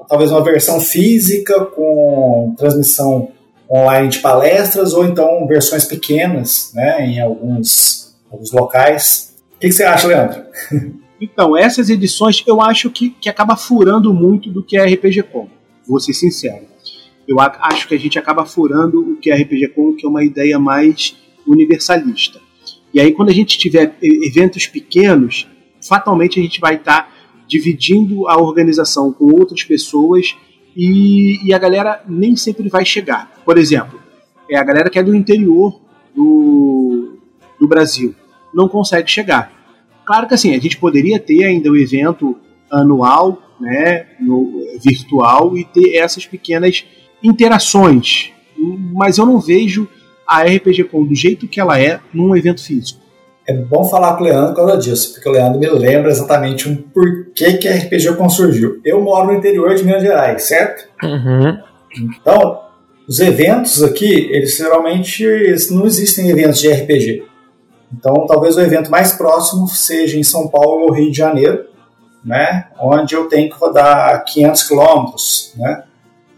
talvez 0.08 0.32
uma 0.32 0.44
versão 0.44 0.80
física 0.80 1.66
com 1.66 2.54
transmissão 2.58 3.30
online 3.72 4.10
de 4.10 4.20
palestras 4.20 4.94
ou 4.94 5.06
então 5.06 5.48
versões 5.48 5.86
pequenas 5.86 6.72
né, 6.74 7.06
em 7.06 7.20
alguns, 7.20 8.16
alguns 8.32 8.52
locais. 8.52 9.34
O 9.56 9.60
que, 9.60 9.68
que 9.68 9.74
você 9.74 9.84
acha, 9.84 10.08
Leandro? 10.08 10.44
Então, 11.22 11.56
essas 11.56 11.90
edições 11.90 12.44
eu 12.46 12.62
acho 12.62 12.90
que, 12.90 13.12
que 13.12 13.30
acaba 13.30 13.56
furando 13.56 14.14
muito 14.14 14.52
do 14.52 14.62
que 14.62 14.76
é 14.76 14.84
RPG 14.84 15.24
Com. 15.24 15.48
Vou 15.88 15.98
ser 15.98 16.12
sincero. 16.12 16.66
Eu 17.26 17.40
acho 17.40 17.88
que 17.88 17.96
a 17.96 17.98
gente 17.98 18.20
acaba 18.20 18.46
furando 18.46 19.00
o 19.00 19.16
que 19.16 19.32
é 19.32 19.36
RPG 19.36 19.70
Com, 19.70 19.96
que 19.96 20.06
é 20.06 20.10
uma 20.10 20.22
ideia 20.22 20.60
mais 20.60 21.16
universalista. 21.48 22.42
E 22.94 23.00
aí, 23.00 23.12
quando 23.12 23.30
a 23.30 23.34
gente 23.34 23.58
tiver 23.58 23.98
eventos 24.02 24.68
pequenos, 24.68 25.48
fatalmente 25.82 26.40
a 26.40 26.44
gente 26.44 26.60
vai 26.60 26.76
estar 26.76 27.04
tá 27.04 27.10
dividindo 27.48 28.28
a 28.28 28.38
organização 28.38 29.12
com 29.12 29.26
outras 29.26 29.64
pessoas 29.64 30.36
e, 30.76 31.40
e, 31.46 31.54
a 31.54 31.58
galera 31.58 32.04
nem 32.08 32.36
sempre 32.36 32.70
vai 32.70 32.86
chegar. 32.86 33.32
Por 33.44 33.58
exemplo, 33.58 34.00
é 34.50 34.58
a 34.58 34.64
galera 34.64 34.90
que 34.90 34.98
é 34.98 35.04
do 35.04 35.16
interior 35.16 35.80
do, 36.16 37.18
do 37.60 37.68
Brasil 37.68 38.16
não 38.54 38.68
consegue 38.68 39.10
chegar. 39.10 39.52
Claro 40.06 40.28
que 40.28 40.34
assim, 40.34 40.54
a 40.54 40.60
gente 40.60 40.78
poderia 40.78 41.20
ter 41.20 41.44
ainda 41.46 41.72
o 41.72 41.78
evento 41.78 42.38
anual, 42.72 43.42
né, 43.60 44.08
no, 44.20 44.52
virtual, 44.84 45.58
e 45.58 45.64
ter 45.64 45.96
essas 45.96 46.26
pequenas 46.26 46.86
interações, 47.22 48.32
mas 48.94 49.18
eu 49.18 49.26
não 49.26 49.40
vejo 49.40 49.88
a 50.28 50.44
RPG 50.44 50.86
Com 50.86 51.06
do 51.06 51.16
jeito 51.16 51.48
que 51.48 51.60
ela 51.60 51.80
é 51.80 52.00
num 52.14 52.36
evento 52.36 52.64
físico. 52.64 53.02
É 53.46 53.54
bom 53.54 53.84
falar 53.84 54.16
com 54.16 54.24
o 54.24 54.26
Leandro 54.26 54.54
por 54.54 54.66
causa 54.66 54.78
disso, 54.78 55.14
porque 55.14 55.28
o 55.28 55.32
Leandro 55.32 55.60
me 55.60 55.68
lembra 55.68 56.10
exatamente 56.10 56.70
um 56.70 56.76
porquê 56.76 57.54
que 57.54 57.68
a 57.68 57.76
RPG 57.76 58.16
Com 58.16 58.30
surgiu. 58.30 58.80
Eu 58.86 59.02
moro 59.02 59.28
no 59.28 59.34
interior 59.34 59.76
de 59.76 59.84
Minas 59.84 60.02
Gerais, 60.02 60.44
certo? 60.44 60.88
Uhum. 61.04 61.58
Então, 61.98 62.62
os 63.08 63.20
eventos 63.20 63.84
aqui, 63.84 64.30
eles 64.32 64.56
geralmente 64.56 65.24
eles 65.24 65.70
não 65.70 65.86
existem 65.86 66.30
eventos 66.30 66.60
de 66.60 66.72
RPG. 66.72 67.24
Então, 67.92 68.26
talvez 68.26 68.56
o 68.56 68.62
evento 68.62 68.90
mais 68.90 69.12
próximo 69.12 69.68
seja 69.68 70.18
em 70.18 70.24
São 70.24 70.48
Paulo 70.48 70.86
ou 70.86 70.94
Rio 70.94 71.12
de 71.12 71.18
Janeiro, 71.18 71.66
né, 72.24 72.68
onde 72.80 73.14
eu 73.14 73.28
tenho 73.28 73.50
que 73.50 73.56
rodar 73.58 74.24
500 74.26 74.64
quilômetros 74.64 75.54
né, 75.58 75.84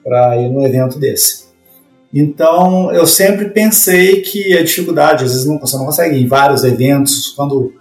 para 0.04 0.38
ir 0.38 0.50
num 0.50 0.66
evento 0.66 1.00
desse. 1.00 1.45
Então, 2.18 2.94
eu 2.94 3.06
sempre 3.06 3.50
pensei 3.50 4.22
que 4.22 4.58
a 4.58 4.64
dificuldade, 4.64 5.26
às 5.26 5.34
vezes 5.34 5.46
não, 5.46 5.60
você 5.60 5.76
não 5.76 5.86
consegue 5.86 6.18
em 6.18 6.26
vários 6.26 6.64
eventos, 6.64 7.34
quando 7.36 7.74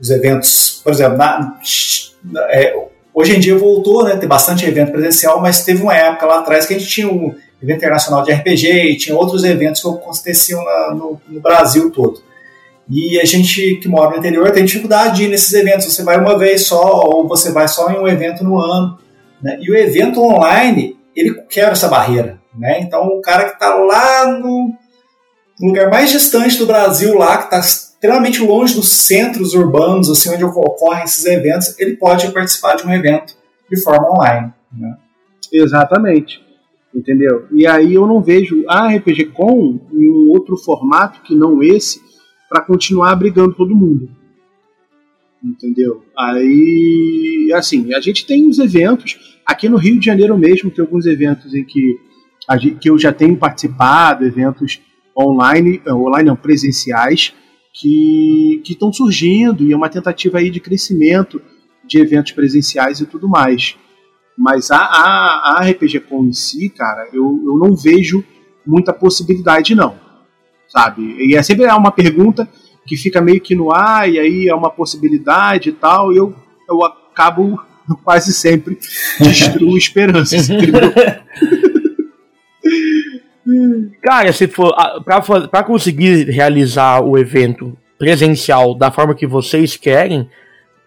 os 0.00 0.10
eventos, 0.10 0.80
por 0.82 0.92
exemplo, 0.92 1.16
na, 1.16 1.56
é, 2.50 2.74
hoje 3.14 3.36
em 3.36 3.38
dia 3.38 3.56
voltou, 3.56 4.04
né, 4.04 4.16
tem 4.16 4.28
bastante 4.28 4.66
evento 4.66 4.90
presencial, 4.90 5.40
mas 5.40 5.64
teve 5.64 5.80
uma 5.80 5.94
época 5.94 6.26
lá 6.26 6.40
atrás 6.40 6.66
que 6.66 6.74
a 6.74 6.78
gente 6.78 6.90
tinha 6.90 7.08
o 7.08 7.36
evento 7.62 7.76
internacional 7.76 8.24
de 8.24 8.32
RPG 8.32 8.66
e 8.66 8.96
tinha 8.96 9.16
outros 9.16 9.44
eventos 9.44 9.80
que 9.80 9.88
aconteciam 9.88 10.64
na, 10.64 10.94
no, 10.96 11.20
no 11.28 11.40
Brasil 11.40 11.88
todo. 11.92 12.20
E 12.90 13.20
a 13.20 13.24
gente 13.24 13.76
que 13.76 13.86
mora 13.86 14.10
no 14.10 14.16
interior 14.16 14.50
tem 14.50 14.64
dificuldade 14.64 15.18
de 15.18 15.24
ir 15.24 15.28
nesses 15.28 15.52
eventos. 15.52 15.86
Você 15.86 16.02
vai 16.02 16.18
uma 16.18 16.36
vez 16.36 16.62
só, 16.62 17.02
ou 17.04 17.28
você 17.28 17.52
vai 17.52 17.68
só 17.68 17.90
em 17.90 17.98
um 17.98 18.08
evento 18.08 18.42
no 18.42 18.58
ano. 18.58 18.98
Né? 19.40 19.58
E 19.60 19.70
o 19.70 19.76
evento 19.76 20.20
online, 20.20 20.96
ele 21.14 21.34
quebra 21.48 21.72
essa 21.72 21.86
barreira. 21.86 22.37
Né? 22.58 22.80
Então, 22.80 23.06
o 23.06 23.20
cara 23.20 23.44
que 23.44 23.54
está 23.54 23.74
lá 23.74 24.26
no, 24.38 24.74
lugar 25.60 25.90
mais 25.90 26.10
distante 26.10 26.58
do 26.58 26.66
Brasil 26.66 27.16
lá, 27.16 27.38
que 27.38 27.44
está 27.44 27.58
extremamente 27.58 28.42
longe 28.42 28.74
dos 28.74 28.88
centros 28.88 29.54
urbanos, 29.54 30.10
assim, 30.10 30.30
onde 30.30 30.44
ocorrem 30.44 31.04
esses 31.04 31.24
eventos, 31.24 31.78
ele 31.78 31.96
pode 31.96 32.30
participar 32.32 32.76
de 32.76 32.86
um 32.86 32.92
evento 32.92 33.36
de 33.70 33.80
forma 33.80 34.10
online. 34.10 34.52
Né? 34.72 34.96
Exatamente. 35.52 36.46
Entendeu? 36.94 37.46
E 37.52 37.66
aí 37.66 37.94
eu 37.94 38.06
não 38.06 38.22
vejo 38.22 38.64
a 38.66 38.88
RPG 38.88 39.26
Com 39.26 39.78
em 39.92 40.10
um 40.10 40.30
outro 40.30 40.56
formato 40.56 41.20
que 41.22 41.34
não 41.34 41.62
esse 41.62 42.00
para 42.48 42.62
continuar 42.62 43.14
brigando 43.14 43.54
todo 43.54 43.76
mundo. 43.76 44.08
Entendeu? 45.44 46.02
Aí, 46.18 47.52
assim, 47.54 47.94
a 47.94 48.00
gente 48.00 48.26
tem 48.26 48.48
uns 48.48 48.58
eventos, 48.58 49.38
aqui 49.46 49.68
no 49.68 49.76
Rio 49.76 49.98
de 49.98 50.06
Janeiro 50.06 50.36
mesmo, 50.36 50.70
tem 50.70 50.84
alguns 50.84 51.06
eventos 51.06 51.54
em 51.54 51.62
que, 51.62 51.98
que 52.80 52.88
eu 52.88 52.98
já 52.98 53.12
tenho 53.12 53.36
participado, 53.36 54.24
eventos 54.24 54.80
online, 55.16 55.82
eh, 55.84 55.92
online 55.92 56.28
não, 56.28 56.36
presenciais, 56.36 57.34
que 57.72 58.62
estão 58.68 58.92
surgindo 58.92 59.64
e 59.64 59.72
é 59.72 59.76
uma 59.76 59.88
tentativa 59.88 60.38
aí 60.38 60.50
de 60.50 60.60
crescimento 60.60 61.40
de 61.84 61.98
eventos 61.98 62.32
presenciais 62.32 63.00
e 63.00 63.06
tudo 63.06 63.28
mais. 63.28 63.76
Mas 64.36 64.70
a, 64.70 64.78
a, 64.78 65.56
a 65.58 65.68
RPG 65.68 66.00
Com 66.00 66.24
em 66.24 66.32
si, 66.32 66.68
cara, 66.68 67.08
eu, 67.12 67.24
eu 67.44 67.58
não 67.58 67.74
vejo 67.74 68.24
muita 68.66 68.92
possibilidade, 68.92 69.74
não. 69.74 69.96
Sabe? 70.68 71.16
E 71.18 71.34
é 71.34 71.42
sempre 71.42 71.66
uma 71.66 71.90
pergunta 71.90 72.48
que 72.86 72.96
fica 72.96 73.20
meio 73.20 73.40
que 73.40 73.54
no 73.54 73.72
ar, 73.74 74.08
e 74.08 74.18
aí 74.18 74.48
é 74.48 74.54
uma 74.54 74.70
possibilidade 74.70 75.70
e 75.70 75.72
tal, 75.72 76.12
e 76.12 76.16
eu, 76.16 76.34
eu 76.68 76.84
acabo 76.84 77.60
quase 78.04 78.32
sempre 78.32 78.78
destruo 79.20 79.76
esperanças, 79.76 80.48
entendeu? 80.48 80.92
Cara, 84.08 84.32
se 84.32 84.48
for 84.48 84.74
para 85.50 85.62
conseguir 85.62 86.30
realizar 86.30 87.00
o 87.00 87.18
evento 87.18 87.76
presencial 87.98 88.74
da 88.74 88.90
forma 88.90 89.14
que 89.14 89.26
vocês 89.26 89.76
querem, 89.76 90.26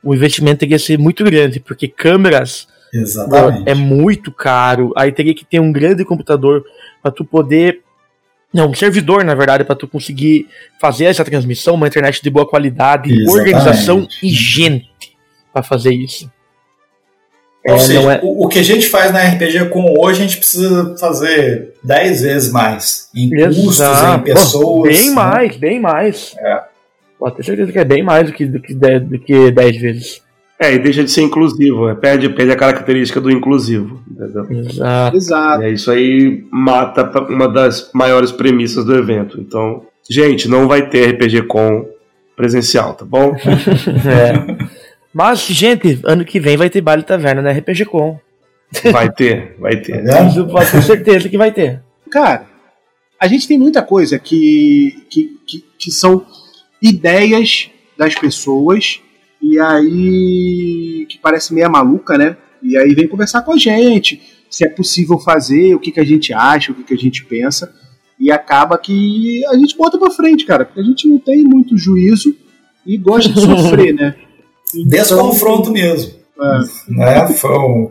o 0.03 0.15
investimento 0.15 0.61
teria 0.61 0.76
que 0.76 0.84
ser 0.84 0.97
muito 0.97 1.24
grande, 1.24 1.59
porque 1.59 1.88
câmeras 1.88 2.67
Exatamente. 2.91 3.69
é 3.69 3.76
muito 3.76 4.32
caro. 4.32 4.91
Aí 4.97 5.11
teria 5.11 5.36
que 5.36 5.45
ter 5.45 5.59
um 5.59 5.72
grande 5.72 6.03
computador 6.03 6.65
para 6.99 7.11
tu 7.11 7.24
poder 7.24 7.82
não, 8.51 8.72
um 8.72 8.74
servidor, 8.74 9.24
na 9.24 9.36
verdade, 9.36 9.65
para 9.65 9.76
tu 9.76 9.88
conseguir 9.88 10.47
fazer 10.80 11.05
essa 11.05 11.24
transmissão, 11.24 11.76
uma 11.76 11.88
internet 11.88 12.24
de 12.24 12.30
boa 12.32 12.47
qualidade, 12.47 13.13
Exatamente. 13.13 13.38
organização 13.38 14.07
e 14.24 14.30
gente 14.30 14.89
para 15.53 15.61
fazer 15.61 15.93
isso. 15.93 16.28
Ou 17.68 17.76
é, 17.76 17.80
seja, 17.80 18.14
é... 18.14 18.20
o, 18.24 18.45
o, 18.45 18.47
que 18.47 18.59
a 18.59 18.64
gente 18.64 18.88
faz 18.89 19.12
na 19.12 19.22
RPG 19.24 19.70
com 19.70 19.95
hoje, 19.99 20.20
a 20.20 20.26
gente 20.26 20.38
precisa 20.38 20.95
fazer 20.99 21.74
10 21.84 22.22
vezes 22.22 22.51
mais. 22.51 23.09
Em 23.16 23.34
Exato. 23.34 23.55
custos, 23.55 24.03
em 24.16 24.20
pessoas. 24.20 24.97
bem 24.97 25.09
né? 25.09 25.16
mais, 25.16 25.57
bem 25.57 25.80
mais. 25.80 26.36
É. 26.39 26.62
Pode 27.20 27.36
ter 27.36 27.43
certeza 27.43 27.72
que 27.72 27.78
é 27.78 27.86
bem 27.86 28.01
mais 28.01 28.28
do 28.28 28.34
que, 28.34 28.45
do 28.45 28.59
que, 28.59 28.74
10, 28.74 29.03
do 29.03 29.20
que 29.20 29.51
10 29.51 29.78
vezes. 29.78 30.22
É, 30.59 30.74
e 30.74 30.80
deixa 30.80 31.03
de 31.03 31.12
ser 31.12 31.22
inclusivo, 31.22 31.88
né? 31.88 31.95
perde, 31.95 32.30
perde 32.30 32.51
a 32.51 32.55
característica 32.55 33.22
do 33.22 33.32
inclusivo. 33.32 34.01
Entendeu? 34.09 34.47
Exato. 34.51 35.18
Exato. 35.18 35.64
É, 35.64 35.72
isso 35.72 35.91
aí 35.91 36.43
mata 36.51 37.03
uma 37.30 37.47
das 37.47 37.91
maiores 37.93 38.32
premissas 38.32 38.86
do 38.86 38.95
evento. 38.95 39.39
Então, 39.39 39.84
gente, 40.09 40.47
não 40.47 40.68
vai 40.68 40.88
ter 40.88 41.12
RPG 41.12 41.43
com 41.43 41.88
presencial, 42.36 42.95
tá 42.95 43.05
bom? 43.05 43.36
é. 44.05 44.81
Mas, 45.14 45.41
gente, 45.45 45.99
ano 46.03 46.24
que 46.24 46.39
vem 46.39 46.57
vai 46.57 46.70
ter 46.70 46.82
baile 46.82 47.03
taverna 47.03 47.41
na 47.41 47.51
RPG 47.51 47.86
com. 47.86 48.20
Vai 48.91 49.12
ter, 49.12 49.55
vai 49.59 49.76
ter. 49.76 50.03
Isso 50.30 50.47
pode 50.47 50.72
ter 50.72 50.82
certeza 50.82 51.28
que 51.28 51.38
vai 51.38 51.51
ter. 51.51 51.82
Cara, 52.09 52.47
a 53.20 53.28
gente 53.28 53.47
tem 53.47 53.57
muita 53.57 53.82
coisa 53.82 54.18
que, 54.18 55.05
que, 55.09 55.38
que, 55.45 55.66
que 55.78 55.91
são 55.91 56.26
ideias 56.82 57.70
das 57.97 58.16
pessoas 58.16 59.01
e 59.41 59.59
aí 59.59 61.05
que 61.09 61.18
parece 61.20 61.53
meio 61.53 61.70
maluca, 61.70 62.18
né? 62.18 62.38
E 62.64 62.78
aí 62.78 62.93
vem 62.93 63.07
conversar 63.07 63.41
com 63.41 63.53
a 63.53 63.57
gente, 63.57 64.22
se 64.49 64.66
é 64.66 64.70
possível 64.70 65.20
fazer, 65.20 65.76
o 65.76 65.80
que, 65.80 65.91
que 65.91 65.99
a 65.99 66.05
gente 66.05 66.34
acha, 66.34 66.72
o 66.72 66.76
que, 66.76 66.84
que 66.84 66.93
a 66.93 66.97
gente 66.97 67.26
pensa, 67.26 67.74
e 68.20 68.32
acaba 68.32 68.78
que 68.78 69.43
a 69.47 69.55
gente 69.55 69.76
bota 69.76 69.97
pra 69.97 70.12
frente, 70.12 70.45
cara, 70.45 70.64
porque 70.64 70.80
a 70.80 70.84
gente 70.84 71.07
não 71.07 71.18
tem 71.18 71.43
muito 71.43 71.78
juízo 71.78 72.36
e 72.86 72.97
gosta 72.97 73.32
de 73.32 73.41
sofrer, 73.41 73.93
né? 73.93 74.16
Então, 74.76 74.88
Desconfronto 74.88 75.72
mesmo. 75.72 76.13
É. 76.39 76.59
Né? 76.89 77.28
Foi 77.34 77.57
um, 77.57 77.89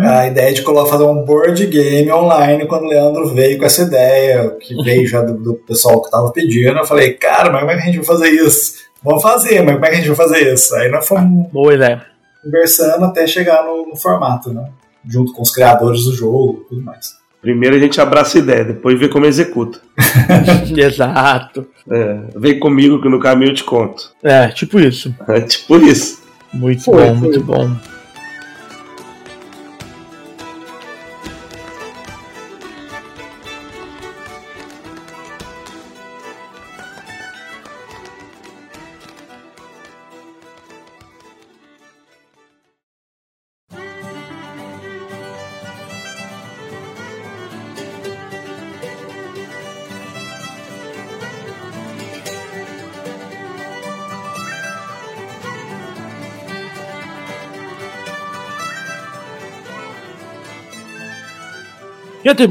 a 0.00 0.26
ideia 0.26 0.52
de 0.52 0.62
fazer 0.62 1.04
um 1.04 1.24
board 1.24 1.66
game 1.66 2.10
online 2.12 2.66
quando 2.66 2.84
o 2.84 2.88
Leandro 2.88 3.34
veio 3.34 3.58
com 3.58 3.64
essa 3.64 3.82
ideia, 3.82 4.50
que 4.60 4.74
veio 4.82 5.06
já 5.06 5.22
do, 5.22 5.34
do 5.34 5.54
pessoal 5.54 6.00
que 6.00 6.06
estava 6.06 6.30
pedindo. 6.30 6.78
Eu 6.78 6.86
falei, 6.86 7.14
cara, 7.14 7.50
mas 7.50 7.60
como 7.60 7.72
é 7.72 7.74
que 7.76 7.82
a 7.82 7.86
gente 7.86 7.96
vai 7.96 8.04
fazer 8.04 8.28
isso? 8.30 8.74
Vamos 9.02 9.22
fazer, 9.22 9.62
mas 9.62 9.74
como 9.74 9.86
é 9.86 9.88
que 9.88 9.94
a 9.94 9.98
gente 9.98 10.08
vai 10.08 10.16
fazer 10.16 10.52
isso? 10.52 10.74
Aí 10.76 10.90
nós 10.90 11.06
fomos 11.06 11.50
Boa 11.52 11.74
ideia. 11.74 12.06
conversando 12.42 13.04
até 13.04 13.26
chegar 13.26 13.64
no, 13.64 13.88
no 13.88 13.96
formato, 13.96 14.52
né? 14.52 14.68
Junto 15.08 15.32
com 15.32 15.42
os 15.42 15.50
criadores 15.50 16.04
do 16.04 16.14
jogo 16.14 16.62
e 16.64 16.68
tudo 16.68 16.82
mais. 16.82 17.15
Primeiro 17.40 17.76
a 17.76 17.78
gente 17.78 18.00
abraça 18.00 18.38
a 18.38 18.40
ideia, 18.40 18.64
depois 18.64 18.98
vê 18.98 19.08
como 19.08 19.26
executa. 19.26 19.78
Exato. 20.76 21.66
É, 21.90 22.18
vem 22.34 22.58
comigo 22.58 23.00
que 23.00 23.08
no 23.08 23.20
caminho 23.20 23.50
eu 23.52 23.54
te 23.54 23.64
conto. 23.64 24.10
É, 24.22 24.48
tipo 24.48 24.80
isso. 24.80 25.14
É 25.28 25.40
tipo 25.40 25.76
isso. 25.78 26.22
Muito 26.52 26.82
foi, 26.82 27.04
bom, 27.04 27.18
foi. 27.18 27.28
muito 27.28 27.40
bom. 27.40 27.76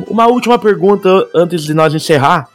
Uma 0.07 0.27
última 0.27 0.57
pergunta 0.57 1.09
antes 1.33 1.63
de 1.63 1.73
nós 1.73 1.93
encerrar. 1.93 2.49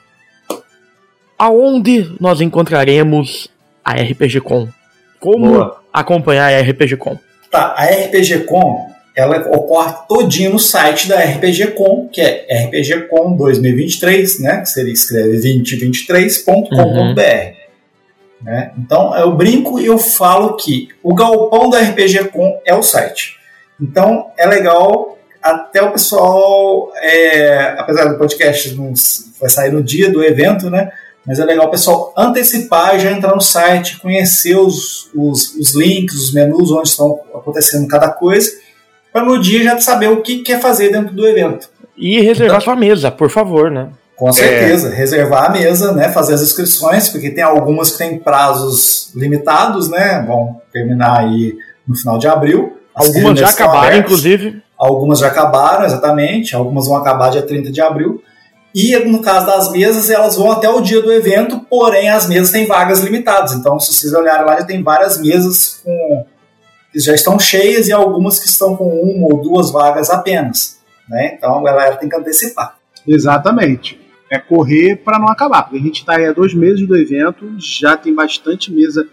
Aonde 1.39 2.15
nós 2.21 2.41
encontraremos 2.41 3.49
a 3.85 3.93
RPG 3.93 4.41
Com? 4.41 4.69
Como 5.19 5.53
Boa. 5.53 5.81
acompanhar 5.93 6.53
a 6.53 6.61
RPG 6.61 6.97
Com? 6.97 7.19
Tá, 7.51 7.75
a 7.77 7.85
RPG 7.85 8.45
Com 8.45 8.91
ela 9.15 9.39
ocorre 9.51 9.93
todinha 10.09 10.51
no 10.51 10.59
site 10.59 11.09
da 11.09 11.21
RPG 11.21 11.73
Com, 11.73 12.09
que 12.09 12.21
é 12.21 12.65
rpgcom 12.65 13.37
2023, 13.37 14.41
né? 14.41 14.61
Que 14.61 14.67
seria 14.67 14.93
escreve 14.93 15.39
2023.com.br. 15.39 16.71
Uhum. 16.81 17.15
Né? 18.43 18.73
Então 18.79 19.15
eu 19.17 19.37
brinco 19.37 19.79
e 19.79 19.87
eu 19.87 19.99
falo 19.99 20.57
que 20.57 20.89
o 21.03 21.15
galpão 21.15 21.69
da 21.69 21.81
RPG 21.81 22.29
Com 22.29 22.61
é 22.65 22.75
o 22.75 22.83
site. 22.83 23.37
Então 23.81 24.31
é 24.39 24.47
legal 24.47 25.19
até 25.43 25.83
o 25.83 25.93
pessoal, 25.93 26.93
é, 26.97 27.75
apesar 27.79 28.05
do 28.07 28.19
podcast 28.19 28.75
não 28.75 28.93
vai 29.41 29.49
sair 29.49 29.73
no 29.73 29.83
dia 29.83 30.11
do 30.11 30.23
evento, 30.23 30.71
né? 30.71 30.91
Mas 31.27 31.39
é 31.39 31.45
legal 31.45 31.67
o 31.67 31.71
pessoal 31.71 32.13
antecipar 32.17 32.97
e 32.97 33.01
já 33.01 33.11
entrar 33.11 33.35
no 33.35 33.41
site, 33.41 33.99
conhecer 33.99 34.57
os, 34.57 35.11
os, 35.15 35.55
os 35.55 35.75
links, 35.75 36.15
os 36.15 36.33
menus 36.33 36.71
onde 36.71 36.89
estão 36.89 37.21
acontecendo 37.35 37.87
cada 37.89 38.09
coisa, 38.09 38.51
para 39.13 39.25
no 39.25 39.41
dia 39.41 39.63
já 39.63 39.79
saber 39.79 40.09
o 40.09 40.23
que 40.23 40.39
quer 40.39 40.61
fazer 40.61 40.91
dentro 40.91 41.15
do 41.15 41.27
evento. 41.27 41.69
E 41.97 42.21
reservar 42.21 42.57
então, 42.57 42.73
sua 42.73 42.77
mesa, 42.77 43.11
por 43.11 43.29
favor, 43.29 43.71
né? 43.71 43.89
Com 44.17 44.33
certeza, 44.33 44.89
é. 44.89 44.95
reservar 44.95 45.47
a 45.47 45.49
mesa, 45.51 45.93
né? 45.93 46.11
Fazer 46.11 46.35
as 46.35 46.43
inscrições, 46.43 47.09
porque 47.09 47.31
tem 47.31 47.43
algumas 47.43 47.91
que 47.93 47.99
têm 47.99 48.19
prazos 48.19 49.11
limitados, 49.15 49.89
né? 49.89 50.25
Vão 50.27 50.61
terminar 50.73 51.21
aí 51.21 51.57
no 51.87 51.97
final 51.97 52.19
de 52.19 52.29
abril. 52.29 52.79
Algumas 52.95 53.39
já 53.39 53.49
acabaram, 53.49 53.97
inclusive. 53.97 54.63
Algumas 54.81 55.19
já 55.19 55.27
acabaram, 55.27 55.85
exatamente. 55.85 56.57
Algumas 56.57 56.87
vão 56.87 56.97
acabar 56.97 57.29
dia 57.29 57.43
30 57.43 57.71
de 57.71 57.83
abril. 57.83 58.23
E 58.75 58.97
no 59.01 59.21
caso 59.21 59.45
das 59.45 59.71
mesas, 59.71 60.09
elas 60.09 60.37
vão 60.37 60.51
até 60.51 60.71
o 60.71 60.81
dia 60.81 61.03
do 61.03 61.13
evento, 61.13 61.61
porém 61.69 62.09
as 62.09 62.27
mesas 62.27 62.51
têm 62.51 62.67
vagas 62.67 63.01
limitadas. 63.01 63.53
Então, 63.53 63.79
se 63.79 63.93
vocês 63.93 64.15
olharem 64.15 64.47
lá, 64.47 64.57
já 64.57 64.65
tem 64.65 64.83
várias 64.83 65.21
mesas 65.21 65.83
com, 65.85 66.25
que 66.91 66.99
já 66.99 67.13
estão 67.13 67.39
cheias 67.39 67.89
e 67.89 67.93
algumas 67.93 68.39
que 68.39 68.47
estão 68.47 68.75
com 68.75 68.89
uma 68.89 69.35
ou 69.35 69.43
duas 69.43 69.71
vagas 69.71 70.09
apenas. 70.09 70.79
Né? 71.07 71.35
Então, 71.37 71.59
a 71.59 71.63
galera 71.63 71.97
tem 71.97 72.09
que 72.09 72.17
antecipar. 72.17 72.79
Exatamente. 73.07 74.01
É 74.33 74.39
correr 74.39 74.97
para 74.97 75.19
não 75.19 75.29
acabar, 75.29 75.65
porque 75.65 75.77
a 75.77 75.83
gente 75.83 76.01
está 76.01 76.17
aí 76.17 76.25
há 76.25 76.33
dois 76.33 76.55
meses 76.55 76.89
do 76.89 76.97
evento, 76.97 77.53
já 77.59 77.99
tem 77.99 78.15
bastante 78.15 78.73
mesa. 78.73 79.07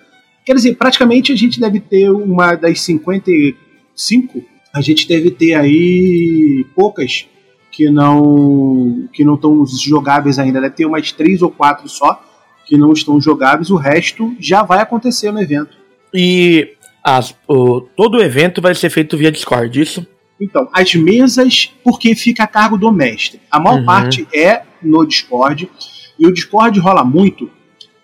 Quer 0.46 0.54
dizer, 0.54 0.76
praticamente 0.76 1.34
a 1.34 1.36
gente 1.36 1.60
deve 1.60 1.82
ter 1.82 2.10
uma 2.10 2.56
das 2.56 2.80
55 2.80 4.42
a 4.78 4.82
gente 4.82 5.08
deve 5.08 5.32
ter 5.32 5.56
aí 5.56 6.66
poucas 6.76 7.26
que 7.72 7.90
não 7.90 9.08
que 9.12 9.24
não 9.24 9.36
estão 9.36 9.66
jogáveis 9.66 10.38
ainda. 10.38 10.62
Deve 10.62 10.76
ter 10.76 10.86
umas 10.86 11.12
três 11.12 11.42
ou 11.42 11.50
quatro 11.50 11.90
só 11.90 12.24
que 12.66 12.78
não 12.78 12.94
estão 12.94 13.20
jogáveis. 13.20 13.70
O 13.70 13.76
resto 13.76 14.36
já 14.40 14.62
vai 14.64 14.80
acontecer 14.80 15.32
no 15.32 15.42
evento. 15.42 15.76
E 16.14 16.76
as, 17.04 17.36
o, 17.48 17.82
todo 17.82 18.18
o 18.18 18.22
evento 18.22 18.62
vai 18.62 18.76
ser 18.76 18.90
feito 18.90 19.18
via 19.18 19.32
Discord, 19.32 19.80
isso? 19.80 20.06
Então, 20.40 20.70
as 20.72 20.94
mesas, 20.94 21.72
porque 21.84 22.14
fica 22.14 22.44
a 22.44 22.48
cargo 22.48 22.78
do 22.78 22.92
mestre. 22.92 23.42
A 23.50 23.60
maior 23.60 23.80
uhum. 23.80 23.86
parte 23.86 24.28
é 24.34 24.62
no 24.84 25.06
Discord. 25.06 25.70
E 26.20 26.28
o 26.28 26.34
Discord 26.34 26.80
rola 26.80 27.04
muito 27.04 27.50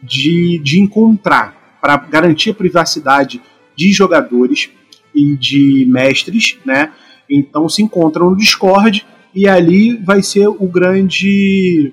de, 0.02 0.60
de 0.64 0.80
encontrar, 0.80 1.78
para 1.82 1.98
garantir 1.98 2.52
a 2.52 2.56
privacidade 2.56 3.42
de 3.76 3.92
jogadores 3.92 4.70
e 5.14 5.36
de 5.36 5.86
mestres, 5.90 6.58
né? 6.66 6.92
Então 7.30 7.70
se 7.70 7.82
encontram 7.82 8.30
no 8.30 8.38
Discord 8.38 9.06
e 9.34 9.48
ali 9.48 9.96
vai 9.98 10.22
ser 10.22 10.48
o 10.48 10.68
grande 10.68 11.92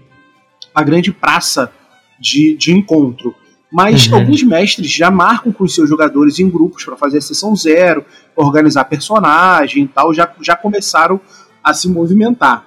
a 0.74 0.82
grande 0.82 1.12
praça 1.12 1.72
de, 2.20 2.56
de 2.56 2.72
encontro. 2.72 3.34
Mas 3.72 4.06
uhum. 4.06 4.16
alguns 4.16 4.42
mestres 4.42 4.90
já 4.90 5.10
marcam 5.10 5.52
com 5.52 5.64
os 5.64 5.74
seus 5.74 5.88
jogadores 5.88 6.38
em 6.38 6.48
grupos 6.48 6.84
para 6.84 6.96
fazer 6.96 7.18
a 7.18 7.22
sessão 7.22 7.54
zero, 7.54 8.04
organizar 8.34 8.84
personagem 8.84 9.84
e 9.84 9.88
tal, 9.88 10.12
já, 10.12 10.32
já 10.40 10.56
começaram 10.56 11.20
a 11.62 11.72
se 11.72 11.88
movimentar. 11.88 12.66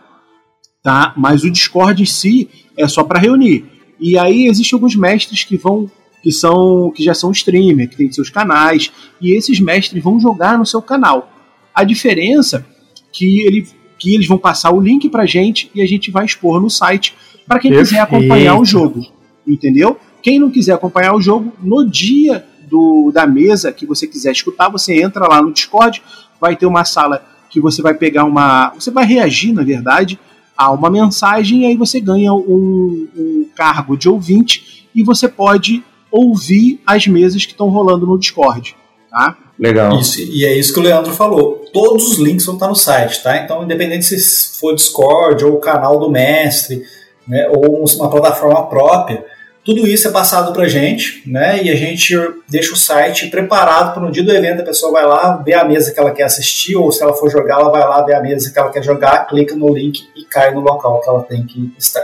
Tá? 0.81 1.13
Mas 1.17 1.43
o 1.43 1.51
Discord 1.51 2.01
em 2.01 2.05
si 2.05 2.49
é 2.77 2.87
só 2.87 3.03
para 3.03 3.19
reunir. 3.19 3.65
E 3.99 4.17
aí 4.17 4.47
existem 4.47 4.75
alguns 4.75 4.95
mestres 4.95 5.43
que 5.43 5.57
vão 5.57 5.89
que 6.23 6.31
são 6.31 6.89
que 6.89 7.03
já 7.03 7.13
são 7.13 7.31
streamer, 7.31 7.89
que 7.89 7.97
têm 7.97 8.11
seus 8.11 8.29
canais, 8.29 8.91
e 9.21 9.35
esses 9.37 9.59
mestres 9.59 10.01
vão 10.01 10.19
jogar 10.19 10.57
no 10.57 10.65
seu 10.65 10.81
canal. 10.81 11.29
A 11.75 11.83
diferença 11.83 12.65
que 13.11 13.41
ele 13.41 13.67
que 13.99 14.15
eles 14.15 14.27
vão 14.27 14.37
passar 14.37 14.71
o 14.71 14.81
link 14.81 15.07
pra 15.09 15.25
gente 15.25 15.69
e 15.73 15.81
a 15.81 15.85
gente 15.85 16.11
vai 16.11 16.25
expor 16.25 16.59
no 16.59 16.69
site 16.69 17.15
para 17.47 17.59
quem 17.59 17.71
Perfeito. 17.71 17.89
quiser 17.89 18.01
acompanhar 18.01 18.59
o 18.59 18.65
jogo. 18.65 19.05
Entendeu? 19.47 19.97
Quem 20.21 20.39
não 20.39 20.49
quiser 20.49 20.73
acompanhar 20.73 21.13
o 21.13 21.21
jogo, 21.21 21.53
no 21.61 21.85
dia 21.85 22.45
do, 22.69 23.11
da 23.13 23.27
mesa 23.27 23.71
que 23.71 23.85
você 23.85 24.07
quiser 24.07 24.31
escutar, 24.31 24.69
você 24.69 25.01
entra 25.01 25.27
lá 25.27 25.41
no 25.41 25.53
Discord, 25.53 26.01
vai 26.39 26.55
ter 26.55 26.65
uma 26.65 26.83
sala 26.83 27.25
que 27.49 27.59
você 27.59 27.81
vai 27.81 27.93
pegar 27.93 28.23
uma. 28.23 28.69
Você 28.71 28.89
vai 28.89 29.05
reagir, 29.05 29.53
na 29.53 29.63
verdade, 29.63 30.19
a 30.57 30.71
uma 30.71 30.89
mensagem, 30.89 31.61
e 31.61 31.65
aí 31.65 31.77
você 31.77 31.99
ganha 31.99 32.33
um, 32.33 33.07
um 33.15 33.47
cargo 33.55 33.97
de 33.97 34.09
ouvinte 34.09 34.87
e 34.95 35.03
você 35.03 35.27
pode 35.27 35.83
ouvir 36.13 36.79
as 36.85 37.07
mesas 37.07 37.43
que 37.43 37.53
estão 37.53 37.69
rolando 37.69 38.05
no 38.05 38.19
Discord. 38.19 38.75
Tá? 39.09 39.35
Legal. 39.59 39.99
Isso, 39.99 40.21
e 40.21 40.45
é 40.45 40.55
isso 40.55 40.71
que 40.71 40.79
o 40.79 40.83
Leandro 40.83 41.11
falou. 41.11 41.65
Todos 41.73 42.11
os 42.11 42.17
links 42.19 42.45
vão 42.45 42.55
estar 42.55 42.67
no 42.67 42.75
site, 42.75 43.23
tá? 43.23 43.37
Então, 43.37 43.63
independente 43.63 44.05
se 44.05 44.59
for 44.59 44.75
Discord 44.75 45.43
ou 45.43 45.53
o 45.53 45.59
canal 45.59 45.99
do 45.99 46.11
mestre, 46.11 46.83
né, 47.27 47.49
ou 47.49 47.83
uma 47.83 48.09
plataforma 48.09 48.67
própria, 48.67 49.25
tudo 49.65 49.87
isso 49.87 50.07
é 50.07 50.11
passado 50.11 50.51
para 50.51 50.63
a 50.63 50.67
gente, 50.67 51.23
né? 51.25 51.63
E 51.63 51.69
a 51.69 51.75
gente 51.75 52.15
deixa 52.49 52.73
o 52.73 52.77
site 52.77 53.27
preparado 53.27 53.93
para 53.93 54.03
no 54.03 54.11
dia 54.11 54.23
do 54.23 54.31
evento 54.31 54.61
a 54.61 54.65
pessoa 54.65 54.91
vai 54.91 55.05
lá, 55.05 55.37
ver 55.37 55.53
a 55.53 55.63
mesa 55.63 55.93
que 55.93 55.99
ela 55.99 56.11
quer 56.11 56.23
assistir, 56.23 56.75
ou 56.75 56.91
se 56.91 57.01
ela 57.01 57.13
for 57.13 57.29
jogar, 57.31 57.59
ela 57.59 57.71
vai 57.71 57.81
lá 57.81 58.01
ver 58.03 58.15
a 58.15 58.21
mesa 58.21 58.51
que 58.51 58.59
ela 58.59 58.71
quer 58.71 58.83
jogar, 58.83 59.25
clica 59.27 59.55
no 59.55 59.73
link 59.73 60.03
e 60.15 60.25
cai 60.25 60.53
no 60.53 60.59
local 60.59 60.99
que 61.01 61.09
ela 61.09 61.23
tem 61.23 61.45
que 61.45 61.71
estar. 61.77 62.03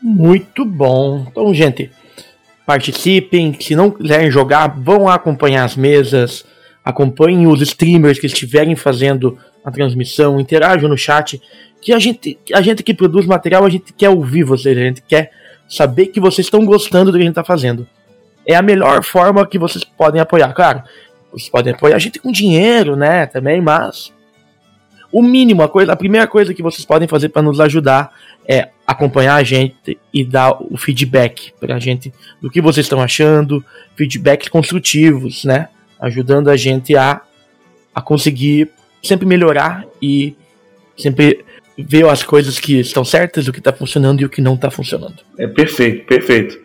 Muito 0.00 0.64
bom. 0.64 1.26
Então, 1.28 1.52
gente, 1.52 1.90
participem. 2.66 3.56
Se 3.60 3.74
não 3.74 3.90
quiserem 3.90 4.30
jogar, 4.30 4.68
vão 4.68 5.08
acompanhar 5.08 5.64
as 5.64 5.76
mesas, 5.76 6.44
acompanhem 6.84 7.46
os 7.46 7.60
streamers 7.60 8.18
que 8.18 8.26
estiverem 8.26 8.74
fazendo 8.76 9.38
a 9.64 9.70
transmissão, 9.70 10.40
interajam 10.40 10.88
no 10.88 10.96
chat. 10.96 11.40
Que 11.80 11.92
a 11.92 11.98
gente, 11.98 12.38
a 12.52 12.62
gente 12.62 12.82
que 12.82 12.94
produz 12.94 13.26
material, 13.26 13.64
a 13.64 13.70
gente 13.70 13.92
quer 13.92 14.08
ouvir 14.08 14.42
vocês, 14.42 14.76
a 14.76 14.80
gente 14.80 15.02
quer 15.02 15.30
saber 15.68 16.06
que 16.06 16.20
vocês 16.20 16.46
estão 16.46 16.64
gostando 16.64 17.10
do 17.10 17.18
que 17.18 17.22
a 17.22 17.26
gente 17.26 17.32
está 17.32 17.44
fazendo. 17.44 17.86
É 18.46 18.54
a 18.54 18.62
melhor 18.62 19.02
forma 19.02 19.46
que 19.46 19.58
vocês 19.58 19.84
podem 19.84 20.20
apoiar. 20.20 20.52
Claro, 20.52 20.82
vocês 21.32 21.48
podem 21.48 21.74
apoiar 21.74 21.96
a 21.96 21.98
gente 21.98 22.18
com 22.18 22.30
dinheiro, 22.30 22.96
né? 22.96 23.26
Também, 23.26 23.60
mas 23.60 24.12
o 25.14 25.22
mínimo, 25.22 25.62
a, 25.62 25.68
coisa, 25.68 25.92
a 25.92 25.96
primeira 25.96 26.26
coisa 26.26 26.52
que 26.52 26.60
vocês 26.60 26.84
podem 26.84 27.06
fazer 27.06 27.28
para 27.28 27.40
nos 27.40 27.60
ajudar 27.60 28.10
é 28.48 28.70
acompanhar 28.84 29.36
a 29.36 29.44
gente 29.44 29.96
e 30.12 30.24
dar 30.24 30.60
o 30.60 30.76
feedback 30.76 31.52
para 31.60 31.76
a 31.76 31.78
gente 31.78 32.12
do 32.42 32.50
que 32.50 32.60
vocês 32.60 32.84
estão 32.84 33.00
achando, 33.00 33.64
feedbacks 33.94 34.48
construtivos, 34.48 35.44
né? 35.44 35.68
Ajudando 36.00 36.50
a 36.50 36.56
gente 36.56 36.96
a, 36.96 37.20
a 37.94 38.02
conseguir 38.02 38.68
sempre 39.00 39.24
melhorar 39.24 39.84
e 40.02 40.34
sempre 40.98 41.44
ver 41.78 42.08
as 42.08 42.24
coisas 42.24 42.58
que 42.58 42.80
estão 42.80 43.04
certas, 43.04 43.46
o 43.46 43.52
que 43.52 43.60
está 43.60 43.72
funcionando 43.72 44.20
e 44.20 44.24
o 44.24 44.28
que 44.28 44.40
não 44.40 44.54
está 44.54 44.68
funcionando. 44.68 45.22
É 45.38 45.46
perfeito, 45.46 46.06
perfeito. 46.06 46.58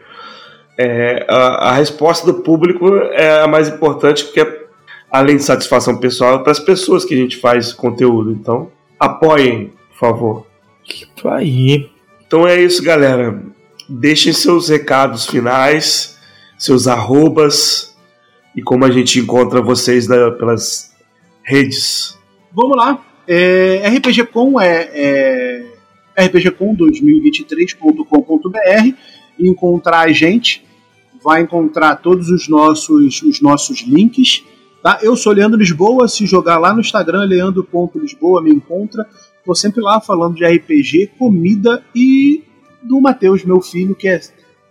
É, 0.75 1.23
a, 1.29 1.69
a, 1.69 1.73
resposta 1.73 2.25
do 2.25 2.41
público 2.41 2.95
é 3.11 3.41
a 3.41 3.47
mais 3.47 3.69
importante 3.69 4.23
porque, 4.23 4.43
além 5.11 5.37
de 5.37 5.43
satisfação 5.43 5.97
pessoal, 5.97 6.35
é 6.35 6.43
para 6.43 6.51
as 6.51 6.59
pessoas 6.59 7.05
que 7.05 7.13
a 7.13 7.17
gente 7.17 7.37
faz 7.37 7.71
conteúdo. 7.73 8.31
Então, 8.31 8.71
apoiem, 8.99 9.71
por 9.89 9.97
favor. 9.97 10.47
Isso 10.87 11.27
aí. 11.27 11.89
Então 12.25 12.47
é 12.47 12.61
isso, 12.61 12.83
galera. 12.83 13.43
Deixem 13.87 14.33
seus 14.33 14.69
recados 14.69 15.25
finais, 15.25 16.19
seus 16.57 16.87
arrobas 16.87 17.95
e 18.55 18.61
como 18.61 18.85
a 18.85 18.91
gente 18.91 19.19
encontra 19.19 19.61
vocês 19.61 20.07
na, 20.07 20.31
pelas 20.31 20.95
redes. 21.43 22.17
Vamos 22.51 22.77
lá. 22.77 23.03
É, 23.27 23.87
RPGcom 23.87 24.59
é, 24.59 24.89
é 24.93 25.65
rpgcom2023.com.br 26.17 28.95
encontrar 29.39 30.01
a 30.01 30.11
gente, 30.11 30.63
vai 31.23 31.41
encontrar 31.41 31.95
todos 31.97 32.29
os 32.29 32.47
nossos, 32.47 33.21
os 33.21 33.41
nossos 33.41 33.81
links. 33.81 34.43
Tá? 34.81 34.99
Eu 35.01 35.15
sou 35.15 35.33
Leandro 35.33 35.59
Lisboa, 35.59 36.07
se 36.07 36.25
jogar 36.25 36.57
lá 36.57 36.73
no 36.73 36.79
Instagram, 36.79 37.25
leandro.lisboa, 37.25 38.41
me 38.41 38.51
encontra. 38.51 39.05
Estou 39.37 39.53
sempre 39.53 39.81
lá 39.81 39.99
falando 39.99 40.35
de 40.35 40.45
RPG, 40.45 41.11
comida 41.17 41.83
e 41.93 42.43
do 42.81 43.01
Matheus, 43.01 43.43
meu 43.43 43.61
filho, 43.61 43.95
que 43.95 44.07
é 44.07 44.21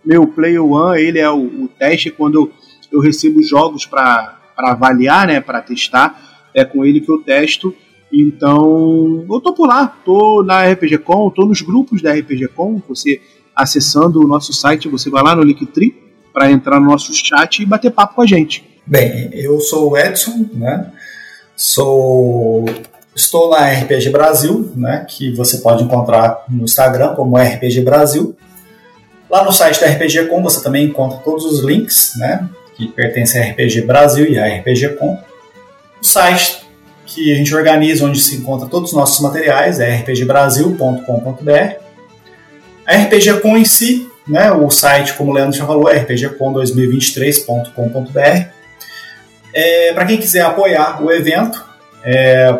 meu 0.04 0.26
Player 0.26 0.64
One, 0.64 1.00
ele 1.00 1.18
é 1.18 1.28
o, 1.28 1.64
o 1.64 1.68
teste 1.68 2.10
quando 2.10 2.36
eu, 2.36 2.52
eu 2.90 3.00
recebo 3.00 3.42
jogos 3.42 3.84
para 3.84 4.38
avaliar, 4.56 5.26
né, 5.26 5.40
para 5.40 5.60
testar, 5.60 6.48
é 6.54 6.64
com 6.64 6.84
ele 6.84 7.00
que 7.00 7.10
eu 7.10 7.18
testo. 7.18 7.74
Então, 8.10 9.26
eu 9.30 9.40
tô 9.40 9.52
por 9.52 9.68
lá, 9.68 9.86
tô 9.86 10.42
na 10.42 10.64
RPG 10.64 10.98
Com, 10.98 11.28
tô 11.30 11.44
nos 11.44 11.60
grupos 11.60 12.00
da 12.00 12.14
RPG 12.14 12.48
Com, 12.48 12.80
você 12.88 13.20
acessando 13.54 14.24
o 14.24 14.26
nosso 14.26 14.52
site, 14.52 14.88
você 14.88 15.10
vai 15.10 15.22
lá 15.22 15.36
no 15.36 15.42
Linktree 15.42 15.94
para 16.32 16.50
entrar 16.50 16.80
no 16.80 16.86
nosso 16.86 17.12
chat 17.12 17.60
e 17.60 17.66
bater 17.66 17.90
papo 17.90 18.14
com 18.14 18.22
a 18.22 18.26
gente. 18.26 18.67
Bem, 18.88 19.28
eu 19.34 19.60
sou 19.60 19.90
o 19.90 19.98
Edson, 19.98 20.46
né? 20.54 20.86
Sou 21.54 22.64
estou 23.14 23.50
na 23.50 23.70
RPG 23.70 24.08
Brasil, 24.08 24.72
né, 24.74 25.04
que 25.06 25.30
você 25.34 25.58
pode 25.58 25.84
encontrar 25.84 26.44
no 26.48 26.64
Instagram 26.64 27.14
como 27.14 27.36
RPG 27.36 27.82
Brasil. 27.82 28.34
Lá 29.28 29.44
no 29.44 29.52
site 29.52 29.78
da 29.78 29.88
RPG 29.88 30.28
Com 30.28 30.42
você 30.42 30.62
também 30.62 30.86
encontra 30.86 31.18
todos 31.18 31.44
os 31.44 31.62
links, 31.62 32.12
né, 32.16 32.48
que 32.76 32.88
pertencem 32.88 33.42
a 33.42 33.50
RPG 33.50 33.82
Brasil 33.82 34.24
e 34.24 34.38
a 34.38 34.56
RPG 34.56 34.96
Com. 34.96 35.18
O 36.00 36.06
site 36.06 36.66
que 37.04 37.30
a 37.30 37.36
gente 37.36 37.54
organiza, 37.54 38.06
onde 38.06 38.18
se 38.18 38.36
encontra 38.36 38.66
todos 38.68 38.92
os 38.92 38.96
nossos 38.96 39.20
materiais, 39.20 39.80
é 39.80 39.96
rpgbrasil.com.br. 39.96 41.74
A 42.86 42.96
RPG 42.96 43.40
Com 43.42 43.54
em 43.54 43.66
si, 43.66 44.08
né, 44.26 44.50
o 44.50 44.70
site, 44.70 45.12
como 45.12 45.30
o 45.30 45.34
Leandro 45.34 45.58
já 45.58 45.66
falou, 45.66 45.90
é 45.90 46.02
rpgcom2023.com.br. 46.02 48.57
É, 49.60 49.92
Para 49.92 50.06
quem 50.06 50.18
quiser 50.18 50.42
apoiar 50.42 51.02
o 51.02 51.10
evento, 51.10 51.64
é, 52.04 52.56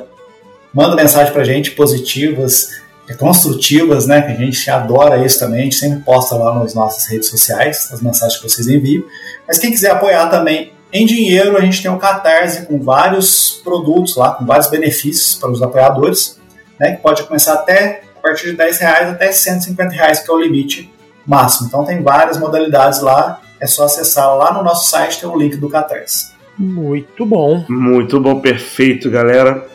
manda 0.75 0.97
mensagem 0.97 1.33
para 1.33 1.43
a 1.43 1.45
gente, 1.45 1.71
positivas, 1.71 2.71
é, 3.09 3.15
construtivas, 3.15 4.05
né, 4.09 4.21
que 4.21 4.33
a 4.33 4.35
gente 4.35 4.69
adora 4.69 5.25
isso 5.25 5.39
também, 5.39 5.61
a 5.61 5.63
gente 5.63 5.77
sempre 5.77 6.01
posta 6.01 6.35
lá 6.35 6.59
nas 6.59 6.75
nossas 6.75 7.07
redes 7.07 7.29
sociais, 7.29 7.89
as 7.93 8.03
mensagens 8.03 8.41
que 8.41 8.51
vocês 8.51 8.67
enviam. 8.67 9.05
Mas 9.47 9.59
quem 9.59 9.71
quiser 9.71 9.93
apoiar 9.93 10.27
também 10.27 10.73
em 10.93 11.07
dinheiro, 11.07 11.57
a 11.57 11.61
gente 11.61 11.81
tem 11.81 11.89
um 11.89 11.99
Catarse 11.99 12.67
com 12.67 12.83
vários 12.83 13.61
produtos 13.63 14.17
lá, 14.17 14.33
com 14.33 14.45
vários 14.45 14.69
benefícios 14.69 15.37
para 15.37 15.53
os 15.53 15.63
apoiadores, 15.63 16.37
né, 16.81 16.97
que 16.97 17.01
pode 17.01 17.23
começar 17.23 17.53
até 17.53 18.03
a 18.17 18.21
partir 18.21 18.51
de 18.51 18.57
10 18.57 18.77
reais 18.79 19.09
até 19.11 19.31
150 19.31 19.95
reais, 19.95 20.19
que 20.19 20.29
é 20.29 20.35
o 20.35 20.41
limite 20.41 20.93
máximo. 21.25 21.69
Então 21.69 21.85
tem 21.85 22.03
várias 22.03 22.39
modalidades 22.39 23.01
lá, 23.01 23.41
é 23.61 23.69
só 23.69 23.85
acessar 23.85 24.37
lá 24.37 24.53
no 24.53 24.65
nosso 24.65 24.91
site, 24.91 25.21
tem 25.21 25.29
o 25.29 25.35
um 25.35 25.39
link 25.39 25.57
do 25.59 25.69
Catarse. 25.69 26.37
Muito 26.59 27.25
bom. 27.25 27.65
Muito 27.69 28.19
bom, 28.21 28.41
perfeito, 28.41 29.09
galera. 29.09 29.67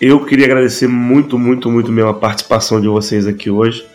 Eu 0.00 0.24
queria 0.24 0.46
agradecer 0.46 0.88
muito, 0.88 1.38
muito, 1.38 1.70
muito 1.70 1.92
mesmo 1.92 2.10
a 2.10 2.14
participação 2.14 2.80
de 2.80 2.88
vocês 2.88 3.26
aqui 3.26 3.48
hoje. 3.48 3.86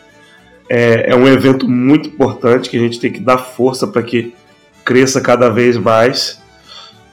É, 0.69 1.11
é 1.11 1.15
um 1.15 1.27
evento 1.27 1.67
muito 1.67 2.07
importante 2.07 2.69
que 2.69 2.77
a 2.77 2.79
gente 2.79 2.99
tem 2.99 3.11
que 3.11 3.19
dar 3.19 3.37
força 3.37 3.85
para 3.85 4.01
que 4.01 4.33
cresça 4.85 5.19
cada 5.19 5.49
vez 5.49 5.77
mais. 5.77 6.41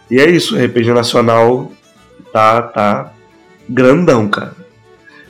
E 0.08 0.20
é 0.20 0.30
isso, 0.30 0.56
o 0.56 0.64
RPG 0.64 0.92
Nacional 0.92 1.72
tá, 2.32 2.62
tá 2.62 3.12
grandão, 3.68 4.28
cara. 4.28 4.54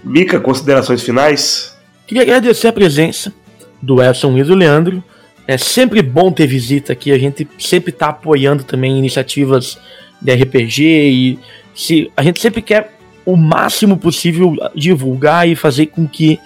Mica, 0.03 0.39
considerações 0.39 1.03
finais? 1.03 1.75
Queria 2.07 2.23
agradecer 2.23 2.69
a 2.69 2.73
presença 2.73 3.33
do 3.81 4.03
Elson 4.03 4.37
e 4.37 4.45
do 4.45 4.55
Leandro. 4.55 5.03
É 5.47 5.59
sempre 5.59 6.01
bom 6.03 6.32
ter 6.32 6.47
visita 6.47 6.92
aqui. 6.92 7.12
A 7.12 7.18
gente 7.18 7.47
sempre 7.59 7.90
está 7.90 8.09
apoiando 8.09 8.64
também 8.64 8.99
iniciativas 8.99 9.78
de 10.20 10.34
RPG 10.34 10.82
e 10.84 11.38
se 11.74 12.11
a 12.16 12.22
gente 12.22 12.40
sempre 12.40 12.62
quer 12.62 12.95
o 13.26 13.36
máximo 13.36 13.97
possível 13.97 14.55
divulgar 14.74 15.49
e 15.49 15.57
fazer 15.57 15.86
com 15.86 16.07
que 16.07 16.38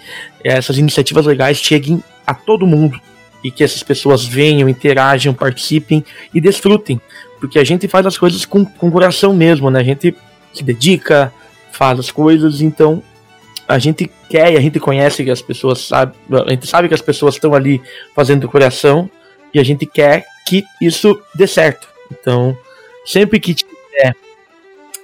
essas 0.43 0.77
iniciativas 0.77 1.25
legais 1.25 1.57
cheguem 1.57 2.03
a 2.25 2.33
todo 2.33 2.67
mundo 2.67 2.99
e 3.43 3.51
que 3.51 3.63
essas 3.63 3.83
pessoas 3.83 4.25
venham, 4.25 4.67
interajam, 4.67 5.33
participem 5.33 6.03
e 6.33 6.41
desfrutem, 6.41 6.99
porque 7.39 7.59
a 7.59 7.63
gente 7.63 7.87
faz 7.87 8.05
as 8.05 8.17
coisas 8.17 8.45
com, 8.45 8.65
com 8.65 8.91
coração 8.91 9.33
mesmo, 9.33 9.69
né? 9.69 9.79
A 9.79 9.83
gente 9.83 10.15
se 10.53 10.63
dedica, 10.63 11.33
faz 11.71 11.99
as 11.99 12.11
coisas, 12.11 12.61
então 12.61 13.01
a 13.69 13.77
gente 13.77 14.09
quer 14.27 14.51
e 14.51 14.57
a 14.57 14.59
gente 14.59 14.79
conhece 14.79 15.23
que 15.23 15.29
as 15.29 15.43
pessoas 15.43 15.81
sabem, 15.81 16.15
a 16.43 16.49
gente 16.49 16.65
sabe 16.65 16.87
que 16.87 16.93
as 16.95 17.03
pessoas 17.03 17.35
estão 17.35 17.53
ali 17.53 17.79
fazendo 18.15 18.41
do 18.41 18.49
coração 18.49 19.07
e 19.53 19.59
a 19.59 19.63
gente 19.63 19.85
quer 19.85 20.25
que 20.47 20.65
isso 20.81 21.21
dê 21.35 21.45
certo. 21.45 21.87
Então, 22.11 22.57
sempre 23.05 23.39
que 23.39 23.53
tiver 23.53 24.15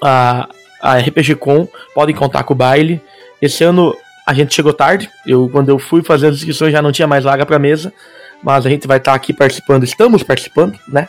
a, 0.01 0.49
a 0.81 0.97
RPG 0.97 1.35
Com, 1.35 1.67
podem 1.93 2.15
contar 2.15 2.43
com 2.43 2.55
o 2.55 2.57
baile. 2.57 2.99
Esse 3.39 3.63
ano 3.63 3.95
a 4.25 4.33
gente 4.33 4.55
chegou 4.55 4.73
tarde. 4.73 5.11
Eu 5.27 5.47
quando 5.47 5.69
eu 5.69 5.77
fui 5.77 6.01
fazer 6.01 6.29
as 6.29 6.37
inscrições 6.37 6.71
já 6.71 6.81
não 6.81 6.91
tinha 6.91 7.07
mais 7.07 7.23
vaga 7.23 7.45
para 7.45 7.59
mesa, 7.59 7.93
mas 8.41 8.65
a 8.65 8.69
gente 8.69 8.87
vai 8.87 8.97
estar 8.97 9.11
tá 9.11 9.15
aqui 9.15 9.31
participando, 9.31 9.83
estamos 9.83 10.23
participando, 10.23 10.79
né, 10.87 11.07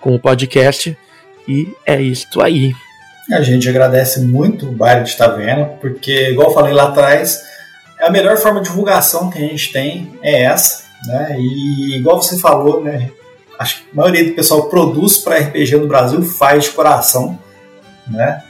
com 0.00 0.12
o 0.12 0.18
podcast 0.18 0.98
e 1.46 1.72
é 1.86 2.02
isso 2.02 2.42
aí. 2.42 2.74
A 3.30 3.42
gente 3.42 3.68
agradece 3.68 4.20
muito 4.20 4.68
o 4.68 4.72
baile 4.72 5.04
de 5.04 5.16
Taverna, 5.16 5.66
porque 5.80 6.30
igual 6.30 6.48
eu 6.48 6.54
falei 6.54 6.72
lá 6.72 6.84
atrás, 6.84 7.42
a 8.00 8.10
melhor 8.10 8.36
forma 8.36 8.60
de 8.60 8.68
divulgação 8.68 9.30
que 9.30 9.38
a 9.38 9.42
gente 9.42 9.72
tem 9.72 10.12
é 10.22 10.44
essa, 10.44 10.84
né? 11.06 11.36
E 11.38 11.96
igual 11.96 12.22
você 12.22 12.38
falou, 12.38 12.82
né, 12.82 13.10
acho 13.58 13.78
que 13.78 13.86
a 13.92 13.96
maioria 13.96 14.24
do 14.24 14.34
pessoal 14.34 14.68
produz 14.68 15.18
para 15.18 15.38
RPG 15.38 15.76
no 15.76 15.88
Brasil 15.88 16.22
faz 16.22 16.64
de 16.64 16.70
coração, 16.70 17.38
né? 18.06 18.42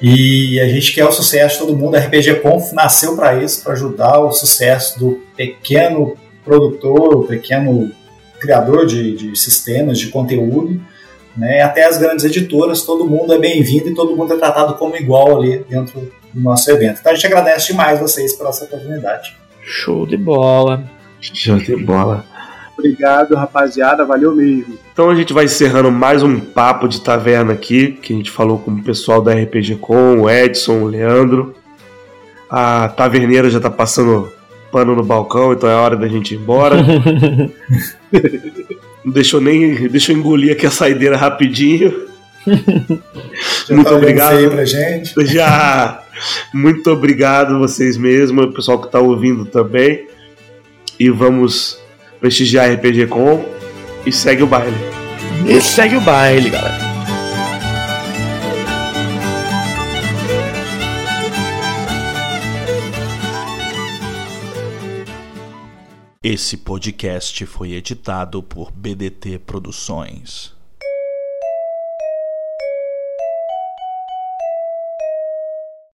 E 0.00 0.60
a 0.60 0.68
gente 0.68 0.92
quer 0.92 1.06
o 1.06 1.12
sucesso 1.12 1.54
de 1.54 1.60
todo 1.60 1.76
mundo. 1.76 1.94
A 1.94 2.00
RPG 2.00 2.40
Conf 2.40 2.72
nasceu 2.72 3.16
para 3.16 3.42
isso, 3.42 3.62
para 3.62 3.72
ajudar 3.72 4.18
o 4.18 4.30
sucesso 4.30 4.98
do 4.98 5.22
pequeno 5.34 6.16
produtor, 6.44 7.16
o 7.16 7.26
pequeno 7.26 7.90
criador 8.38 8.86
de, 8.86 9.16
de 9.16 9.36
sistemas, 9.36 9.98
de 9.98 10.08
conteúdo, 10.08 10.80
né? 11.36 11.62
até 11.62 11.84
as 11.84 11.98
grandes 11.98 12.24
editoras. 12.24 12.82
Todo 12.82 13.06
mundo 13.06 13.32
é 13.32 13.38
bem-vindo 13.38 13.88
e 13.88 13.94
todo 13.94 14.16
mundo 14.16 14.32
é 14.32 14.36
tratado 14.36 14.74
como 14.74 14.96
igual 14.96 15.38
ali 15.38 15.64
dentro 15.68 16.10
do 16.32 16.40
nosso 16.40 16.70
evento. 16.70 16.98
Então 17.00 17.12
a 17.12 17.14
gente 17.14 17.26
agradece 17.26 17.68
demais 17.68 18.00
vocês 18.00 18.34
pela 18.34 18.50
essa 18.50 18.64
oportunidade. 18.64 19.36
Show 19.62 20.06
de 20.06 20.16
bola. 20.16 20.84
Show 21.20 21.58
de 21.58 21.76
bola. 21.76 22.24
Obrigado, 22.78 23.34
rapaziada. 23.34 24.04
Valeu 24.04 24.34
mesmo. 24.34 24.78
Então 24.92 25.10
a 25.10 25.14
gente 25.14 25.32
vai 25.32 25.46
encerrando 25.46 25.90
mais 25.90 26.22
um 26.22 26.38
papo 26.38 26.86
de 26.86 27.00
taverna 27.00 27.52
aqui, 27.52 27.92
que 27.92 28.12
a 28.12 28.16
gente 28.16 28.30
falou 28.30 28.58
com 28.58 28.70
o 28.70 28.82
pessoal 28.82 29.22
da 29.22 29.32
RPG 29.34 29.76
Com, 29.76 30.20
o 30.20 30.30
Edson, 30.30 30.82
o 30.82 30.86
Leandro. 30.86 31.54
A 32.48 32.88
taverneira 32.88 33.50
já 33.50 33.58
tá 33.58 33.70
passando 33.70 34.30
pano 34.70 34.94
no 34.94 35.02
balcão, 35.02 35.52
então 35.52 35.68
é 35.68 35.74
hora 35.74 35.96
da 35.96 36.06
gente 36.06 36.34
ir 36.34 36.38
embora. 36.38 36.76
Não 39.06 39.12
deixou 39.12 39.40
nem. 39.40 39.86
Deixa 39.86 40.10
eu 40.10 40.16
engolir 40.16 40.50
aqui 40.50 40.66
a 40.66 40.70
saideira 40.70 41.16
rapidinho. 41.16 42.06
Já 43.68 43.74
muito 43.74 43.88
tá 43.88 43.94
obrigado. 43.94 44.50
Pra 44.50 44.64
gente. 44.64 45.26
Já. 45.26 46.02
Muito 46.52 46.90
obrigado 46.90 47.56
vocês 47.56 47.96
mesmo, 47.96 48.42
o 48.42 48.52
pessoal 48.52 48.80
que 48.80 48.86
está 48.86 48.98
ouvindo 48.98 49.44
também. 49.44 50.08
E 50.98 51.08
vamos 51.08 51.78
prestigiar 52.20 52.72
RPG 52.72 53.06
Com 53.06 53.44
e 54.04 54.10
segue 54.10 54.42
o 54.42 54.46
baile. 54.46 54.76
E 55.46 55.60
segue 55.60 55.96
o 55.96 56.00
baile, 56.00 56.50
galera. 56.50 56.85
Esse 66.28 66.56
podcast 66.56 67.46
foi 67.46 67.74
editado 67.74 68.42
por 68.42 68.72
BDT 68.72 69.38
Produções. 69.38 70.55